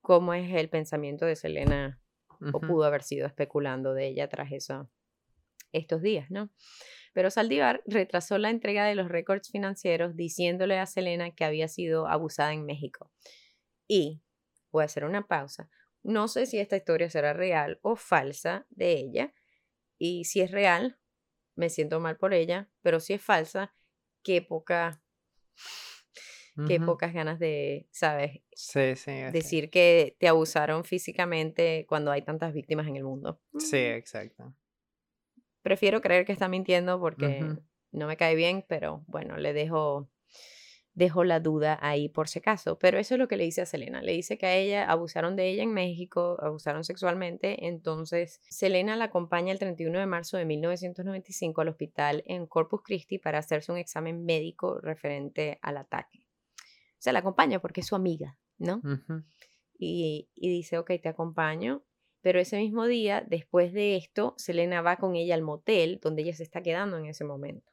cómo 0.00 0.32
es 0.32 0.50
el 0.54 0.70
pensamiento 0.70 1.26
de 1.26 1.36
Selena, 1.36 2.00
o 2.52 2.60
pudo 2.60 2.84
haber 2.84 3.02
sido 3.02 3.26
especulando 3.26 3.94
de 3.94 4.08
ella 4.08 4.28
tras 4.28 4.50
eso, 4.52 4.90
estos 5.70 6.02
días, 6.02 6.30
¿no? 6.30 6.50
Pero 7.12 7.30
Saldivar 7.30 7.82
retrasó 7.86 8.38
la 8.38 8.50
entrega 8.50 8.86
de 8.86 8.94
los 8.94 9.08
récords 9.08 9.50
financieros 9.50 10.16
diciéndole 10.16 10.78
a 10.78 10.86
Selena 10.86 11.30
que 11.34 11.44
había 11.44 11.68
sido 11.68 12.06
abusada 12.06 12.52
en 12.52 12.64
México. 12.64 13.10
Y 13.86 14.22
voy 14.70 14.82
a 14.82 14.86
hacer 14.86 15.04
una 15.04 15.26
pausa. 15.26 15.68
No 16.02 16.28
sé 16.28 16.46
si 16.46 16.58
esta 16.58 16.76
historia 16.76 17.10
será 17.10 17.32
real 17.32 17.78
o 17.82 17.96
falsa 17.96 18.66
de 18.70 18.92
ella. 18.92 19.34
Y 19.98 20.24
si 20.24 20.40
es 20.40 20.50
real, 20.50 20.98
me 21.54 21.68
siento 21.68 22.00
mal 22.00 22.16
por 22.16 22.34
ella. 22.34 22.70
Pero 22.80 22.98
si 22.98 23.12
es 23.12 23.22
falsa, 23.22 23.74
qué 24.22 24.42
poca 24.42 25.02
qué 26.66 26.80
pocas 26.80 27.12
ganas 27.12 27.38
de, 27.38 27.88
¿sabes? 27.90 28.42
Sí, 28.52 28.94
sí. 28.96 29.12
Decir 29.32 29.70
que 29.70 30.16
te 30.18 30.28
abusaron 30.28 30.84
físicamente 30.84 31.86
cuando 31.88 32.10
hay 32.10 32.22
tantas 32.22 32.52
víctimas 32.52 32.86
en 32.86 32.96
el 32.96 33.04
mundo. 33.04 33.40
Sí, 33.58 33.76
mm. 33.76 33.96
exacto. 33.96 34.54
Prefiero 35.62 36.00
creer 36.00 36.24
que 36.24 36.32
está 36.32 36.48
mintiendo 36.48 37.00
porque 37.00 37.56
no 37.90 38.06
me 38.06 38.16
cae 38.16 38.34
bien, 38.34 38.64
pero 38.68 39.04
bueno, 39.06 39.36
le 39.36 39.52
dejo, 39.52 40.10
dejo 40.94 41.24
la 41.24 41.40
duda 41.40 41.78
ahí 41.80 42.08
por 42.08 42.28
si 42.28 42.40
acaso. 42.40 42.78
Pero 42.78 42.98
eso 42.98 43.14
es 43.14 43.18
lo 43.18 43.28
que 43.28 43.36
le 43.36 43.44
dice 43.44 43.62
a 43.62 43.66
Selena. 43.66 44.02
Le 44.02 44.12
dice 44.12 44.38
que 44.38 44.46
a 44.46 44.56
ella 44.56 44.90
abusaron 44.90 45.36
de 45.36 45.48
ella 45.48 45.62
en 45.62 45.72
México, 45.72 46.36
abusaron 46.40 46.84
sexualmente. 46.84 47.66
Entonces, 47.66 48.40
Selena 48.48 48.96
la 48.96 49.04
acompaña 49.04 49.52
el 49.52 49.58
31 49.58 49.98
de 49.98 50.06
marzo 50.06 50.36
de 50.36 50.44
1995 50.44 51.60
al 51.60 51.68
hospital 51.68 52.22
en 52.26 52.46
Corpus 52.46 52.82
Christi 52.82 53.18
para 53.18 53.38
hacerse 53.38 53.72
un 53.72 53.78
examen 53.78 54.24
médico 54.24 54.80
referente 54.80 55.58
al 55.62 55.76
ataque 55.76 56.22
se 57.02 57.12
la 57.12 57.18
acompaña 57.18 57.58
porque 57.58 57.80
es 57.80 57.88
su 57.88 57.96
amiga, 57.96 58.38
¿no? 58.58 58.80
y, 59.76 60.28
dice, 60.36 60.78
ok, 60.78 60.92
te 61.02 61.08
acompaño. 61.08 61.82
Pero 62.22 62.40
ese 62.40 62.56
mismo 62.56 62.86
día, 62.86 63.24
después 63.28 63.72
de 63.72 63.96
esto, 63.96 64.34
Selena 64.38 64.80
va 64.80 64.96
con 64.96 65.16
ella 65.16 65.34
al 65.34 65.42
motel 65.42 66.00
donde 66.00 66.22
ella 66.22 66.34
se 66.34 66.42
está 66.42 66.62
quedando 66.62 66.96
en 66.96 67.06
ese 67.06 67.24
momento. 67.24 67.70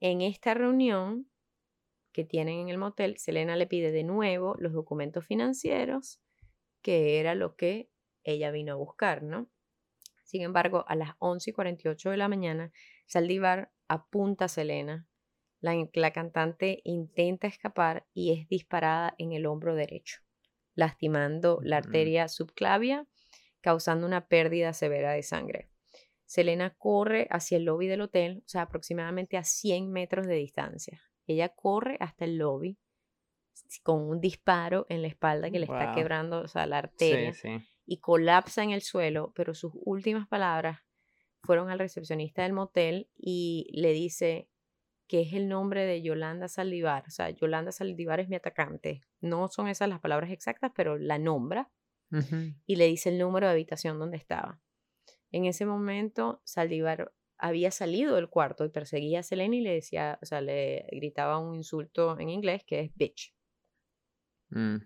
En 0.00 0.20
esta 0.20 0.54
reunión 0.54 1.30
que 2.12 2.24
tienen 2.24 2.58
en 2.58 2.68
el 2.68 2.78
motel, 2.78 3.18
Selena 3.18 3.56
le 3.56 3.66
pide 3.66 3.92
de 3.92 4.02
nuevo 4.02 4.56
los 4.58 4.72
documentos 4.72 5.24
financieros, 5.24 6.20
que 6.82 7.20
era 7.20 7.34
lo 7.34 7.54
que 7.54 7.88
ella 8.24 8.50
vino 8.50 8.72
a 8.72 8.76
buscar, 8.76 9.22
¿no? 9.22 9.48
Sin 10.24 10.42
embargo, 10.42 10.84
a 10.88 10.96
las 10.96 11.14
11 11.18 11.50
y 11.50 11.52
48 11.52 12.10
de 12.10 12.16
la 12.16 12.28
mañana, 12.28 12.72
Saldivar 13.06 13.70
apunta 13.88 14.46
a 14.46 14.48
Selena 14.48 15.06
la, 15.62 16.10
cantante 16.12 16.80
intenta 16.84 17.46
escapar 17.46 18.04
y 18.12 18.32
es 18.32 18.48
disparada 18.48 19.14
en 19.18 19.32
el 19.32 19.46
hombro 19.46 19.76
derecho, 19.76 20.21
lastimando 20.74 21.60
la 21.62 21.78
arteria 21.78 22.28
subclavia, 22.28 23.06
causando 23.60 24.06
una 24.06 24.26
pérdida 24.26 24.72
severa 24.72 25.12
de 25.12 25.22
sangre. 25.22 25.68
Selena 26.24 26.74
corre 26.78 27.26
hacia 27.30 27.58
el 27.58 27.64
lobby 27.64 27.88
del 27.88 28.00
hotel, 28.00 28.42
o 28.44 28.48
sea, 28.48 28.62
aproximadamente 28.62 29.36
a 29.36 29.44
100 29.44 29.90
metros 29.90 30.26
de 30.26 30.36
distancia. 30.36 31.00
Ella 31.26 31.50
corre 31.50 31.96
hasta 32.00 32.24
el 32.24 32.38
lobby 32.38 32.78
con 33.82 34.00
un 34.08 34.20
disparo 34.20 34.86
en 34.88 35.02
la 35.02 35.08
espalda 35.08 35.50
que 35.50 35.58
le 35.58 35.66
está 35.66 35.94
quebrando 35.94 36.40
o 36.40 36.48
sea, 36.48 36.66
la 36.66 36.78
arteria 36.78 37.32
y 37.84 37.98
colapsa 37.98 38.62
en 38.62 38.70
el 38.70 38.82
suelo, 38.82 39.32
pero 39.34 39.54
sus 39.54 39.72
últimas 39.74 40.28
palabras 40.28 40.80
fueron 41.42 41.70
al 41.70 41.78
recepcionista 41.78 42.42
del 42.42 42.52
motel 42.52 43.08
y 43.16 43.68
le 43.72 43.92
dice, 43.92 44.48
que 45.06 45.22
es 45.22 45.32
el 45.32 45.48
nombre 45.48 45.84
de 45.84 46.02
Yolanda 46.02 46.48
Saldivar. 46.48 47.04
O 47.06 47.10
sea, 47.10 47.30
Yolanda 47.30 47.72
Saldivar 47.72 48.20
es 48.20 48.28
mi 48.28 48.36
atacante. 48.36 49.02
No 49.20 49.48
son 49.48 49.68
esas 49.68 49.88
las 49.88 50.00
palabras 50.00 50.30
exactas, 50.30 50.72
pero 50.74 50.96
la 50.98 51.18
nombra 51.18 51.70
y 52.66 52.76
le 52.76 52.86
dice 52.88 53.08
el 53.08 53.18
número 53.18 53.46
de 53.46 53.52
habitación 53.52 53.98
donde 53.98 54.18
estaba. 54.18 54.60
En 55.30 55.46
ese 55.46 55.64
momento, 55.64 56.42
Saldivar 56.44 57.12
había 57.38 57.70
salido 57.70 58.16
del 58.16 58.28
cuarto 58.28 58.64
y 58.64 58.68
perseguía 58.68 59.20
a 59.20 59.22
Selena 59.22 59.56
y 59.56 59.62
le 59.62 59.74
decía, 59.74 60.18
o 60.22 60.26
sea, 60.26 60.40
le 60.40 60.86
gritaba 60.92 61.38
un 61.38 61.56
insulto 61.56 62.18
en 62.20 62.28
inglés 62.28 62.64
que 62.64 62.80
es 62.80 62.94
bitch. 62.94 63.34
Mm. 64.50 64.76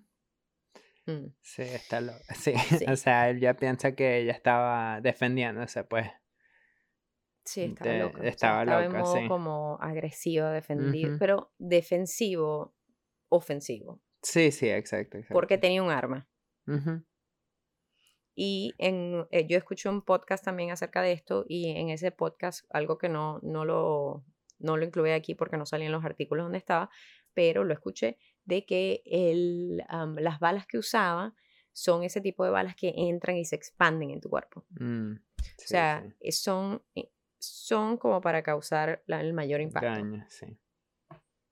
Mm. 1.06 1.34
Sí, 1.42 1.62
está 1.62 2.00
lo... 2.00 2.12
sí. 2.34 2.54
o 2.88 2.96
sea, 2.96 3.28
él 3.28 3.40
ya 3.40 3.54
piensa 3.54 3.94
que 3.94 4.18
ella 4.20 4.32
estaba 4.32 5.00
defendiéndose, 5.00 5.84
pues. 5.84 6.08
Sí, 7.46 7.62
estaba 7.62 7.94
loco. 7.94 8.22
Estaba, 8.22 8.84
en 8.84 8.92
modo 8.92 9.28
como 9.28 9.78
agresivo, 9.80 10.46
defendido, 10.48 11.16
pero 11.18 11.52
defensivo, 11.58 12.74
ofensivo. 13.28 14.02
Sí, 14.20 14.50
sí, 14.50 14.68
exacto. 14.68 15.18
Porque 15.30 15.56
tenía 15.56 15.82
un 15.82 15.90
arma. 15.90 16.28
Y 18.34 18.74
en, 18.78 19.26
eh, 19.30 19.46
yo 19.46 19.56
escuché 19.56 19.88
un 19.88 20.02
podcast 20.02 20.44
también 20.44 20.72
acerca 20.72 21.00
de 21.00 21.12
esto 21.12 21.46
y 21.48 21.70
en 21.70 21.90
ese 21.90 22.10
podcast, 22.10 22.66
algo 22.70 22.98
que 22.98 23.08
no, 23.08 23.38
no, 23.42 23.64
lo, 23.64 24.24
no 24.58 24.76
lo 24.76 24.84
incluí 24.84 25.12
aquí 25.12 25.34
porque 25.34 25.56
no 25.56 25.64
salían 25.64 25.92
los 25.92 26.04
artículos 26.04 26.44
donde 26.44 26.58
estaba, 26.58 26.90
pero 27.32 27.62
lo 27.62 27.72
escuché, 27.72 28.18
de 28.44 28.66
que 28.66 29.02
el, 29.06 29.84
las 30.16 30.40
balas 30.40 30.66
que 30.66 30.78
usaba 30.78 31.34
son 31.72 32.02
ese 32.02 32.20
tipo 32.20 32.44
de 32.44 32.50
balas 32.50 32.74
que 32.74 32.92
entran 32.96 33.36
y 33.36 33.44
se 33.44 33.54
expanden 33.54 34.10
en 34.10 34.20
tu 34.20 34.28
cuerpo. 34.28 34.64
Mm, 34.80 35.12
o 35.14 35.44
sea, 35.56 36.04
son 36.30 36.82
eh, 36.94 37.10
son 37.38 37.96
como 37.96 38.20
para 38.20 38.42
causar 38.42 39.02
el 39.06 39.32
mayor 39.32 39.60
impacto. 39.60 39.88
Daño, 39.88 40.24
sí. 40.28 40.58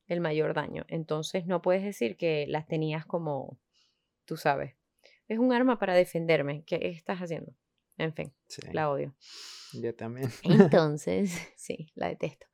El 0.07 0.21
mayor 0.21 0.55
daño. 0.55 0.85
Entonces 0.89 1.47
no 1.47 1.63
puedes 1.63 1.83
decir 1.83 2.17
que 2.17 2.47
las 2.49 2.67
tenías 2.67 3.07
como, 3.07 3.59
tú 4.25 4.37
sabes, 4.37 4.77
es 5.29 5.39
un 5.39 5.53
arma 5.53 5.79
para 5.79 5.95
defenderme. 5.95 6.65
¿Qué 6.65 6.79
estás 6.83 7.21
haciendo? 7.21 7.55
En 7.97 8.13
fin, 8.13 8.33
la 8.73 8.91
odio. 8.91 9.15
Yo 9.73 9.95
también. 9.95 10.31
Entonces, 10.43 11.37
sí, 11.57 11.93
la 11.95 12.09
detesto. 12.09 12.47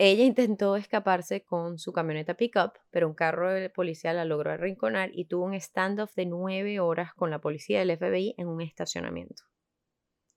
Ella 0.00 0.24
intentó 0.24 0.76
escaparse 0.76 1.42
con 1.42 1.78
su 1.78 1.92
camioneta 1.92 2.34
pickup, 2.34 2.74
pero 2.90 3.08
un 3.08 3.14
carro 3.14 3.52
de 3.52 3.68
policía 3.68 4.12
la 4.12 4.24
logró 4.24 4.52
arrinconar 4.52 5.10
y 5.12 5.24
tuvo 5.24 5.46
un 5.46 5.60
standoff 5.60 6.14
de 6.14 6.26
nueve 6.26 6.78
horas 6.78 7.14
con 7.14 7.30
la 7.30 7.40
policía 7.40 7.80
del 7.80 7.96
FBI 7.96 8.36
en 8.38 8.46
un 8.46 8.60
estacionamiento. 8.60 9.42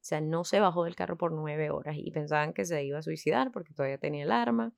O 0.01 0.03
sea, 0.03 0.19
no 0.19 0.43
se 0.43 0.59
bajó 0.59 0.83
del 0.83 0.95
carro 0.95 1.15
por 1.15 1.31
nueve 1.31 1.69
horas 1.69 1.95
y 1.95 2.09
pensaban 2.09 2.53
que 2.53 2.65
se 2.65 2.83
iba 2.83 2.97
a 2.97 3.03
suicidar 3.03 3.51
porque 3.51 3.71
todavía 3.71 3.99
tenía 3.99 4.23
el 4.23 4.31
arma, 4.31 4.73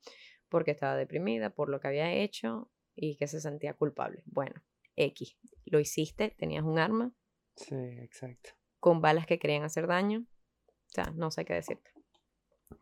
porque 0.50 0.70
estaba 0.70 0.96
deprimida 0.96 1.48
por 1.48 1.70
lo 1.70 1.80
que 1.80 1.88
había 1.88 2.12
hecho 2.12 2.70
y 2.94 3.16
que 3.16 3.26
se 3.26 3.40
sentía 3.40 3.72
culpable. 3.72 4.22
Bueno, 4.26 4.62
X, 4.96 5.38
lo 5.64 5.80
hiciste, 5.80 6.34
tenías 6.36 6.62
un 6.62 6.78
arma. 6.78 7.12
Sí, 7.56 7.74
exacto. 7.74 8.50
Con 8.80 9.00
balas 9.00 9.26
que 9.26 9.38
querían 9.38 9.62
hacer 9.62 9.86
daño. 9.86 10.26
O 10.66 10.90
sea, 10.90 11.10
no 11.16 11.30
sé 11.30 11.46
qué 11.46 11.54
decirte. 11.54 11.90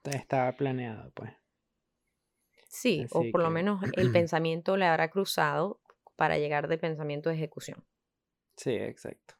Estaba 0.04 0.52
planeado, 0.56 1.12
pues. 1.12 1.32
Sí, 2.66 3.06
o 3.12 3.24
por 3.30 3.40
lo 3.42 3.50
menos 3.50 3.80
el 3.96 4.10
pensamiento 4.12 4.76
le 4.76 4.86
habrá 4.86 5.10
cruzado 5.10 5.80
para 6.16 6.38
llegar 6.38 6.66
de 6.66 6.78
pensamiento 6.78 7.30
a 7.30 7.34
ejecución. 7.34 7.86
Sí, 8.56 8.72
exacto. 8.72 9.34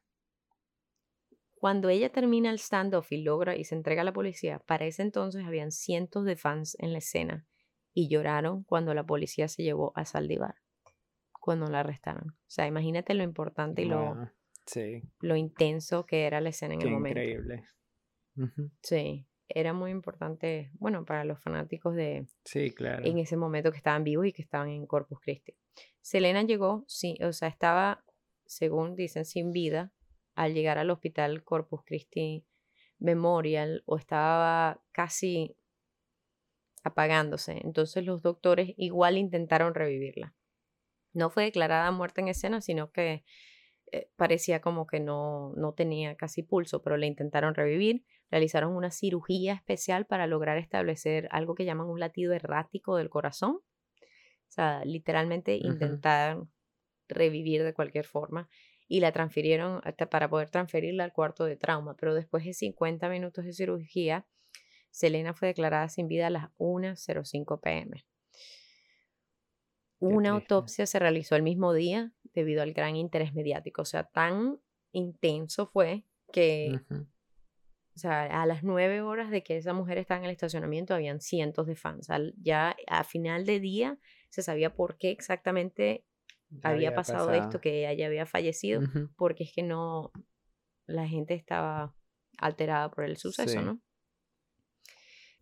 Cuando 1.62 1.90
ella 1.90 2.10
termina 2.10 2.50
el 2.50 2.58
standoff 2.58 3.12
y 3.12 3.22
logra 3.22 3.54
y 3.54 3.62
se 3.62 3.76
entrega 3.76 4.02
a 4.02 4.04
la 4.04 4.12
policía, 4.12 4.58
para 4.66 4.84
ese 4.84 5.02
entonces 5.02 5.44
habían 5.46 5.70
cientos 5.70 6.24
de 6.24 6.34
fans 6.34 6.76
en 6.80 6.90
la 6.90 6.98
escena 6.98 7.46
y 7.94 8.08
lloraron 8.08 8.64
cuando 8.64 8.94
la 8.94 9.06
policía 9.06 9.46
se 9.46 9.62
llevó 9.62 9.92
a 9.94 10.04
Saldivar, 10.04 10.56
cuando 11.30 11.68
la 11.68 11.78
arrestaron. 11.78 12.30
O 12.30 12.50
sea, 12.50 12.66
imagínate 12.66 13.14
lo 13.14 13.22
importante 13.22 13.82
y 13.82 13.84
lo, 13.84 14.28
lo 15.20 15.36
intenso 15.36 16.04
que 16.04 16.26
era 16.26 16.40
la 16.40 16.48
escena 16.48 16.74
en 16.74 16.82
el 16.82 16.90
momento. 16.90 17.20
Increíble. 17.20 17.64
Sí, 18.82 19.28
era 19.46 19.72
muy 19.72 19.92
importante, 19.92 20.72
bueno, 20.80 21.04
para 21.04 21.24
los 21.24 21.40
fanáticos 21.40 21.94
de... 21.94 22.26
Sí, 22.44 22.72
claro. 22.72 23.04
En 23.06 23.18
ese 23.18 23.36
momento 23.36 23.70
que 23.70 23.76
estaban 23.76 24.02
vivos 24.02 24.26
y 24.26 24.32
que 24.32 24.42
estaban 24.42 24.68
en 24.68 24.84
Corpus 24.84 25.20
Christi. 25.20 25.54
Selena 26.00 26.42
llegó, 26.42 26.84
sí, 26.88 27.18
o 27.22 27.32
sea, 27.32 27.46
estaba, 27.46 28.04
según 28.46 28.96
dicen, 28.96 29.24
sin 29.24 29.52
vida 29.52 29.92
al 30.34 30.54
llegar 30.54 30.78
al 30.78 30.90
hospital 30.90 31.44
Corpus 31.44 31.82
Christi 31.84 32.44
Memorial 32.98 33.82
o 33.86 33.96
estaba 33.96 34.82
casi 34.92 35.56
apagándose. 36.84 37.60
Entonces 37.64 38.04
los 38.04 38.22
doctores 38.22 38.74
igual 38.76 39.18
intentaron 39.18 39.74
revivirla. 39.74 40.34
No 41.12 41.30
fue 41.30 41.44
declarada 41.44 41.90
muerta 41.90 42.20
en 42.20 42.28
escena, 42.28 42.60
sino 42.60 42.90
que 42.90 43.24
eh, 43.92 44.08
parecía 44.16 44.60
como 44.60 44.86
que 44.86 45.00
no, 45.00 45.52
no 45.56 45.74
tenía 45.74 46.16
casi 46.16 46.42
pulso, 46.42 46.82
pero 46.82 46.96
la 46.96 47.06
intentaron 47.06 47.54
revivir. 47.54 48.04
Realizaron 48.30 48.74
una 48.74 48.90
cirugía 48.90 49.52
especial 49.52 50.06
para 50.06 50.26
lograr 50.26 50.56
establecer 50.56 51.28
algo 51.30 51.54
que 51.54 51.66
llaman 51.66 51.88
un 51.88 52.00
latido 52.00 52.32
errático 52.32 52.96
del 52.96 53.10
corazón. 53.10 53.56
O 53.56 54.54
sea, 54.54 54.84
literalmente 54.84 55.56
intentaron 55.56 56.50
revivir 57.08 57.62
de 57.62 57.74
cualquier 57.74 58.06
forma 58.06 58.48
y 58.92 59.00
la 59.00 59.10
transfirieron 59.10 59.80
hasta 59.84 60.10
para 60.10 60.28
poder 60.28 60.50
transferirla 60.50 61.04
al 61.04 61.14
cuarto 61.14 61.46
de 61.46 61.56
trauma. 61.56 61.96
Pero 61.96 62.14
después 62.14 62.44
de 62.44 62.52
50 62.52 63.08
minutos 63.08 63.42
de 63.46 63.54
cirugía, 63.54 64.26
Selena 64.90 65.32
fue 65.32 65.48
declarada 65.48 65.88
sin 65.88 66.08
vida 66.08 66.26
a 66.26 66.30
las 66.30 66.50
1.05 66.58 67.58
pm. 67.62 68.04
Una 69.98 70.32
autopsia 70.32 70.84
se 70.84 70.98
realizó 70.98 71.36
el 71.36 71.42
mismo 71.42 71.72
día 71.72 72.12
debido 72.34 72.60
al 72.60 72.74
gran 72.74 72.96
interés 72.96 73.32
mediático. 73.32 73.80
O 73.80 73.86
sea, 73.86 74.04
tan 74.04 74.60
intenso 74.90 75.64
fue 75.64 76.04
que, 76.30 76.78
o 76.90 77.98
sea, 77.98 78.42
a 78.42 78.44
las 78.44 78.62
nueve 78.62 79.00
horas 79.00 79.30
de 79.30 79.42
que 79.42 79.56
esa 79.56 79.72
mujer 79.72 79.96
estaba 79.96 80.18
en 80.18 80.26
el 80.26 80.32
estacionamiento, 80.32 80.92
habían 80.92 81.22
cientos 81.22 81.66
de 81.66 81.76
fans. 81.76 82.08
ya 82.42 82.76
a 82.88 83.04
final 83.04 83.46
de 83.46 83.58
día 83.58 83.98
se 84.28 84.42
sabía 84.42 84.74
por 84.74 84.98
qué 84.98 85.12
exactamente 85.12 86.04
había, 86.62 86.94
pasado, 86.94 87.32
esto, 87.32 87.60
que 87.60 87.90
ella 87.90 88.06
había 88.06 88.26
fallecido, 88.26 88.82
porque 89.16 89.44
es 89.44 89.52
que 89.52 89.62
no, 89.62 90.12
la 90.86 91.06
gente 91.06 91.34
estaba 91.34 91.94
alterada 92.38 92.90
por 92.90 93.04
el 93.04 93.16
suceso, 93.16 93.62
¿no? 93.62 93.80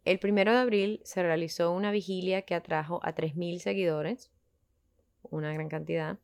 El 0.05 0.19
primero 0.19 0.53
de 0.53 0.59
abril 0.59 1.01
se 1.05 1.23
realizó 1.23 1.73
una 1.73 1.91
vigilia 1.91 2.43
que 2.43 2.55
atrajo 2.55 3.01
a 3.03 3.15
3.000 3.15 3.59
seguidores, 3.59 4.31
una 5.23 5.53
gran 5.53 5.69
cantidad. 5.69 6.19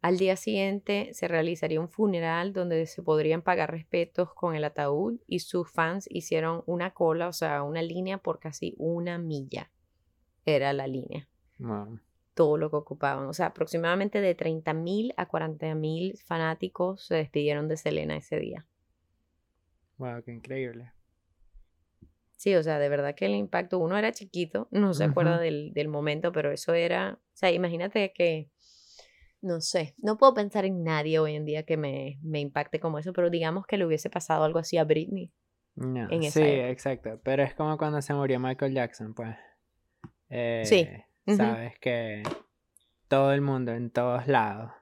Al 0.00 0.18
día 0.18 0.36
siguiente 0.36 1.10
se 1.12 1.28
realizaría 1.28 1.80
un 1.80 1.88
funeral 1.88 2.52
donde 2.52 2.86
se 2.86 3.02
podrían 3.02 3.42
pagar 3.42 3.70
respetos 3.70 4.32
con 4.34 4.54
el 4.54 4.64
ataúd 4.64 5.20
y 5.26 5.40
sus 5.40 5.70
fans 5.70 6.06
hicieron 6.10 6.62
una 6.66 6.92
cola, 6.94 7.28
o 7.28 7.32
sea, 7.32 7.62
una 7.62 7.82
línea 7.82 8.18
por 8.18 8.38
casi 8.38 8.74
una 8.78 9.18
milla. 9.18 9.70
Era 10.44 10.72
la 10.72 10.86
línea. 10.86 11.28
Todo 12.36 12.56
lo 12.58 12.70
que 12.70 12.76
ocupaban. 12.76 13.26
O 13.26 13.32
sea, 13.32 13.46
aproximadamente 13.46 14.20
de 14.20 14.36
30.000 14.36 15.14
a 15.16 15.26
40.000 15.26 16.18
fanáticos 16.22 17.06
se 17.06 17.16
despidieron 17.16 17.66
de 17.66 17.78
Selena 17.78 18.16
ese 18.16 18.38
día. 18.38 18.66
Wow, 19.96 20.22
qué 20.22 20.32
increíble. 20.32 20.92
Sí, 22.36 22.54
o 22.54 22.62
sea, 22.62 22.78
de 22.78 22.90
verdad 22.90 23.14
que 23.14 23.24
el 23.24 23.34
impacto, 23.34 23.78
uno 23.78 23.96
era 23.96 24.12
chiquito, 24.12 24.68
no 24.70 24.92
se 24.92 25.04
acuerda 25.04 25.38
del, 25.38 25.72
del, 25.72 25.88
momento, 25.88 26.32
pero 26.32 26.52
eso 26.52 26.74
era, 26.74 27.14
o 27.14 27.36
sea, 27.36 27.50
imagínate 27.50 28.12
que, 28.12 28.50
no 29.40 29.62
sé, 29.62 29.94
no 29.96 30.18
puedo 30.18 30.34
pensar 30.34 30.66
en 30.66 30.84
nadie 30.84 31.18
hoy 31.18 31.34
en 31.34 31.46
día 31.46 31.62
que 31.62 31.78
me, 31.78 32.18
me 32.22 32.40
impacte 32.40 32.78
como 32.78 32.98
eso, 32.98 33.14
pero 33.14 33.30
digamos 33.30 33.66
que 33.66 33.78
le 33.78 33.86
hubiese 33.86 34.10
pasado 34.10 34.44
algo 34.44 34.58
así 34.58 34.76
a 34.76 34.84
Britney. 34.84 35.32
No, 35.76 36.08
sí, 36.30 36.42
exacto, 36.42 37.18
pero 37.22 37.42
es 37.42 37.54
como 37.54 37.78
cuando 37.78 38.02
se 38.02 38.12
murió 38.12 38.38
Michael 38.38 38.74
Jackson, 38.74 39.14
pues. 39.14 39.34
sí. 40.68 40.86
Sabes 41.26 41.78
que 41.80 42.22
todo 43.08 43.32
el 43.32 43.40
mundo 43.40 43.72
en 43.72 43.90
todos 43.90 44.28
lados 44.28 44.72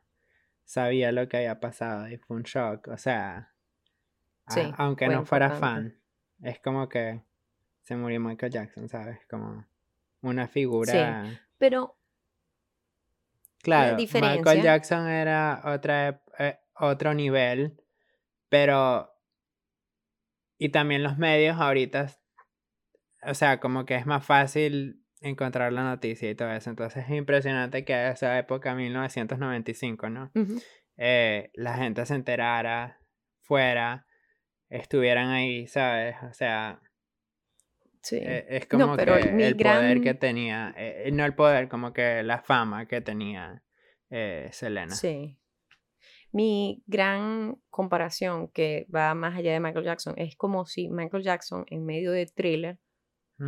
sabía 0.64 1.12
lo 1.12 1.28
que 1.28 1.38
había 1.38 1.61
pasado 1.61 2.09
y 2.09 2.18
fue 2.18 2.36
un 2.36 2.42
shock, 2.42 2.88
o 2.88 2.99
sea, 2.99 3.55
aunque 4.76 5.09
no 5.09 5.24
fuera 5.24 5.51
fan, 5.51 5.99
es 6.42 6.61
como 6.61 6.88
que 6.88 7.22
se 7.82 7.97
murió 7.97 8.20
Michael 8.20 8.53
Jackson, 8.53 8.88
¿sabes? 8.88 9.20
Como 9.28 9.66
una 10.22 10.49
figura. 10.49 11.24
Sí, 11.24 11.38
pero. 11.59 11.99
Claro, 13.62 13.97
Michael 13.97 14.62
Jackson 14.62 15.09
era 15.09 15.62
otra, 15.64 16.22
eh, 16.38 16.59
otro 16.74 17.14
nivel, 17.14 17.80
pero. 18.49 19.11
Y 20.59 20.70
también 20.70 21.03
los 21.03 21.18
medios 21.18 21.59
ahorita. 21.59 22.09
O 23.22 23.34
sea, 23.34 23.61
como 23.61 23.86
que 23.86 23.97
es 23.97 24.07
más 24.07 24.24
fácil 24.24 25.03
encontrar 25.25 25.72
la 25.72 25.85
noticia 25.85 26.31
y 26.31 26.35
todo 26.35 26.51
eso. 26.53 26.70
Entonces 26.70 27.05
es 27.05 27.11
impresionante 27.11 27.85
que 27.85 27.95
a 27.95 28.11
esa 28.12 28.39
época, 28.39 28.75
1995, 28.75 30.11
¿no? 30.11 30.31
Eh, 30.97 31.51
la 31.55 31.77
gente 31.77 32.05
se 32.07 32.14
enterara 32.14 33.01
fuera, 33.43 34.07
estuvieran 34.68 35.31
ahí, 35.31 35.66
¿sabes? 35.66 36.16
O 36.22 36.33
sea, 36.33 36.81
Sí. 38.05 38.18
Eh, 38.20 38.45
es 38.51 38.66
como 38.66 38.97
que 38.99 39.03
el 39.03 39.57
poder 39.57 40.03
que 40.03 40.12
tenía, 40.12 40.75
eh, 40.77 41.09
no 41.11 41.25
el 41.25 41.35
poder, 41.35 41.68
como 41.68 41.95
que 41.95 42.22
la 42.22 42.43
fama 42.43 42.87
que 42.87 43.01
tenía 43.01 43.62
eh, 44.11 44.51
Selena. 44.53 44.95
Sí. 44.95 45.39
Mi 46.31 46.83
gran 46.87 47.57
comparación 47.70 48.49
que 48.49 48.87
va 48.95 49.14
más 49.14 49.39
allá 49.39 49.55
de 49.55 49.61
Michael 49.61 49.87
Jackson 49.87 50.14
es 50.18 50.37
como 50.37 50.66
si 50.66 50.91
Michael 50.91 51.22
Jackson 51.22 51.64
en 51.68 51.87
medio 51.87 52.12
de 52.12 52.27
thriller 52.27 52.79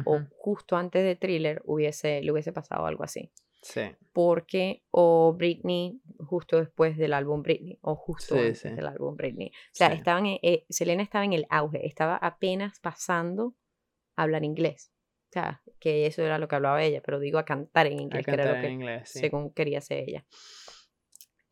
o 0.05 0.21
justo 0.37 0.77
antes 0.77 1.05
de 1.05 1.17
thriller 1.17 1.63
hubiese, 1.65 2.23
le 2.23 2.33
hubiese 2.33 2.53
pasado 2.53 2.87
algo 2.87 3.05
así. 3.05 3.31
Sí. 3.63 3.83
Porque, 4.13 4.83
o 4.91 5.33
Britney 5.33 6.01
justo 6.19 6.59
después 6.59 6.97
del 6.97 7.13
álbum 7.13 7.43
Britney, 7.43 7.79
o 7.83 7.97
justo 7.97 8.37
antes 8.37 8.63
del 8.63 8.87
álbum 8.87 9.17
Britney. 9.17 9.49
O 9.49 9.53
sea, 9.73 9.89
estaban, 9.89 10.25
Selena 10.69 11.03
estaba 11.03 11.25
en 11.25 11.33
el 11.33 11.47
auge, 11.51 11.87
estaba 11.87 12.17
apenas 12.17 12.79
pasando 12.81 13.55
hablar 14.17 14.45
inglés. 14.45 14.93
O 15.31 15.33
sea, 15.33 15.63
que 15.81 16.07
eso 16.07 16.23
era 16.23 16.39
lo 16.39 16.49
que 16.49 16.57
hablaba 16.57 16.83
ella, 16.83 17.03
pero 17.05 17.19
digo 17.19 17.39
a 17.39 17.45
cantar 17.45 17.87
en 17.87 18.01
inglés, 18.01 18.25
que 18.25 18.31
era 18.31 18.55
lo 18.55 18.61
que 18.61 19.03
según 19.05 19.53
quería 19.53 19.79
hacer 19.79 20.09
ella. 20.09 20.25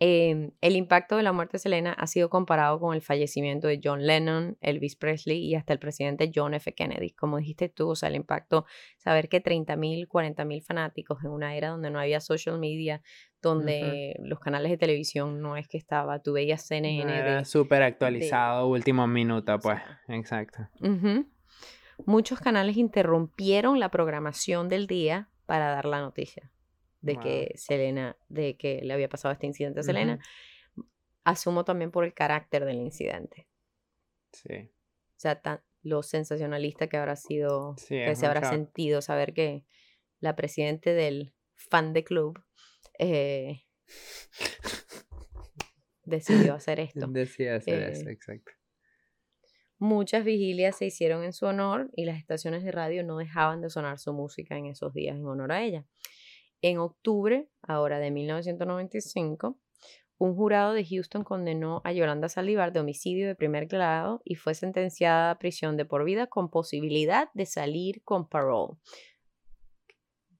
Em, 0.06 0.50
el 0.60 0.76
impacto 0.76 1.16
de 1.16 1.22
la 1.22 1.32
muerte 1.32 1.52
de 1.52 1.60
Selena 1.60 1.94
ha 1.94 2.06
sido 2.06 2.28
comparado 2.28 2.78
con 2.78 2.94
el 2.94 3.00
fallecimiento 3.00 3.68
de 3.68 3.80
John 3.82 4.06
Lennon, 4.06 4.58
Elvis 4.60 4.96
Presley 4.96 5.38
y 5.38 5.54
hasta 5.54 5.72
el 5.72 5.78
presidente 5.78 6.30
John 6.34 6.52
F. 6.52 6.74
Kennedy. 6.74 7.12
Como 7.12 7.38
dijiste 7.38 7.70
tú, 7.70 7.88
o 7.88 7.96
sea, 7.96 8.10
el 8.10 8.16
impacto, 8.16 8.66
saber 8.98 9.30
que 9.30 9.42
30.000, 9.42 10.06
40.000 10.06 10.62
fanáticos 10.62 11.24
en 11.24 11.30
una 11.30 11.56
era 11.56 11.70
donde 11.70 11.88
no 11.88 11.98
había 11.98 12.20
social 12.20 12.58
media, 12.58 13.00
donde 13.40 14.16
los 14.18 14.40
canales 14.40 14.70
de 14.72 14.76
televisión 14.76 15.40
no 15.40 15.56
es 15.56 15.68
que 15.68 15.78
estaba, 15.78 16.18
tú 16.18 16.34
veías 16.34 16.66
CNN. 16.68 17.10
era 17.10 17.44
súper 17.46 17.82
actualizado, 17.82 18.68
último 18.68 19.06
minuto, 19.06 19.58
pues, 19.58 19.80
exacto. 20.08 20.68
Muchos 22.04 22.40
canales 22.40 22.76
interrumpieron 22.76 23.80
la 23.80 23.88
programación 23.90 24.68
del 24.68 24.86
día 24.86 25.30
para 25.46 25.70
dar 25.70 25.86
la 25.86 26.00
noticia 26.02 26.50
de 27.04 27.18
que 27.18 27.52
Selena, 27.56 28.16
de 28.28 28.56
que 28.56 28.80
le 28.82 28.94
había 28.94 29.08
pasado 29.08 29.32
este 29.32 29.46
incidente 29.46 29.80
a 29.80 29.82
Selena. 29.82 30.18
Asumo 31.22 31.64
también 31.64 31.90
por 31.90 32.04
el 32.04 32.14
carácter 32.14 32.64
del 32.64 32.76
incidente. 32.76 33.46
Sí. 34.32 34.70
O 35.16 35.20
sea, 35.20 35.62
lo 35.82 36.02
sensacionalista 36.02 36.88
que 36.88 36.96
habrá 36.96 37.16
sido, 37.16 37.76
que 37.88 38.16
se 38.16 38.26
habrá 38.26 38.48
sentido 38.48 39.02
saber 39.02 39.34
que 39.34 39.64
la 40.20 40.34
presidente 40.34 40.94
del 40.94 41.34
fan 41.54 41.92
de 41.92 42.04
club 42.04 42.42
eh, 42.98 43.64
decidió 46.04 46.54
hacer 46.54 46.80
esto. 46.80 47.06
Decidió 47.08 47.56
hacer 47.56 47.90
eso, 47.90 48.08
eh, 48.08 48.12
exacto. 48.12 48.52
Muchas 49.78 50.24
vigilias 50.24 50.78
se 50.78 50.86
hicieron 50.86 51.24
en 51.24 51.34
su 51.34 51.44
honor 51.44 51.90
y 51.94 52.06
las 52.06 52.18
estaciones 52.18 52.64
de 52.64 52.72
radio 52.72 53.04
no 53.04 53.18
dejaban 53.18 53.60
de 53.60 53.68
sonar 53.68 53.98
su 53.98 54.14
música 54.14 54.56
en 54.56 54.66
esos 54.66 54.94
días 54.94 55.16
en 55.16 55.26
honor 55.26 55.52
a 55.52 55.62
ella. 55.62 55.84
En 56.66 56.78
octubre, 56.78 57.50
ahora 57.60 57.98
de 57.98 58.10
1995, 58.10 59.60
un 60.16 60.34
jurado 60.34 60.72
de 60.72 60.82
Houston 60.82 61.22
condenó 61.22 61.82
a 61.84 61.92
Yolanda 61.92 62.30
Saldívar 62.30 62.72
de 62.72 62.80
homicidio 62.80 63.26
de 63.26 63.34
primer 63.34 63.66
grado 63.66 64.22
y 64.24 64.36
fue 64.36 64.54
sentenciada 64.54 65.30
a 65.30 65.38
prisión 65.38 65.76
de 65.76 65.84
por 65.84 66.04
vida 66.04 66.26
con 66.26 66.50
posibilidad 66.50 67.28
de 67.34 67.44
salir 67.44 68.02
con 68.02 68.30
parole. 68.30 68.78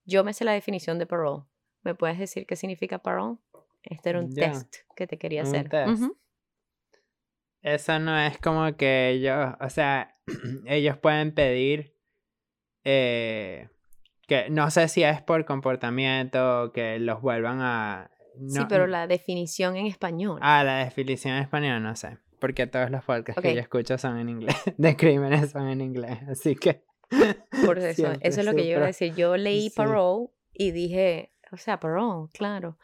Yo 0.06 0.24
me 0.24 0.32
sé 0.32 0.46
la 0.46 0.52
definición 0.52 0.98
de 0.98 1.04
parole. 1.04 1.44
¿Me 1.82 1.94
puedes 1.94 2.18
decir 2.18 2.46
qué 2.46 2.56
significa 2.56 3.00
parole? 3.00 3.36
Este 3.82 4.08
era 4.08 4.20
un 4.20 4.32
test 4.32 4.76
que 4.96 5.06
te 5.06 5.18
quería 5.18 5.42
hacer. 5.42 5.68
Eso 7.60 7.98
no 7.98 8.18
es 8.18 8.38
como 8.38 8.74
que 8.78 9.10
ellos, 9.10 9.56
o 9.60 9.68
sea, 9.68 10.10
ellos 10.64 10.96
pueden 10.96 11.34
pedir 11.34 11.94
eh, 12.82 13.68
que 14.26 14.48
no 14.50 14.70
sé 14.70 14.88
si 14.88 15.02
es 15.02 15.22
por 15.22 15.44
comportamiento 15.44 16.72
que 16.72 16.98
los 16.98 17.20
vuelvan 17.20 17.60
a... 17.60 18.10
sí, 18.48 18.60
pero 18.68 18.86
la 18.86 19.06
definición 19.06 19.76
en 19.76 19.86
español. 19.86 20.38
Ah, 20.42 20.64
la 20.64 20.84
definición 20.84 21.34
en 21.34 21.42
español 21.42 21.82
no 21.82 21.94
sé, 21.96 22.18
porque 22.38 22.66
todos 22.66 22.90
los 22.90 23.04
podcasts 23.04 23.40
que 23.42 23.54
yo 23.54 23.60
escucho 23.60 23.98
son 23.98 24.18
en 24.18 24.28
inglés, 24.28 24.56
de 24.76 24.96
crímenes 24.96 25.50
son 25.50 25.68
en 25.68 25.80
inglés, 25.80 26.18
así 26.28 26.56
que... 26.56 26.84
Por 27.64 27.78
eso, 27.78 28.12
eso 28.20 28.40
es 28.40 28.46
lo 28.46 28.54
que 28.54 28.66
yo 28.66 28.76
iba 28.76 28.84
a 28.84 28.86
decir. 28.86 29.14
Yo 29.14 29.36
leí 29.36 29.70
parole 29.70 30.28
y 30.52 30.70
dije, 30.70 31.33
o 31.54 31.56
sea, 31.56 31.80
parole, 31.80 32.28
claro. 32.32 32.78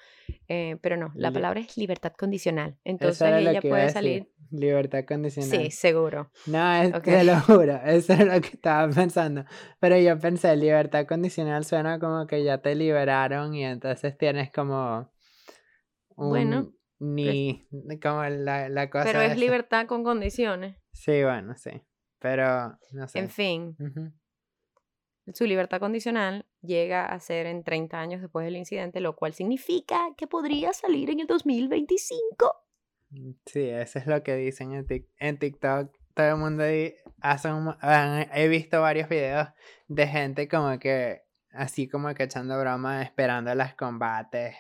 Eh, 0.49 0.77
pero 0.81 0.97
no, 0.97 1.13
la 1.15 1.31
palabra 1.31 1.61
es 1.61 1.77
libertad 1.77 2.13
condicional. 2.19 2.79
Entonces 2.85 3.31
ella 3.33 3.61
puede 3.61 3.91
salir. 3.91 4.33
Libertad 4.51 5.05
condicional. 5.07 5.51
Sí, 5.51 5.71
seguro. 5.71 6.31
No, 6.47 6.83
es, 6.83 7.03
te 7.03 7.23
lo 7.23 7.41
juro, 7.41 7.81
eso 7.85 8.15
es 8.15 8.27
lo 8.27 8.41
que 8.41 8.49
estaba 8.49 8.93
pensando. 8.93 9.45
Pero 9.79 9.97
yo 9.99 10.19
pensé, 10.19 10.57
libertad 10.57 11.07
condicional 11.07 11.65
suena 11.65 12.01
como 12.01 12.27
que 12.27 12.43
ya 12.43 12.59
te 12.59 12.75
liberaron 12.75 13.55
y 13.55 13.65
entonces 13.65 14.17
tienes 14.17 14.51
como. 14.51 15.13
bueno. 16.17 16.73
Ni. 16.99 17.67
Como 18.03 18.25
la, 18.25 18.69
la 18.69 18.91
cosa. 18.91 19.05
Pero 19.05 19.21
es 19.23 19.39
libertad 19.39 19.87
con 19.87 20.05
condiciones. 20.05 20.77
Sí, 20.93 21.23
bueno, 21.23 21.55
sí. 21.57 21.71
Pero, 22.19 22.77
no 22.93 23.09
sé. 23.09 23.19
En 23.19 23.31
fin 23.31 23.77
su 25.35 25.47
libertad 25.47 25.81
condicional 25.81 26.47
llega 26.63 27.07
a 27.07 27.21
ser 27.21 27.47
en 27.47 27.65
30 27.65 27.99
años 27.99 28.21
después 28.21 28.45
del 28.45 28.57
incidente, 28.57 29.01
lo 29.01 29.17
cual 29.17 29.35
significa 29.35 30.09
que 30.17 30.27
podría 30.27 30.73
salir 30.73 31.11
en 31.11 31.21
el 31.21 31.27
2025. 31.27 32.65
Mm, 33.11 33.33
sí, 33.47 33.69
eso 33.69 33.99
es 33.99 34.07
lo 34.07 34.23
que 34.23 34.37
dicen 34.37 34.73
en, 35.19 35.39
TikTok. 35.39 35.93
Todo 36.15 36.27
el 36.27 36.37
mundo 36.37 36.65
hace 37.21 37.53
un, 37.53 37.75
he 38.35 38.49
visto 38.49 38.81
varios 38.81 39.09
videos 39.09 39.49
de 39.89 40.07
gente 40.07 40.49
como 40.49 40.79
que 40.79 41.23
así 41.53 41.89
como 41.89 42.15
que 42.15 42.25
echando 42.25 42.59
broma 42.61 43.03
esperando 43.03 43.55
los 43.55 43.75
combates 43.75 44.57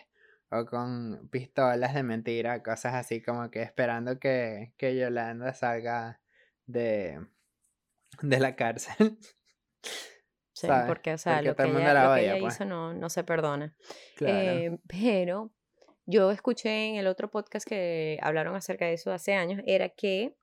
o 0.51 0.67
con 0.67 1.29
pistolas 1.31 1.95
de 1.95 2.03
mentira, 2.03 2.63
cosas 2.63 2.95
así 2.95 3.23
como 3.23 3.51
que 3.51 3.63
esperando 3.63 4.19
que, 4.19 4.73
que 4.77 4.97
Yolanda 4.97 5.55
salga 5.55 6.21
de, 6.67 7.25
de 8.23 8.41
la 8.41 8.57
cárcel. 8.57 9.19
Sí, 10.61 10.69
porque, 10.87 11.15
o 11.15 11.19
sea, 11.19 11.43
lo 11.43 11.57
que, 11.57 11.63
ella, 11.63 12.37
pues. 12.41 12.55
hizo 12.55 12.65
no, 12.65 12.93
no 12.93 13.09
se 13.09 13.25
perdona. 13.25 13.75
Eh, 14.21 14.79
pero 14.87 15.53
yo 16.07 16.31
escuché 16.31 16.89
en 16.89 16.97
el 16.97 17.07
otro 17.07 17.31
podcast 17.31 17.67
que 17.67 18.19
hablaron 18.21 18.55
acerca 18.55 18.85
de 18.85 18.95
eso 18.95 19.13
hace 19.13 19.35
años, 19.35 19.63
era 19.65 19.89
que 19.89 20.37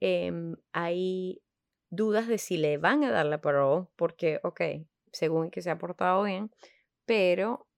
em, 0.00 0.56
hay 0.72 1.42
dudas 1.90 2.28
de 2.28 2.38
si 2.38 2.56
le 2.56 2.78
van 2.78 3.02
a 3.04 3.10
dar 3.10 3.26
la 3.26 3.40
parole, 3.40 3.88
porque, 3.96 4.40
ok, 4.42 4.60
según 5.12 5.50
que 5.50 5.62
se 5.62 5.70
ha 5.70 5.78
portado 5.78 6.22
bien, 6.24 6.50
pero 7.04 7.68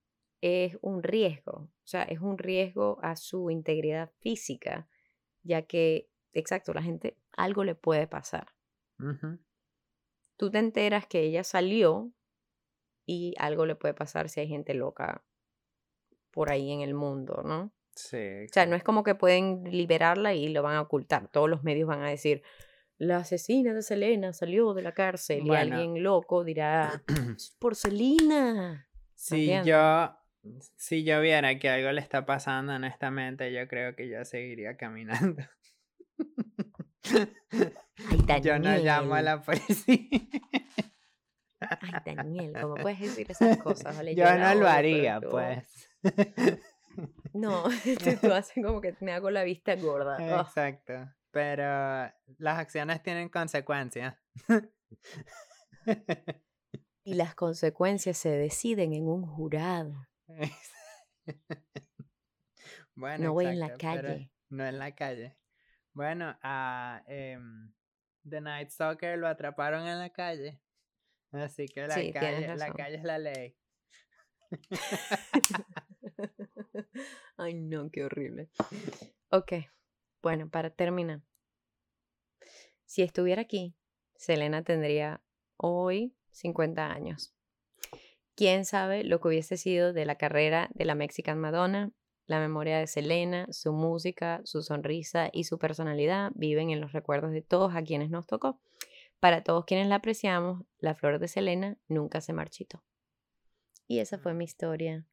es 0.40 0.76
un 0.82 1.02
riesgo, 1.02 1.52
o 1.52 1.86
sea, 1.86 2.02
es 2.02 2.20
un 2.20 2.36
riesgo 2.36 2.98
a 3.02 3.16
su 3.16 3.50
integridad 3.50 4.10
física, 4.20 4.88
ya 5.42 5.62
que, 5.62 6.10
exacto, 6.32 6.74
la 6.74 6.82
gente, 6.82 7.16
algo 7.36 7.64
le 7.64 7.74
puede 7.74 8.06
pasar. 8.06 8.48
Tú 10.36 10.50
te 10.50 10.58
enteras 10.58 11.06
que 11.06 11.20
ella 11.20 11.44
salió 11.44 12.12
y 13.06 13.34
algo 13.38 13.66
le 13.66 13.76
puede 13.76 13.94
pasar 13.94 14.28
si 14.28 14.40
hay 14.40 14.48
gente 14.48 14.74
loca 14.74 15.24
por 16.30 16.50
ahí 16.50 16.72
en 16.72 16.80
el 16.80 16.94
mundo, 16.94 17.42
¿no? 17.44 17.72
Sí. 17.94 18.44
O 18.48 18.52
sea, 18.52 18.66
no 18.66 18.74
es 18.74 18.82
como 18.82 19.04
que 19.04 19.14
pueden 19.14 19.64
liberarla 19.70 20.34
y 20.34 20.48
lo 20.48 20.62
van 20.62 20.76
a 20.76 20.80
ocultar. 20.80 21.28
Todos 21.28 21.48
los 21.48 21.62
medios 21.62 21.88
van 21.88 22.02
a 22.02 22.08
decir, 22.08 22.42
la 22.98 23.18
asesina 23.18 23.72
de 23.72 23.82
Selena 23.82 24.32
salió 24.32 24.74
de 24.74 24.82
la 24.82 24.92
cárcel 24.92 25.46
y 25.46 25.54
alguien 25.54 26.02
loco 26.02 26.44
dirá, 26.44 27.02
por 27.60 27.76
Selena. 27.76 28.88
Si 29.14 29.48
yo, 29.64 30.10
si 30.76 31.04
yo 31.04 31.20
viera 31.20 31.58
que 31.58 31.68
algo 31.68 31.92
le 31.92 32.00
está 32.00 32.26
pasando, 32.26 32.74
honestamente, 32.74 33.52
yo 33.52 33.68
creo 33.68 33.94
que 33.94 34.08
yo 34.08 34.24
seguiría 34.24 34.76
caminando. 34.76 35.42
yo 38.42 38.58
no 38.58 38.76
llamo 38.78 39.14
a 39.14 39.22
la 39.22 39.42
policía. 39.42 39.98
Ay, 41.60 42.14
Daniel, 42.14 42.52
¿cómo 42.60 42.74
puedes 42.74 43.00
decir 43.00 43.30
esas 43.30 43.56
cosas? 43.62 43.96
yo, 44.14 44.36
no 44.36 44.54
lo 44.54 44.68
haría, 44.68 45.20
pues. 45.20 45.90
No, 47.32 47.64
tú 48.20 48.32
haces 48.32 48.64
como 48.64 48.80
que 48.80 48.94
me 49.00 49.12
hago 49.12 49.30
la 49.30 49.44
vista 49.44 49.74
gorda. 49.76 50.16
Exacto. 50.40 51.10
Pero 51.30 51.64
las 52.38 52.58
acciones 52.58 53.02
tienen 53.02 53.28
consecuencias. 53.28 54.14
Y 57.02 57.14
las 57.14 57.34
consecuencias 57.34 58.16
se 58.16 58.30
deciden 58.30 58.94
en 58.94 59.08
un 59.08 59.26
jurado. 59.26 60.06
bueno, 62.94 63.24
no 63.24 63.32
voy 63.32 63.46
en 63.46 63.58
la 63.58 63.76
calle. 63.76 64.30
No 64.48 64.64
en 64.64 64.78
la 64.78 64.94
calle. 64.94 65.36
Bueno, 65.94 66.36
a 66.42 67.02
em, 67.06 67.72
The 68.28 68.40
Night 68.40 68.70
Stalker 68.70 69.16
lo 69.16 69.28
atraparon 69.28 69.86
en 69.86 69.98
la 69.98 70.10
calle. 70.10 70.60
Así 71.30 71.66
que 71.66 71.86
la, 71.86 71.94
calle, 72.12 72.56
la 72.56 72.72
calle 72.72 72.96
es 72.96 73.04
la 73.04 73.18
ley. 73.18 73.56
Ay, 77.36 77.54
no, 77.54 77.90
qué 77.90 78.04
horrible. 78.04 78.50
Ok, 79.30 79.52
bueno, 80.22 80.48
para 80.48 80.70
terminar. 80.70 81.22
Si 82.84 83.02
estuviera 83.02 83.42
aquí, 83.42 83.74
Selena 84.16 84.62
tendría 84.62 85.22
hoy 85.56 86.14
50 86.30 86.90
años. 86.90 87.34
¿Quién 88.36 88.64
sabe 88.64 89.04
lo 89.04 89.20
que 89.20 89.28
hubiese 89.28 89.56
sido 89.56 89.92
de 89.92 90.06
la 90.06 90.16
carrera 90.16 90.70
de 90.74 90.84
la 90.84 90.94
Mexican 90.94 91.38
Madonna? 91.38 91.92
La 92.26 92.40
memoria 92.40 92.78
de 92.78 92.86
Selena, 92.86 93.46
su 93.50 93.72
música, 93.72 94.40
su 94.44 94.62
sonrisa 94.62 95.28
y 95.32 95.44
su 95.44 95.58
personalidad 95.58 96.32
viven 96.34 96.70
en 96.70 96.80
los 96.80 96.92
recuerdos 96.92 97.32
de 97.32 97.42
todos 97.42 97.74
a 97.74 97.82
quienes 97.82 98.10
nos 98.10 98.26
tocó. 98.26 98.60
Para 99.20 99.42
todos 99.42 99.64
quienes 99.64 99.88
la 99.88 99.96
apreciamos, 99.96 100.64
la 100.78 100.94
flor 100.94 101.18
de 101.18 101.28
Selena 101.28 101.78
nunca 101.88 102.20
se 102.20 102.32
marchitó. 102.32 102.82
Y 103.86 103.98
esa 103.98 104.18
fue 104.18 104.32
mi 104.34 104.44
historia 104.44 105.06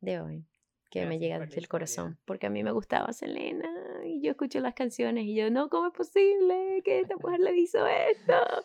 de 0.00 0.20
hoy, 0.20 0.46
que 0.90 1.06
me 1.06 1.18
llega 1.18 1.38
desde 1.38 1.60
el 1.60 1.68
corazón, 1.68 2.18
porque 2.24 2.46
a 2.46 2.50
mí 2.50 2.62
me 2.62 2.72
gustaba 2.72 3.12
Selena 3.12 3.68
y 4.04 4.20
yo 4.20 4.30
escucho 4.30 4.60
las 4.60 4.74
canciones 4.74 5.24
y 5.24 5.34
yo, 5.34 5.50
no, 5.50 5.68
¿cómo 5.68 5.88
es 5.88 5.94
posible 5.94 6.82
que 6.84 7.00
esta 7.00 7.16
mujer 7.16 7.40
le 7.40 7.56
hizo 7.58 7.86
esto? 7.86 8.34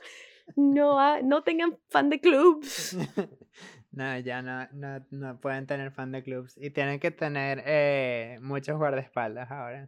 No, 0.58 1.22
no 1.22 1.42
tengan 1.44 1.80
fan 1.88 2.10
de 2.10 2.20
clubs. 2.20 2.98
no, 3.94 4.18
ya 4.20 4.42
no, 4.42 4.68
no, 5.12 5.40
pueden 5.40 5.68
tener 5.68 5.92
fan 5.92 6.12
de 6.12 6.24
clubs 6.24 6.58
y 6.58 6.72
tienen 6.72 7.00
que 7.00 7.12
tener 7.12 7.64
eh, 7.66 8.40
muchos 8.42 8.78
guardaespaldas 8.78 9.52
ahora. 9.52 9.88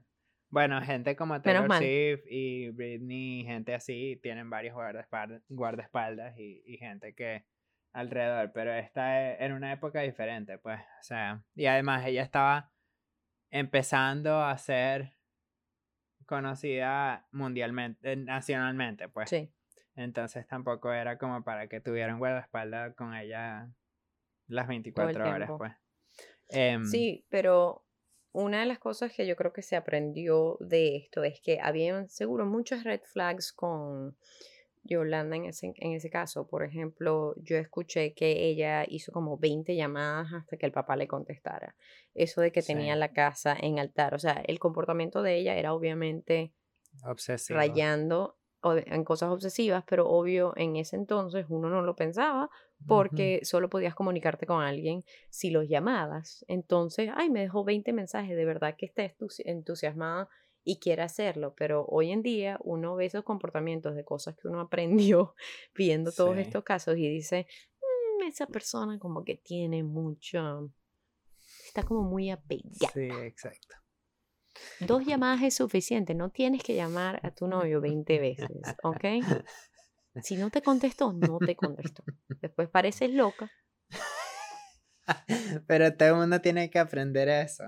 Bueno, 0.50 0.80
gente 0.84 1.16
como 1.16 1.42
Taylor 1.42 1.68
Swift 1.78 2.24
y 2.30 2.70
Britney, 2.70 3.44
gente 3.46 3.74
así, 3.74 4.20
tienen 4.22 4.50
varios 4.50 4.76
guardaespaldas, 4.76 5.42
guardaespaldas 5.50 6.38
y, 6.38 6.62
y 6.66 6.78
gente 6.78 7.16
que 7.16 7.46
alrededor, 7.94 8.52
pero 8.54 8.74
esta 8.74 9.22
e, 9.22 9.44
en 9.44 9.54
una 9.54 9.74
época 9.74 10.02
diferente, 10.02 10.60
pues, 10.60 10.80
o 10.80 11.04
sea, 11.04 11.44
y 11.56 11.66
además 11.66 12.06
ella 12.06 12.22
estaba 12.22 12.72
empezando 13.50 14.40
a 14.40 14.56
ser 14.60 15.14
conocida 16.28 17.28
mundialmente, 17.32 18.12
eh, 18.12 18.16
nacionalmente, 18.18 19.10
pues. 19.10 19.32
Sí. 19.32 19.52
Entonces 19.96 20.46
tampoco 20.46 20.94
era 20.94 21.18
como 21.18 21.44
para 21.44 21.68
que 21.68 21.80
tuvieran 21.80 22.20
guardaespaldas 22.20 22.94
con 22.96 23.16
ella 23.16 23.72
las 24.48 24.68
24 24.68 25.30
horas, 25.30 25.52
pues. 25.58 25.74
Em, 26.50 26.86
sí, 26.86 27.26
pero 27.30 27.86
una 28.32 28.60
de 28.60 28.66
las 28.66 28.80
cosas 28.80 29.14
que 29.14 29.26
yo 29.26 29.36
creo 29.36 29.54
que 29.54 29.62
se 29.62 29.76
aprendió 29.76 30.58
de 30.60 30.98
esto 30.98 31.24
es 31.24 31.40
que 31.42 31.60
había 31.62 32.08
seguro 32.08 32.46
muchos 32.46 32.84
red 32.84 33.02
flags 33.02 33.54
con 33.54 34.18
Yolanda 34.84 35.36
en 35.36 35.46
ese, 35.46 35.74
en 35.78 35.94
ese 35.94 36.10
caso. 36.10 36.48
Por 36.48 36.64
ejemplo, 36.64 37.34
yo 37.38 37.58
escuché 37.58 38.14
que 38.14 38.48
ella 38.48 38.86
hizo 38.88 39.12
como 39.12 39.38
20 39.38 39.76
llamadas 39.76 40.34
hasta 40.34 40.58
que 40.58 40.66
el 40.66 40.72
papá 40.72 40.96
le 40.96 41.08
contestara. 41.08 41.76
Eso 42.14 42.42
de 42.42 42.52
que 42.52 42.62
tenía 42.62 42.96
la 42.96 43.12
casa 43.12 43.56
en 43.60 43.80
altar. 43.80 44.14
O 44.14 44.20
sea, 44.20 44.44
el 44.46 44.60
comportamiento 44.60 45.22
de 45.22 45.38
ella 45.38 45.56
era 45.56 45.74
obviamente 45.74 46.54
rayando 47.50 48.38
en 48.64 49.04
cosas 49.04 49.30
obsesivas, 49.30 49.84
pero 49.88 50.10
obvio 50.10 50.54
en 50.56 50.76
ese 50.76 50.96
entonces 50.96 51.46
uno 51.50 51.70
no 51.70 51.82
lo 51.82 51.96
pensaba 51.96 52.50
porque 52.88 53.42
solo 53.44 53.70
podías 53.70 53.96
comunicarte 53.96 54.46
con 54.46 54.62
alguien 54.62 55.04
si 55.30 55.50
los 55.50 55.68
llamabas. 55.68 56.46
Entonces, 56.48 57.10
ay, 57.16 57.30
me 57.30 57.42
dejó 57.42 57.64
20 57.64 57.94
mensajes, 57.94 58.36
de 58.36 58.46
verdad 58.46 58.76
que 58.78 58.86
está 58.86 59.04
entusiasmada 59.46 60.30
y 60.64 60.80
quiere 60.80 61.04
hacerlo, 61.04 61.54
pero 61.56 61.86
hoy 61.86 62.12
en 62.12 62.24
día 62.24 62.60
uno 62.64 62.96
ve 62.96 63.06
esos 63.06 63.24
comportamientos 63.24 63.96
de 63.96 64.04
cosas 64.04 64.36
que 64.36 64.48
uno 64.48 64.60
aprendió 65.10 65.36
viendo 65.76 66.12
todos 66.12 66.38
estos 66.38 66.64
casos 66.64 66.98
y 66.98 67.08
dice, 67.08 67.48
mm, 67.82 68.24
esa 68.24 68.48
persona 68.48 69.00
como 69.00 69.24
que 69.24 69.36
tiene 69.36 69.84
mucho, 69.84 70.72
está 71.68 71.84
como 71.84 72.02
muy 72.02 72.32
apegada. 72.32 72.92
Sí, 72.94 73.10
exacto. 73.24 73.76
Dos 74.80 75.06
llamadas 75.06 75.44
es 75.44 75.56
suficiente, 75.56 76.16
no 76.16 76.30
tienes 76.30 76.64
que 76.64 76.76
llamar 76.76 77.20
a 77.24 77.32
tu 77.32 77.48
novio 77.48 77.82
20 77.82 78.20
veces, 78.20 78.58
¿ok? 78.84 79.04
Si 80.24 80.38
no 80.38 80.50
te 80.50 80.62
contestó, 80.62 81.14
no 81.14 81.40
te 81.40 81.56
contestó. 81.56 82.04
Después 82.42 82.70
pareces 82.70 83.12
loca. 83.12 83.52
Pero 85.68 85.96
todo 85.96 86.10
el 86.10 86.16
mundo 86.16 86.42
tiene 86.42 86.70
que 86.70 86.80
aprender 86.80 87.28
eso. 87.28 87.64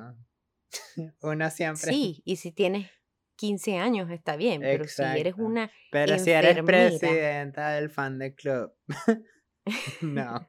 Uno 1.21 1.49
siempre. 1.49 1.91
Sí, 1.91 2.21
y 2.25 2.37
si 2.37 2.51
tienes 2.51 2.89
15 3.35 3.77
años 3.77 4.09
está 4.09 4.35
bien, 4.35 4.61
pero 4.61 4.85
si 4.87 5.03
eres 5.03 5.35
una. 5.37 5.71
Pero 5.91 6.17
si 6.17 6.31
eres 6.31 6.63
presidenta 6.63 7.69
del 7.71 7.89
fan 7.89 8.17
de 8.17 8.33
club. 8.33 8.73
no. 10.01 10.47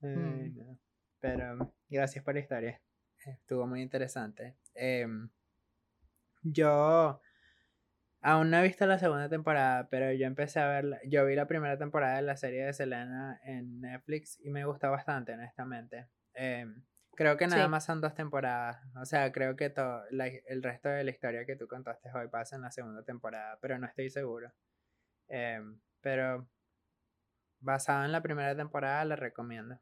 Mm. 0.00 0.56
no. 0.56 0.78
Pero 1.18 1.74
gracias 1.88 2.24
por 2.24 2.34
la 2.34 2.40
historia. 2.40 2.80
Estuvo 3.26 3.66
muy 3.66 3.82
interesante. 3.82 4.56
Em, 4.74 5.28
yo 6.42 7.20
aún 8.28 8.50
no 8.50 8.58
he 8.58 8.62
visto 8.62 8.86
la 8.86 8.98
segunda 8.98 9.28
temporada, 9.28 9.88
pero 9.88 10.12
yo 10.12 10.26
empecé 10.26 10.60
a 10.60 10.68
verla. 10.68 11.00
Yo 11.06 11.24
vi 11.24 11.34
la 11.34 11.46
primera 11.46 11.78
temporada 11.78 12.16
de 12.16 12.22
la 12.22 12.36
serie 12.36 12.64
de 12.64 12.72
Selena 12.74 13.40
en 13.42 13.80
Netflix 13.80 14.38
y 14.40 14.50
me 14.50 14.64
gustó 14.64 14.90
bastante, 14.90 15.32
honestamente. 15.32 16.08
Eh, 16.34 16.66
Creo 17.16 17.36
que 17.36 17.48
nada 17.48 17.66
más 17.66 17.84
son 17.84 18.00
dos 18.00 18.14
temporadas. 18.14 18.78
O 18.94 19.04
sea, 19.04 19.32
creo 19.32 19.56
que 19.56 19.70
todo 19.70 20.02
el 20.10 20.62
resto 20.62 20.88
de 20.88 21.02
la 21.02 21.10
historia 21.10 21.44
que 21.44 21.56
tú 21.56 21.66
contaste 21.66 22.10
hoy 22.14 22.28
pasa 22.28 22.54
en 22.54 22.62
la 22.62 22.70
segunda 22.70 23.02
temporada, 23.02 23.58
pero 23.60 23.76
no 23.78 23.86
estoy 23.86 24.08
seguro. 24.08 24.52
Em, 25.26 25.80
pero 26.00 26.48
basado 27.58 28.04
en 28.04 28.12
la 28.12 28.22
primera 28.22 28.54
temporada, 28.54 29.04
la 29.04 29.16
recomiendo. 29.16 29.80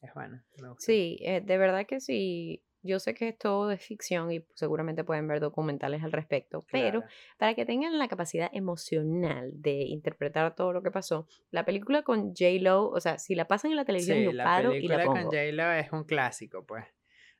Es 0.00 0.14
bueno. 0.14 0.44
Sí, 0.78 1.18
eh, 1.22 1.40
de 1.40 1.58
verdad 1.58 1.86
que 1.86 2.00
sí. 2.00 2.62
Yo 2.82 2.98
sé 2.98 3.12
que 3.12 3.28
es 3.28 3.38
todo 3.38 3.68
de 3.68 3.76
ficción 3.76 4.32
y 4.32 4.44
seguramente 4.54 5.04
pueden 5.04 5.28
ver 5.28 5.40
documentales 5.40 6.02
al 6.02 6.12
respecto, 6.12 6.64
pero 6.72 7.04
para 7.38 7.54
que 7.54 7.66
tengan 7.66 7.98
la 7.98 8.08
capacidad 8.08 8.48
emocional 8.52 9.50
de 9.52 9.82
interpretar 9.82 10.54
todo 10.54 10.72
lo 10.72 10.82
que 10.82 10.90
pasó, 10.90 11.26
la 11.50 11.64
película 11.64 12.02
con 12.02 12.28
J 12.28 12.46
Lo, 12.60 12.88
o 12.88 13.00
sea, 13.00 13.18
si 13.18 13.34
la 13.34 13.46
pasan 13.46 13.72
en 13.72 13.76
la 13.76 13.84
televisión, 13.84 14.22
yo 14.22 14.36
paro 14.42 14.74
y 14.74 14.88
la 14.88 15.04
pongo. 15.04 15.12
con 15.12 15.24
J 15.24 15.52
Lo 15.52 15.70
es 15.72 15.92
un 15.92 16.04
clásico, 16.04 16.64
pues. 16.64 16.86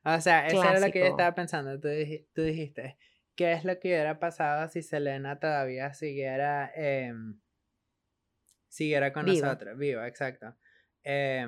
O 0.03 0.19
sea, 0.19 0.47
eso 0.47 0.63
era 0.63 0.79
lo 0.79 0.91
que 0.91 0.99
yo 0.99 1.05
estaba 1.05 1.33
pensando. 1.33 1.79
Tú, 1.79 1.87
dijiste, 2.41 2.97
¿qué 3.35 3.53
es 3.53 3.63
lo 3.63 3.79
que 3.79 3.89
hubiera 3.89 4.19
pasado 4.19 4.67
si 4.67 4.81
Selena 4.83 5.39
todavía 5.39 5.93
siguiera, 5.93 6.71
em, 6.75 7.39
siguiera 8.67 9.11
con 9.11 9.25
nosotros? 9.25 9.77
Viva, 9.77 10.07
exacto. 10.07 10.55
Eh, 11.03 11.47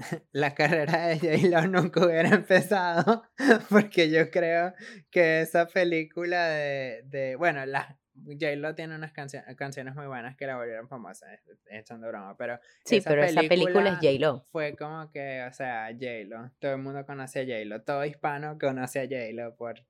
la 0.32 0.54
carrera 0.54 1.06
de 1.08 1.18
J-Lo 1.18 1.66
nunca 1.68 2.04
hubiera 2.04 2.30
empezado 2.30 3.24
porque 3.70 4.10
yo 4.10 4.30
creo 4.30 4.74
que 5.10 5.42
esa 5.42 5.66
película 5.66 6.48
de, 6.48 7.02
de 7.04 7.36
bueno, 7.36 7.64
la, 7.66 7.98
J-Lo 8.14 8.74
tiene 8.74 8.94
unas 8.94 9.12
canciones 9.12 9.94
muy 9.94 10.06
buenas 10.06 10.36
que 10.36 10.46
la 10.46 10.56
volvieron 10.56 10.88
famosa, 10.88 11.26
echando 11.70 12.08
broma, 12.08 12.36
pero 12.36 12.58
sí, 12.84 13.00
pero 13.04 13.22
esa 13.22 13.42
película 13.42 13.90
es 13.90 13.96
J-Lo. 13.96 14.46
Fue 14.50 14.76
como 14.76 15.10
que, 15.10 15.42
o 15.48 15.52
sea, 15.52 15.88
J-Lo, 15.92 16.50
todo 16.58 16.72
el 16.72 16.78
mundo 16.78 17.04
conoce 17.06 17.40
a 17.40 17.44
J-Lo, 17.44 17.82
todo 17.82 18.04
hispano 18.04 18.58
conoce 18.58 19.00
a 19.00 19.04
J-Lo 19.04 19.56
por 19.56 19.84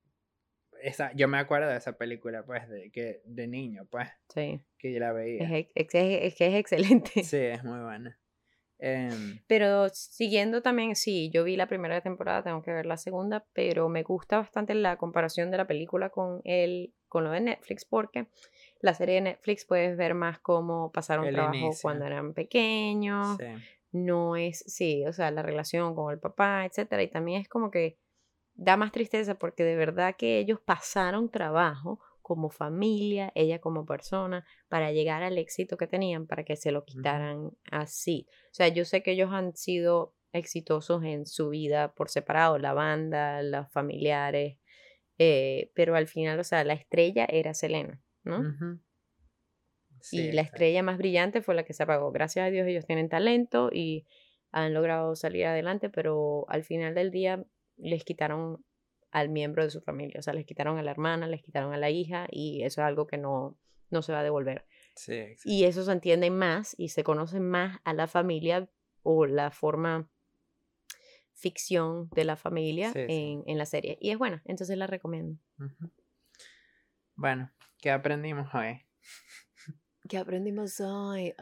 esa, 0.83 1.13
yo 1.15 1.29
me 1.29 1.39
acuerdo 1.39 1.69
de 1.69 1.77
esa 1.77 1.97
película, 1.97 2.45
pues, 2.45 2.69
de, 2.69 2.91
que, 2.91 3.21
de 3.25 3.47
niño, 3.47 3.87
pues. 3.91 4.09
Sí. 4.35 4.63
Que 4.79 4.93
yo 4.93 5.01
la 5.01 5.13
veía. 5.13 5.43
Es, 5.45 5.67
es, 5.75 5.87
es, 5.95 6.35
que 6.35 6.47
es 6.47 6.55
excelente. 6.55 7.23
Sí, 7.23 7.37
es 7.37 7.63
muy 7.65 7.81
buena. 7.81 8.19
Em, 8.83 9.41
pero 9.47 9.91
siguiendo 9.91 10.62
también, 10.62 10.97
sí, 10.97 11.31
yo 11.31 11.45
vi 11.45 11.57
la 11.57 11.66
primera 11.66 12.01
temporada, 12.01 12.43
tengo 12.43 12.62
que 12.62 12.72
ver 12.72 12.87
la 12.87 12.97
segunda, 12.97 13.45
pero 13.53 13.89
me 13.89 14.03
gusta 14.03 14.39
bastante 14.39 14.74
la 14.74 14.97
comparación 14.97 15.51
de 15.51 15.59
la 15.59 15.66
película 15.66 16.09
con 16.09 16.41
el, 16.45 16.95
con 17.09 17.24
lo 17.24 17.31
de 17.31 17.41
Netflix, 17.41 17.85
porque 17.85 18.28
la 18.81 18.95
serie 18.95 19.16
de 19.16 19.20
Netflix 19.20 19.66
puedes 19.66 19.97
ver 19.99 20.14
más 20.14 20.39
cómo 20.39 20.91
pasaron 20.93 21.31
trabajo 21.31 21.70
cuando 21.83 22.07
eran 22.07 22.33
pequeños. 22.33 23.39
No 23.93 24.37
es, 24.37 24.64
sí, 24.66 25.05
o 25.07 25.12
sea, 25.12 25.31
la 25.31 25.43
relación 25.43 25.95
con 25.95 26.12
el 26.12 26.18
papá, 26.18 26.64
etcétera. 26.64 27.03
Y 27.03 27.09
también 27.09 27.43
es 27.43 27.49
como 27.49 27.70
que 27.70 27.99
da 28.55 28.76
más 28.76 28.93
tristeza 28.93 29.35
porque 29.35 29.64
de 29.64 29.76
verdad 29.76 30.14
que 30.16 30.39
ellos 30.39 30.61
pasaron 30.61 31.28
trabajo 31.28 31.99
como 32.31 32.49
familia, 32.49 33.33
ella 33.35 33.61
como 33.61 33.85
persona, 33.85 34.47
para 34.68 34.93
llegar 34.93 35.24
al 35.24 35.37
éxito 35.37 35.76
que 35.76 35.89
tenían, 35.89 36.28
para 36.28 36.45
que 36.45 36.55
se 36.55 36.70
lo 36.70 36.85
quitaran 36.85 37.51
así. 37.72 38.28
O 38.31 38.55
sea, 38.55 38.68
yo 38.68 38.85
sé 38.85 39.03
que 39.03 39.11
ellos 39.11 39.31
han 39.33 39.57
sido 39.57 40.14
exitosos 40.33 41.03
en 41.03 41.26
su 41.26 41.49
vida 41.49 41.93
por 41.93 42.09
separado, 42.09 42.57
la 42.59 42.72
banda, 42.72 43.43
los 43.43 43.68
familiares, 43.72 44.59
eh, 45.18 45.72
pero 45.74 45.97
al 45.97 46.07
final, 46.07 46.39
o 46.39 46.45
sea, 46.45 46.62
la 46.62 46.74
estrella 46.74 47.26
era 47.28 47.53
Selena, 47.53 48.01
¿no? 48.22 48.45
y 50.12 50.31
la 50.31 50.43
estrella 50.43 50.85
más 50.85 50.99
brillante 50.99 51.43
fue 51.43 51.57
la 51.57 51.64
que 51.64 51.72
se 51.72 51.83
apagó. 51.83 52.12
Gracias 52.12 52.47
a 52.47 52.51
Dios 52.51 52.64
ellos 52.68 52.87
tienen 52.87 53.09
talento 53.09 53.70
y 53.72 54.07
han 54.53 54.72
logrado 54.72 55.16
salir 55.16 55.47
adelante, 55.47 55.91
pero 55.91 56.47
al 56.49 56.62
final 56.62 56.95
del 56.95 57.11
día 57.11 57.45
les 57.76 58.05
quitaron 58.05 58.64
al 59.11 59.29
miembro 59.29 59.65
de 59.65 59.71
su 59.71 59.81
familia, 59.81 60.21
o 60.21 60.23
sea, 60.23 60.35
les 60.35 60.47
quitaron 60.47 60.79
a 60.79 60.83
la 60.83 60.91
hermana, 60.91 61.27
les 61.27 61.43
quitaron 61.43 61.73
a 61.73 61.77
la 61.77 61.91
hija 61.91 62.27
y 62.31 62.63
eso 62.63 62.81
es 62.81 62.87
algo 62.87 63.07
que 63.07 63.19
no, 63.19 63.59
no 63.91 64.03
se 64.03 64.13
va 64.13 64.21
a 64.21 64.23
devolver. 64.23 64.67
Sí, 64.95 65.35
y 65.45 65.65
eso 65.65 65.85
se 65.85 65.93
entiende 65.93 66.31
más 66.31 66.75
y 66.79 66.89
se 66.89 67.05
conoce 67.05 67.41
más 67.41 67.81
a 67.85 67.93
la 67.93 68.07
familia 68.07 68.69
o 69.03 69.27
la 69.27 69.51
forma 69.51 70.09
ficción 71.33 72.11
de 72.11 72.25
la 72.25 72.37
familia 72.37 72.93
En, 72.95 73.43
en, 73.47 73.59
la 73.59 73.65
serie. 73.65 73.97
Y 74.01 74.11
es 74.11 74.19
buena, 74.19 74.43
entonces 74.45 74.77
la 74.77 74.87
recomiendo. 74.87 75.39
Bueno, 77.15 77.51
¿qué 77.79 77.91
aprendimos 77.91 78.55
hoy? 78.55 78.85
¿Qué 80.09 80.19
aprendimos 80.19 80.81
hoy? 80.81 81.35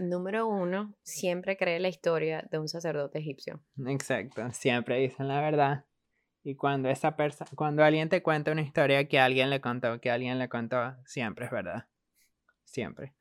número 0.00 0.46
uno, 0.46 0.94
siempre 1.02 1.56
cree 1.56 1.80
la 1.80 1.88
historia 1.88 2.46
de 2.50 2.58
un 2.58 2.68
sacerdote 2.68 3.18
egipcio. 3.18 3.62
Exacto, 3.86 4.50
siempre 4.50 4.98
dicen 4.98 5.28
la 5.28 5.40
verdad. 5.40 5.84
Y 6.42 6.54
cuando 6.54 6.88
esa 6.88 7.16
persona, 7.16 7.50
cuando 7.54 7.84
alguien 7.84 8.08
te 8.08 8.22
cuenta 8.22 8.52
una 8.52 8.62
historia 8.62 9.06
que 9.08 9.18
alguien 9.18 9.50
le 9.50 9.60
contó, 9.60 10.00
que 10.00 10.10
alguien 10.10 10.38
le 10.38 10.48
contó, 10.48 10.96
siempre 11.04 11.46
es 11.46 11.50
verdad. 11.50 11.88
Siempre. 12.64 13.14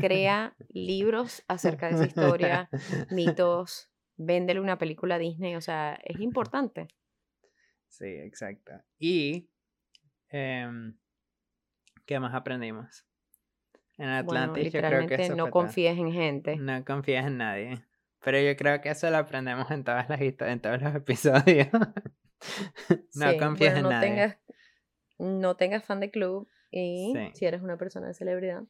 Crea 0.00 0.54
libros 0.68 1.42
acerca 1.48 1.88
de 1.88 1.94
esa 1.94 2.06
historia, 2.06 2.68
mitos, 3.10 3.90
véndele 4.16 4.60
una 4.60 4.78
película 4.78 5.14
a 5.16 5.18
Disney, 5.18 5.56
o 5.56 5.60
sea, 5.60 5.98
es 6.04 6.20
importante. 6.20 6.88
Sí, 7.88 8.06
exacto. 8.06 8.72
Y, 8.98 9.48
em, 10.28 10.96
¿qué 12.06 12.20
más 12.20 12.34
aprendimos? 12.34 13.06
En 13.98 14.08
Atlantis 14.08 14.72
yo 14.72 14.80
creo 14.80 15.06
que 15.06 15.28
no 15.30 15.50
confíes 15.50 15.98
en 15.98 16.12
gente. 16.12 16.56
No 16.56 16.84
confíes 16.84 17.26
en 17.26 17.38
nadie. 17.38 17.84
Pero 18.24 18.40
yo 18.40 18.56
creo 18.56 18.80
que 18.80 18.90
eso 18.90 19.10
lo 19.10 19.18
aprendemos 19.18 19.70
en 19.70 19.84
todas 19.84 20.08
las 20.08 20.20
en 20.20 20.60
todos 20.60 20.80
los 20.80 20.94
episodios. 20.94 21.68
no 23.14 23.38
confíes 23.38 23.74
en 23.74 23.82
no 23.82 23.90
nadie. 23.90 24.08
Tengas, 24.08 24.38
no 25.18 25.56
tengas 25.56 25.84
fan 25.84 26.00
de 26.00 26.10
club 26.10 26.48
y 26.70 27.12
si 27.34 27.44
eres 27.44 27.62
una 27.62 27.76
persona 27.76 28.08
de 28.08 28.14
celebridad. 28.14 28.64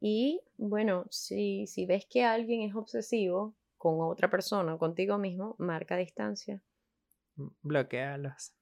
Y 0.00 0.42
bueno, 0.56 1.06
si, 1.10 1.66
si 1.66 1.86
ves 1.86 2.06
que 2.08 2.24
alguien 2.24 2.62
es 2.62 2.74
obsesivo 2.74 3.56
con 3.76 4.00
otra 4.00 4.30
persona 4.30 4.74
o 4.74 4.78
contigo 4.78 5.18
mismo, 5.18 5.54
marca 5.58 5.96
distancia. 5.96 6.62
Bloquealos. 7.62 8.54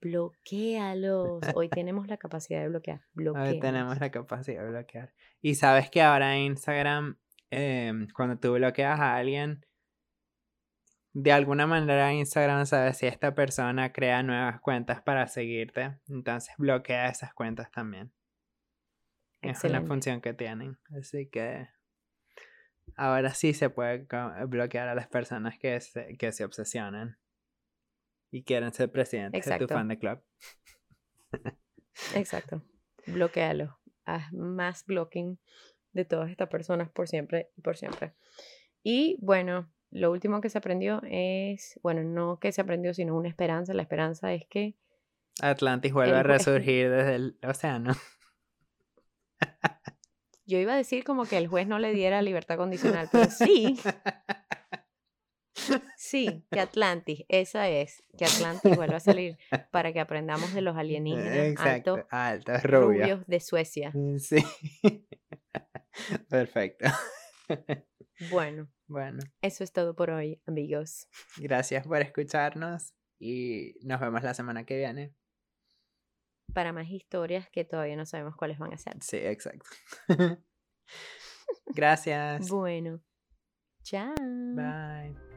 Bloquealos. 0.00 1.42
Hoy 1.54 1.68
tenemos 1.84 2.06
la 2.06 2.16
capacidad 2.16 2.60
de 2.60 2.68
bloquear. 2.68 3.02
Hoy 3.16 3.60
tenemos 3.60 3.98
la 4.00 4.10
capacidad 4.10 4.62
de 4.62 4.70
bloquear. 4.70 5.12
Y 5.42 5.54
sabes 5.56 5.90
que 5.90 6.02
ahora 6.02 6.36
en 6.36 6.52
Instagram, 6.52 7.18
em, 7.50 8.08
cuando 8.14 8.38
tú 8.38 8.54
bloqueas 8.54 8.98
a 8.98 9.16
alguien, 9.16 9.64
de 11.12 11.32
alguna 11.32 11.66
manera 11.66 12.12
Instagram 12.12 12.66
sabe 12.66 12.92
si 12.94 13.06
esta 13.06 13.34
persona 13.34 13.92
crea 13.92 14.22
nuevas 14.22 14.60
cuentas 14.60 15.02
para 15.02 15.26
seguirte. 15.26 15.98
Entonces 16.08 16.54
bloquea 16.58 17.08
esas 17.08 17.34
cuentas 17.34 17.70
también. 17.70 18.12
Es 19.42 19.64
una 19.64 19.82
función 19.82 20.20
que 20.20 20.34
tienen. 20.34 20.78
Así 20.98 21.28
que 21.28 21.66
ahora 22.94 23.34
sí 23.34 23.54
se 23.54 23.70
puede 23.70 24.06
bloquear 24.46 24.88
a 24.88 24.94
las 24.94 25.08
personas 25.08 25.58
que 25.58 25.80
se, 25.80 26.16
que 26.16 26.32
se 26.32 26.44
obsesionan 26.44 27.18
y 28.30 28.44
quieren 28.44 28.72
ser 28.72 28.92
presidentes 28.92 29.44
de 29.44 29.58
tu 29.58 29.66
fan 29.66 29.88
de 29.88 29.98
club. 29.98 30.22
Exacto. 32.14 32.62
Bloquealo. 33.06 33.78
Haz 34.04 34.32
más 34.32 34.84
blocking 34.84 35.40
de 35.92 36.04
todas 36.04 36.30
estas 36.30 36.48
personas 36.48 36.90
por 36.90 37.08
siempre 37.08 37.50
y 37.56 37.62
por 37.62 37.76
siempre. 37.76 38.14
Y 38.82 39.16
bueno, 39.20 39.72
lo 39.90 40.10
último 40.10 40.40
que 40.40 40.50
se 40.50 40.58
aprendió 40.58 41.02
es, 41.04 41.78
bueno, 41.82 42.02
no 42.02 42.38
que 42.38 42.52
se 42.52 42.60
aprendió, 42.60 42.94
sino 42.94 43.16
una 43.16 43.28
esperanza. 43.28 43.74
La 43.74 43.82
esperanza 43.82 44.32
es 44.32 44.46
que 44.46 44.76
Atlantis 45.40 45.92
vuelve 45.92 46.16
a 46.16 46.22
resurgir 46.22 46.90
desde 46.90 47.14
el 47.16 47.38
océano. 47.46 47.94
Yo 50.46 50.58
iba 50.58 50.74
a 50.74 50.76
decir 50.76 51.04
como 51.04 51.24
que 51.24 51.38
el 51.38 51.46
juez 51.46 51.66
no 51.68 51.78
le 51.78 51.92
diera 51.92 52.22
libertad 52.22 52.56
condicional, 52.56 53.08
pero 53.10 53.30
sí. 53.30 53.78
Sí, 55.96 56.44
que 56.50 56.60
Atlantis, 56.60 57.24
esa 57.28 57.68
es, 57.68 58.02
que 58.16 58.24
Atlantis 58.24 58.74
vuelva 58.76 58.96
a 58.96 59.00
salir 59.00 59.36
para 59.70 59.92
que 59.92 60.00
aprendamos 60.00 60.54
de 60.54 60.62
los 60.62 60.76
alienígenas 60.76 61.54
altos, 61.58 62.00
altos 62.10 62.62
rubios. 62.62 63.26
de 63.26 63.40
Suecia. 63.40 63.92
Sí. 64.18 64.44
Perfecto. 66.28 66.86
Bueno, 68.28 68.68
bueno. 68.86 69.20
Eso 69.40 69.64
es 69.64 69.72
todo 69.72 69.94
por 69.94 70.10
hoy, 70.10 70.42
amigos. 70.46 71.08
Gracias 71.38 71.86
por 71.86 72.00
escucharnos 72.02 72.92
y 73.18 73.74
nos 73.82 74.00
vemos 74.00 74.22
la 74.22 74.34
semana 74.34 74.64
que 74.64 74.76
viene. 74.76 75.14
Para 76.52 76.72
más 76.72 76.88
historias 76.88 77.48
que 77.50 77.64
todavía 77.64 77.96
no 77.96 78.04
sabemos 78.04 78.36
cuáles 78.36 78.58
van 78.58 78.72
a 78.72 78.78
ser. 78.78 78.96
Sí, 79.00 79.16
exacto. 79.16 79.66
Gracias. 81.66 82.48
Bueno. 82.48 83.00
Chao. 83.82 84.14
Bye. 84.54 85.29